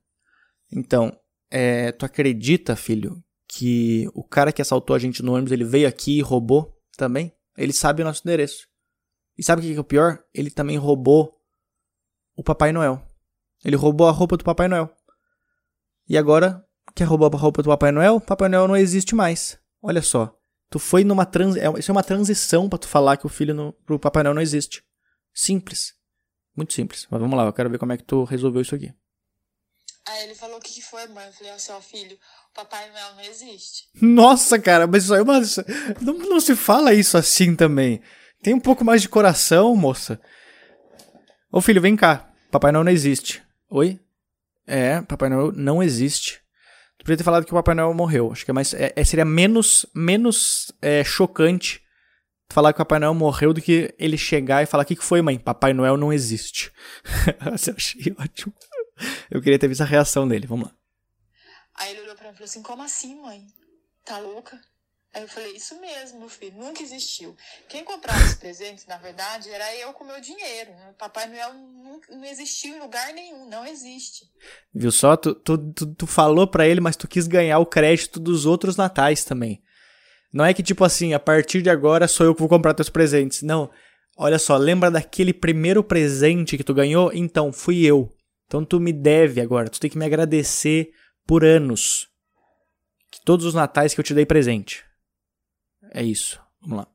Então, 0.70 1.18
é, 1.50 1.92
tu 1.92 2.04
acredita, 2.04 2.76
filho, 2.76 3.24
que 3.48 4.08
o 4.14 4.22
cara 4.22 4.52
que 4.52 4.62
assaltou 4.62 4.94
a 4.94 4.98
gente 4.98 5.22
no 5.22 5.32
ônibus, 5.32 5.52
ele 5.52 5.64
veio 5.64 5.88
aqui 5.88 6.18
e 6.18 6.22
roubou 6.22 6.76
também? 6.96 7.32
Ele 7.56 7.72
sabe 7.72 8.02
o 8.02 8.04
nosso 8.04 8.22
endereço. 8.24 8.68
E 9.36 9.42
sabe 9.42 9.62
o 9.62 9.64
que 9.64 9.74
é 9.74 9.80
o 9.80 9.84
pior? 9.84 10.22
Ele 10.34 10.50
também 10.50 10.76
roubou 10.76 11.34
o 12.36 12.42
Papai 12.42 12.72
Noel. 12.72 13.02
Ele 13.64 13.76
roubou 13.76 14.06
a 14.06 14.12
roupa 14.12 14.36
do 14.36 14.44
Papai 14.44 14.68
Noel. 14.68 14.90
E 16.08 16.16
agora, 16.16 16.64
quer 16.94 17.04
roubar 17.04 17.34
a 17.34 17.38
roupa 17.38 17.62
do 17.62 17.68
Papai 17.68 17.92
Noel? 17.92 18.20
Papai 18.20 18.48
Noel 18.48 18.68
não 18.68 18.76
existe 18.76 19.14
mais. 19.14 19.58
Olha 19.82 20.02
só. 20.02 20.34
Tu 20.70 20.78
foi 20.78 21.02
numa 21.02 21.24
trans... 21.24 21.56
É, 21.56 21.66
isso 21.78 21.90
é 21.90 21.92
uma 21.92 22.02
transição 22.02 22.68
para 22.68 22.78
tu 22.78 22.88
falar 22.88 23.16
que 23.16 23.26
o 23.26 23.28
filho 23.28 23.54
no... 23.54 23.72
pro 23.72 23.98
Papai 23.98 24.22
Noel 24.22 24.34
não 24.34 24.42
existe. 24.42 24.82
Simples. 25.34 25.94
Muito 26.56 26.72
simples. 26.74 27.06
Mas 27.10 27.20
vamos 27.20 27.36
lá, 27.36 27.46
eu 27.46 27.52
quero 27.52 27.70
ver 27.70 27.78
como 27.78 27.92
é 27.92 27.96
que 27.96 28.04
tu 28.04 28.24
resolveu 28.24 28.62
isso 28.62 28.74
aqui. 28.74 28.92
Aí 30.08 30.24
ele 30.24 30.34
falou: 30.34 30.56
O 30.56 30.60
que, 30.60 30.72
que 30.72 30.82
foi, 30.82 31.06
mãe? 31.08 31.26
Eu 31.26 31.32
falei: 31.32 31.52
Ó, 31.52 31.80
filho, 31.80 32.16
o 32.50 32.54
Papai 32.54 32.90
Noel 32.90 33.14
não 33.14 33.22
existe. 33.22 33.88
Nossa, 34.00 34.58
cara, 34.58 34.86
mas 34.86 35.04
isso 35.04 35.14
aí 35.14 35.20
é 35.20 35.22
uma. 35.22 35.40
Não, 36.00 36.14
não 36.14 36.40
se 36.40 36.56
fala 36.56 36.94
isso 36.94 37.18
assim 37.18 37.54
também. 37.54 38.00
Tem 38.42 38.54
um 38.54 38.60
pouco 38.60 38.84
mais 38.84 39.02
de 39.02 39.08
coração, 39.08 39.74
moça. 39.76 40.20
Ô 41.52 41.60
filho, 41.60 41.82
vem 41.82 41.96
cá. 41.96 42.30
Papai 42.50 42.72
Noel 42.72 42.84
não 42.84 42.92
existe. 42.92 43.42
Oi? 43.70 44.00
É, 44.66 45.02
Papai 45.02 45.28
Noel 45.28 45.52
não 45.52 45.82
existe. 45.82 46.40
Tu 46.98 47.04
podia 47.04 47.16
ter 47.16 47.24
falado 47.24 47.44
que 47.44 47.52
o 47.52 47.56
Papai 47.56 47.74
Noel 47.74 47.92
morreu. 47.94 48.32
Acho 48.32 48.44
que 48.44 48.50
é 48.50 48.54
mais, 48.54 48.72
é, 48.74 48.92
é 48.96 49.04
seria 49.04 49.24
menos, 49.24 49.84
menos 49.94 50.72
é, 50.80 51.04
chocante 51.04 51.82
falar 52.50 52.72
que 52.72 52.80
o 52.80 52.84
Papai 52.84 52.98
Noel 52.98 53.14
morreu 53.14 53.52
do 53.52 53.60
que 53.60 53.94
ele 53.98 54.16
chegar 54.16 54.62
e 54.62 54.66
falar: 54.66 54.82
O 54.84 54.86
que, 54.86 54.96
que 54.96 55.04
foi, 55.04 55.20
mãe? 55.22 55.38
Papai 55.38 55.72
Noel 55.72 55.96
não 55.96 56.12
existe. 56.12 56.72
eu 57.44 57.74
achei 57.76 58.14
ótimo. 58.18 58.54
Eu 59.30 59.40
queria 59.40 59.58
ter 59.58 59.68
visto 59.68 59.82
a 59.82 59.86
reação 59.86 60.26
dele. 60.26 60.46
Vamos 60.46 60.68
lá. 60.68 60.74
Aí 61.74 61.92
ele 61.92 62.02
olhou 62.02 62.14
pra 62.16 62.26
mim 62.26 62.32
e 62.32 62.34
falou 62.34 62.44
assim: 62.44 62.62
Como 62.62 62.82
assim, 62.82 63.20
mãe? 63.20 63.46
Tá 64.04 64.18
louca? 64.18 64.60
Aí 65.14 65.22
eu 65.22 65.28
falei: 65.28 65.52
Isso 65.52 65.80
mesmo, 65.80 66.20
meu 66.20 66.28
filho, 66.28 66.58
nunca 66.58 66.82
existiu. 66.82 67.36
Quem 67.68 67.84
comprava 67.84 68.22
os 68.24 68.34
presentes, 68.34 68.86
na 68.86 68.98
verdade, 68.98 69.48
era 69.50 69.74
eu 69.76 69.92
com 69.92 70.04
meu 70.04 70.20
dinheiro. 70.20 70.70
O 70.90 70.94
Papai 70.94 71.28
Noel 71.28 71.54
não, 71.54 72.00
não 72.10 72.24
existiu 72.24 72.76
em 72.76 72.80
lugar 72.80 73.12
nenhum, 73.12 73.48
não 73.48 73.66
existe. 73.66 74.24
Viu 74.74 74.90
só? 74.90 75.16
Tu, 75.16 75.34
tu, 75.34 75.72
tu, 75.72 75.94
tu 75.94 76.06
falou 76.06 76.46
pra 76.46 76.66
ele, 76.66 76.80
mas 76.80 76.96
tu 76.96 77.08
quis 77.08 77.26
ganhar 77.26 77.58
o 77.58 77.66
crédito 77.66 78.20
dos 78.20 78.44
outros 78.44 78.76
natais 78.76 79.24
também. 79.24 79.62
Não 80.32 80.44
é 80.44 80.52
que 80.52 80.62
tipo 80.62 80.84
assim, 80.84 81.14
a 81.14 81.18
partir 81.18 81.62
de 81.62 81.70
agora 81.70 82.06
sou 82.06 82.26
eu 82.26 82.34
que 82.34 82.40
vou 82.40 82.48
comprar 82.48 82.74
teus 82.74 82.90
presentes. 82.90 83.42
Não. 83.42 83.70
Olha 84.16 84.38
só, 84.38 84.56
lembra 84.56 84.90
daquele 84.90 85.32
primeiro 85.32 85.82
presente 85.82 86.56
que 86.56 86.64
tu 86.64 86.74
ganhou? 86.74 87.12
Então, 87.14 87.52
fui 87.52 87.84
eu. 87.84 88.12
Então 88.48 88.64
tu 88.64 88.80
me 88.80 88.94
deve 88.94 89.42
agora, 89.42 89.68
tu 89.68 89.78
tem 89.78 89.90
que 89.90 89.98
me 89.98 90.06
agradecer 90.06 90.90
por 91.26 91.44
anos. 91.44 92.08
Todos 93.22 93.44
os 93.44 93.52
natais 93.52 93.92
que 93.92 94.00
eu 94.00 94.04
te 94.04 94.14
dei 94.14 94.24
presente. 94.24 94.84
É 95.92 96.02
isso. 96.02 96.40
Vamos 96.62 96.78
lá. 96.78 96.88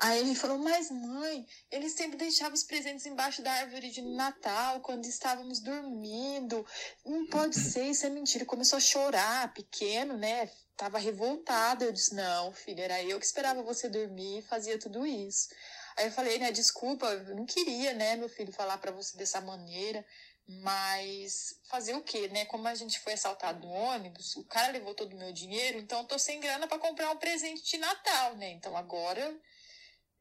Aí 0.00 0.20
ele 0.20 0.36
falou, 0.36 0.58
mas 0.58 0.92
mãe, 0.92 1.44
ele 1.72 1.88
sempre 1.90 2.16
deixava 2.16 2.54
os 2.54 2.62
presentes 2.62 3.04
embaixo 3.04 3.42
da 3.42 3.50
árvore 3.50 3.90
de 3.90 4.00
Natal, 4.00 4.80
quando 4.80 5.04
estávamos 5.06 5.58
dormindo. 5.58 6.64
Não 7.04 7.26
pode 7.26 7.56
ser, 7.58 7.86
isso 7.86 8.06
é 8.06 8.10
mentira. 8.10 8.44
Começou 8.44 8.76
a 8.76 8.80
chorar, 8.80 9.52
pequeno, 9.52 10.16
né? 10.16 10.48
Tava 10.76 10.98
revoltado. 10.98 11.84
Eu 11.84 11.90
disse, 11.90 12.14
não, 12.14 12.52
filho, 12.52 12.80
era 12.80 13.02
eu 13.02 13.18
que 13.18 13.26
esperava 13.26 13.60
você 13.64 13.88
dormir 13.88 14.38
e 14.38 14.42
fazia 14.42 14.78
tudo 14.78 15.04
isso. 15.04 15.48
Aí 15.96 16.06
eu 16.06 16.12
falei, 16.12 16.38
né, 16.38 16.52
desculpa, 16.52 17.06
eu 17.06 17.34
não 17.34 17.44
queria, 17.44 17.92
né, 17.92 18.14
meu 18.14 18.28
filho, 18.28 18.52
falar 18.52 18.78
para 18.78 18.92
você 18.92 19.18
dessa 19.18 19.40
maneira. 19.40 20.06
Mas 20.48 21.60
fazer 21.68 21.94
o 21.94 22.02
quê, 22.02 22.28
né? 22.28 22.46
Como 22.46 22.66
a 22.66 22.74
gente 22.74 22.98
foi 23.00 23.12
assaltado 23.12 23.66
no 23.66 23.70
ônibus, 23.70 24.34
o 24.36 24.44
cara 24.44 24.72
levou 24.72 24.94
todo 24.94 25.12
o 25.12 25.18
meu 25.18 25.30
dinheiro, 25.30 25.78
então 25.78 26.00
eu 26.00 26.06
tô 26.06 26.18
sem 26.18 26.40
grana 26.40 26.66
para 26.66 26.78
comprar 26.78 27.10
um 27.10 27.18
presente 27.18 27.62
de 27.70 27.76
Natal, 27.76 28.34
né? 28.36 28.52
Então 28.52 28.74
agora 28.74 29.38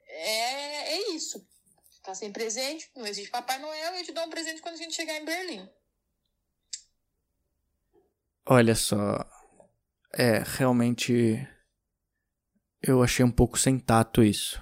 é, 0.06 0.96
é 0.96 1.12
isso. 1.12 1.48
Tá 2.04 2.14
sem 2.14 2.32
presente, 2.32 2.90
não 2.96 3.08
existe 3.08 3.32
Papai 3.32 3.58
Noel, 3.60 3.96
eu 3.96 4.04
te 4.04 4.12
dou 4.12 4.26
um 4.26 4.30
presente 4.30 4.62
quando 4.62 4.76
a 4.76 4.78
gente 4.78 4.96
chegar 4.96 5.16
em 5.16 5.26
Berlim. 5.26 5.70
Olha 8.46 8.76
só. 8.76 9.26
É, 10.14 10.44
realmente. 10.46 11.48
Eu 12.82 13.02
achei 13.04 13.26
um 13.26 13.32
pouco 13.32 13.58
sem 13.58 13.80
tato 13.80 14.24
isso. 14.24 14.62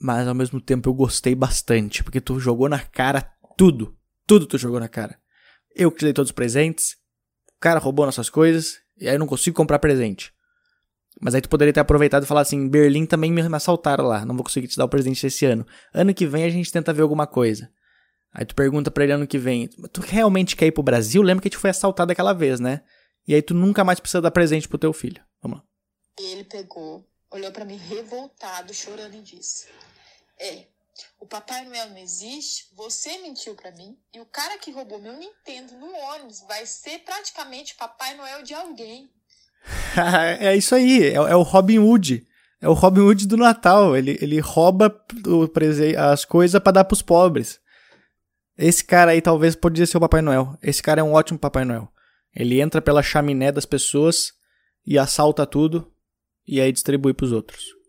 Mas 0.00 0.26
ao 0.26 0.34
mesmo 0.34 0.60
tempo 0.60 0.88
eu 0.88 0.94
gostei 0.94 1.34
bastante, 1.34 2.02
porque 2.02 2.20
tu 2.20 2.40
jogou 2.40 2.68
na 2.68 2.84
cara 2.84 3.22
tudo. 3.56 3.99
Tudo 4.30 4.46
tu 4.46 4.56
jogou 4.56 4.78
na 4.78 4.86
cara. 4.86 5.18
Eu 5.74 5.90
que 5.90 5.98
te 5.98 6.04
dei 6.04 6.12
todos 6.12 6.28
os 6.28 6.32
presentes, 6.32 6.92
o 7.56 7.58
cara 7.58 7.80
roubou 7.80 8.06
nossas 8.06 8.30
coisas, 8.30 8.76
e 8.96 9.08
aí 9.08 9.16
eu 9.16 9.18
não 9.18 9.26
consigo 9.26 9.56
comprar 9.56 9.80
presente. 9.80 10.32
Mas 11.20 11.34
aí 11.34 11.40
tu 11.40 11.48
poderia 11.48 11.72
ter 11.72 11.80
aproveitado 11.80 12.22
e 12.22 12.26
falar 12.26 12.42
assim: 12.42 12.68
Berlim 12.68 13.06
também 13.06 13.32
me 13.32 13.40
assaltaram 13.40 14.04
lá, 14.04 14.24
não 14.24 14.36
vou 14.36 14.44
conseguir 14.44 14.68
te 14.68 14.76
dar 14.76 14.84
o 14.84 14.88
presente 14.88 15.26
esse 15.26 15.44
ano. 15.46 15.66
Ano 15.92 16.14
que 16.14 16.28
vem 16.28 16.44
a 16.44 16.48
gente 16.48 16.70
tenta 16.70 16.92
ver 16.92 17.02
alguma 17.02 17.26
coisa. 17.26 17.72
Aí 18.32 18.44
tu 18.44 18.54
pergunta 18.54 18.88
pra 18.88 19.02
ele 19.02 19.14
ano 19.14 19.26
que 19.26 19.36
vem: 19.36 19.68
Tu 19.92 20.00
realmente 20.00 20.54
quer 20.54 20.66
ir 20.66 20.72
pro 20.72 20.84
Brasil? 20.84 21.22
Lembra 21.22 21.42
que 21.42 21.48
a 21.48 21.50
gente 21.50 21.60
foi 21.60 21.70
assaltado 21.70 22.12
aquela 22.12 22.32
vez, 22.32 22.60
né? 22.60 22.82
E 23.26 23.34
aí 23.34 23.42
tu 23.42 23.52
nunca 23.52 23.82
mais 23.82 23.98
precisa 23.98 24.22
dar 24.22 24.30
presente 24.30 24.68
pro 24.68 24.78
teu 24.78 24.92
filho. 24.92 25.20
Vamos 25.42 25.58
lá. 25.58 25.64
Ele 26.20 26.44
pegou, 26.44 27.04
olhou 27.32 27.50
para 27.50 27.64
mim 27.64 27.78
revoltado, 27.78 28.72
chorando 28.72 29.16
e 29.16 29.22
disse: 29.22 29.66
É, 30.38 30.66
o 31.18 31.26
Papai 31.26 31.64
Noel 31.64 31.90
não 31.90 31.98
existe, 31.98 32.68
você 32.74 33.18
mentiu 33.18 33.54
para 33.54 33.70
mim, 33.72 33.96
e 34.14 34.20
o 34.20 34.26
cara 34.26 34.58
que 34.58 34.70
roubou 34.70 35.00
meu 35.00 35.16
Nintendo 35.16 35.74
no 35.74 35.92
ônibus 35.92 36.40
vai 36.48 36.66
ser 36.66 37.00
praticamente 37.00 37.74
Papai 37.74 38.14
Noel 38.16 38.42
de 38.42 38.54
alguém. 38.54 39.10
é 40.40 40.56
isso 40.56 40.74
aí, 40.74 41.04
é, 41.04 41.14
é, 41.14 41.36
o 41.36 41.42
Robin 41.42 41.78
Hood. 41.78 42.26
É 42.60 42.68
o 42.68 42.74
Robin 42.74 43.00
Hood 43.00 43.26
do 43.26 43.36
Natal. 43.36 43.96
Ele, 43.96 44.18
ele 44.20 44.38
rouba 44.38 44.94
as 45.96 46.24
coisas 46.24 46.60
para 46.60 46.72
dar 46.72 46.84
pros 46.84 47.00
pobres. 47.00 47.58
Esse 48.56 48.84
cara 48.84 49.12
aí 49.12 49.22
talvez 49.22 49.56
poderia 49.56 49.86
ser 49.86 49.96
o 49.96 50.00
Papai 50.00 50.20
Noel. 50.20 50.58
Esse 50.62 50.82
cara 50.82 51.00
é 51.00 51.04
um 51.04 51.14
ótimo 51.14 51.38
Papai 51.38 51.64
Noel. 51.64 51.90
Ele 52.34 52.60
entra 52.60 52.82
pela 52.82 53.02
chaminé 53.02 53.50
das 53.50 53.64
pessoas 53.64 54.32
e 54.86 54.98
assalta 54.98 55.46
tudo 55.46 55.90
e 56.46 56.60
aí 56.60 56.70
distribui 56.70 57.14
pros 57.14 57.32
outros. 57.32 57.79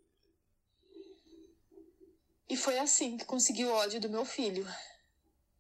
E 2.52 2.58
foi 2.58 2.78
assim 2.80 3.16
que 3.16 3.24
consegui 3.24 3.64
o 3.64 3.72
ódio 3.72 4.02
do 4.02 4.10
meu 4.10 4.26
filho. 4.26 4.68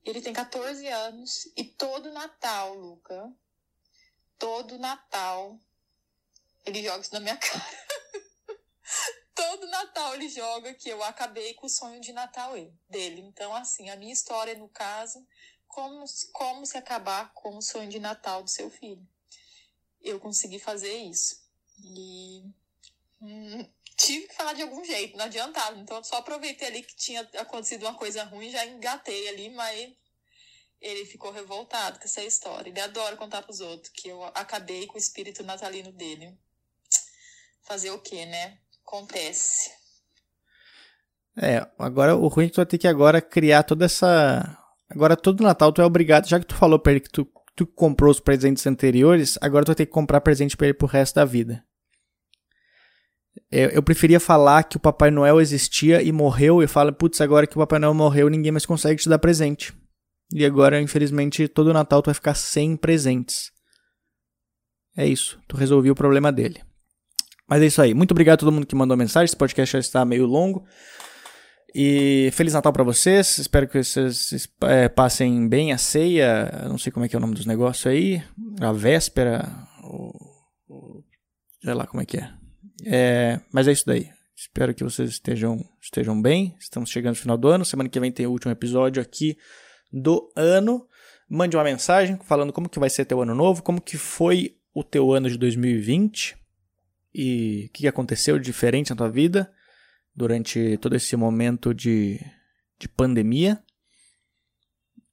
Ele 0.03 0.21
tem 0.21 0.33
14 0.33 0.85
anos 0.89 1.49
e 1.55 1.63
todo 1.63 2.11
Natal, 2.11 2.75
Luca, 2.75 3.33
todo 4.37 4.77
Natal, 4.77 5.57
ele 6.65 6.83
joga 6.83 6.99
isso 6.99 7.13
na 7.13 7.21
minha 7.21 7.37
cara. 7.39 7.65
todo 9.33 9.67
Natal 9.67 10.15
ele 10.15 10.27
joga 10.27 10.73
que 10.73 10.89
eu 10.89 11.01
acabei 11.01 11.53
com 11.53 11.67
o 11.67 11.69
sonho 11.69 12.01
de 12.01 12.11
Natal 12.11 12.55
dele. 12.89 13.21
Então, 13.21 13.55
assim, 13.55 13.89
a 13.89 13.95
minha 13.95 14.11
história, 14.11 14.55
no 14.55 14.67
caso, 14.67 15.25
como, 15.69 16.03
como 16.33 16.65
se 16.65 16.77
acabar 16.77 17.31
com 17.31 17.55
o 17.55 17.61
sonho 17.61 17.89
de 17.89 18.01
Natal 18.01 18.43
do 18.43 18.49
seu 18.49 18.69
filho. 18.69 19.07
Eu 20.01 20.19
consegui 20.19 20.59
fazer 20.59 20.97
isso. 20.97 21.41
E 21.81 22.43
hum, 23.21 23.65
tive 24.01 24.27
que 24.27 24.35
falar 24.35 24.53
de 24.53 24.61
algum 24.61 24.83
jeito, 24.83 25.17
não 25.17 25.25
adiantava. 25.25 25.77
Então 25.77 25.97
eu 25.97 26.03
só 26.03 26.17
aproveitei 26.17 26.67
ali 26.67 26.83
que 26.83 26.95
tinha 26.95 27.21
acontecido 27.37 27.83
uma 27.83 27.93
coisa 27.93 28.23
ruim, 28.23 28.49
já 28.49 28.65
engatei 28.65 29.29
ali, 29.29 29.49
mas 29.49 29.93
ele 30.81 31.05
ficou 31.05 31.31
revoltado 31.31 31.99
com 31.99 32.05
essa 32.05 32.23
história. 32.23 32.69
Ele 32.69 32.79
adora 32.79 33.15
contar 33.15 33.43
pros 33.43 33.59
outros 33.59 33.91
que 33.93 34.07
eu 34.09 34.23
acabei 34.23 34.87
com 34.87 34.95
o 34.95 34.97
espírito 34.97 35.43
natalino 35.43 35.91
dele. 35.91 36.35
Fazer 37.61 37.91
o 37.91 37.99
quê, 37.99 38.25
né? 38.25 38.57
Acontece. 38.85 39.71
É, 41.37 41.65
agora 41.77 42.15
o 42.15 42.27
ruim 42.27 42.45
é 42.45 42.47
que 42.47 42.53
tu 42.53 42.57
vai 42.57 42.65
ter 42.65 42.77
que 42.77 42.87
agora 42.87 43.21
criar 43.21 43.63
toda 43.63 43.85
essa. 43.85 44.57
Agora 44.89 45.15
todo 45.15 45.43
Natal 45.43 45.71
tu 45.71 45.81
é 45.81 45.85
obrigado, 45.85 46.27
já 46.27 46.39
que 46.39 46.45
tu 46.45 46.55
falou 46.55 46.77
pra 46.77 46.91
ele 46.91 46.99
que 46.99 47.09
tu, 47.09 47.25
tu 47.55 47.65
comprou 47.65 48.11
os 48.11 48.19
presentes 48.19 48.67
anteriores, 48.67 49.37
agora 49.39 49.63
tu 49.63 49.67
vai 49.67 49.75
ter 49.75 49.85
que 49.85 49.91
comprar 49.91 50.19
presente 50.19 50.57
pra 50.57 50.67
ele 50.67 50.73
pro 50.73 50.87
resto 50.87 51.15
da 51.15 51.23
vida. 51.23 51.63
Eu, 53.51 53.69
eu 53.69 53.83
preferia 53.83 54.19
falar 54.19 54.63
que 54.63 54.77
o 54.77 54.79
Papai 54.79 55.11
Noel 55.11 55.39
existia 55.39 56.01
e 56.01 56.11
morreu, 56.11 56.61
e 56.61 56.67
fala, 56.67 56.91
putz, 56.91 57.21
agora 57.21 57.47
que 57.47 57.55
o 57.55 57.59
Papai 57.59 57.79
Noel 57.79 57.93
morreu, 57.93 58.29
ninguém 58.29 58.51
mais 58.51 58.65
consegue 58.65 59.01
te 59.01 59.09
dar 59.09 59.19
presente. 59.19 59.73
E 60.33 60.45
agora, 60.45 60.81
infelizmente, 60.81 61.47
todo 61.47 61.73
Natal 61.73 62.01
tu 62.01 62.05
vai 62.05 62.13
ficar 62.13 62.33
sem 62.33 62.75
presentes. 62.75 63.51
É 64.95 65.05
isso, 65.05 65.39
tu 65.47 65.55
resolvi 65.55 65.89
o 65.91 65.95
problema 65.95 66.31
dele. 66.31 66.61
Mas 67.47 67.61
é 67.61 67.65
isso 67.65 67.81
aí. 67.81 67.93
Muito 67.93 68.11
obrigado 68.11 68.35
a 68.35 68.37
todo 68.37 68.51
mundo 68.51 68.65
que 68.65 68.75
mandou 68.75 68.95
mensagem. 68.95 69.25
Esse 69.25 69.35
podcast 69.35 69.73
já 69.73 69.79
está 69.79 70.05
meio 70.05 70.25
longo. 70.25 70.65
E 71.75 72.29
Feliz 72.31 72.53
Natal 72.53 72.71
para 72.71 72.83
vocês. 72.83 73.39
Espero 73.39 73.67
que 73.67 73.83
vocês 73.83 74.47
é, 74.61 74.87
passem 74.87 75.49
bem 75.49 75.73
a 75.73 75.77
ceia. 75.77 76.65
Não 76.69 76.77
sei 76.77 76.93
como 76.93 77.05
é 77.05 77.09
que 77.09 77.15
é 77.15 77.19
o 77.19 77.21
nome 77.21 77.33
dos 77.33 77.45
negócios 77.45 77.87
aí. 77.87 78.23
A 78.61 78.71
véspera. 78.71 79.49
Ou, 79.83 80.13
ou, 80.69 81.03
sei 81.61 81.73
lá 81.73 81.85
como 81.85 82.01
é 82.01 82.05
que 82.05 82.17
é. 82.17 82.40
É, 82.85 83.39
mas 83.51 83.67
é 83.67 83.71
isso 83.71 83.85
daí. 83.85 84.09
Espero 84.35 84.73
que 84.73 84.83
vocês 84.83 85.09
estejam, 85.09 85.63
estejam 85.79 86.19
bem. 86.19 86.55
Estamos 86.59 86.89
chegando 86.89 87.15
no 87.15 87.21
final 87.21 87.37
do 87.37 87.47
ano. 87.47 87.63
Semana 87.63 87.89
que 87.89 87.99
vem 87.99 88.11
tem 88.11 88.25
o 88.25 88.31
último 88.31 88.51
episódio 88.51 89.01
aqui 89.01 89.37
do 89.91 90.31
ano. 90.35 90.87
Mande 91.29 91.55
uma 91.55 91.63
mensagem 91.63 92.17
falando 92.23 92.51
como 92.51 92.67
que 92.67 92.79
vai 92.79 92.89
ser 92.89 93.05
teu 93.05 93.21
ano 93.21 93.35
novo, 93.35 93.61
como 93.61 93.79
que 93.79 93.97
foi 93.97 94.57
o 94.73 94.83
teu 94.83 95.13
ano 95.13 95.29
de 95.29 95.37
2020 95.37 96.35
e 97.13 97.67
o 97.67 97.73
que 97.73 97.87
aconteceu 97.87 98.39
de 98.39 98.45
diferente 98.45 98.89
na 98.89 98.95
tua 98.95 99.09
vida 99.09 99.51
durante 100.15 100.77
todo 100.77 100.95
esse 100.95 101.15
momento 101.15 101.73
de, 101.73 102.19
de 102.79 102.87
pandemia. 102.87 103.61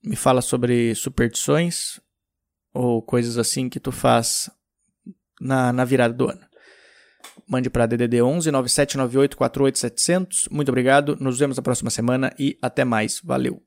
Me 0.03 0.17
fala 0.17 0.41
sobre 0.41 0.95
superstições 0.95 2.01
ou 2.73 3.03
coisas 3.03 3.37
assim 3.37 3.69
que 3.69 3.81
tu 3.81 3.93
faz 3.93 4.51
na, 5.41 5.73
na 5.73 5.85
virada 5.85 6.15
do 6.15 6.31
ano. 6.31 6.48
Mande 7.47 7.71
para 7.71 7.87
DDD 7.87 8.23
11 8.23 8.51
9798 8.51 9.37
48 9.37 9.79
700. 9.79 10.49
Muito 10.51 10.69
obrigado. 10.69 11.17
Nos 11.21 11.39
vemos 11.39 11.57
na 11.57 11.63
próxima 11.63 11.91
semana 11.91 12.33
e 12.39 12.59
até 12.63 12.85
mais. 12.85 13.21
Valeu. 13.23 13.63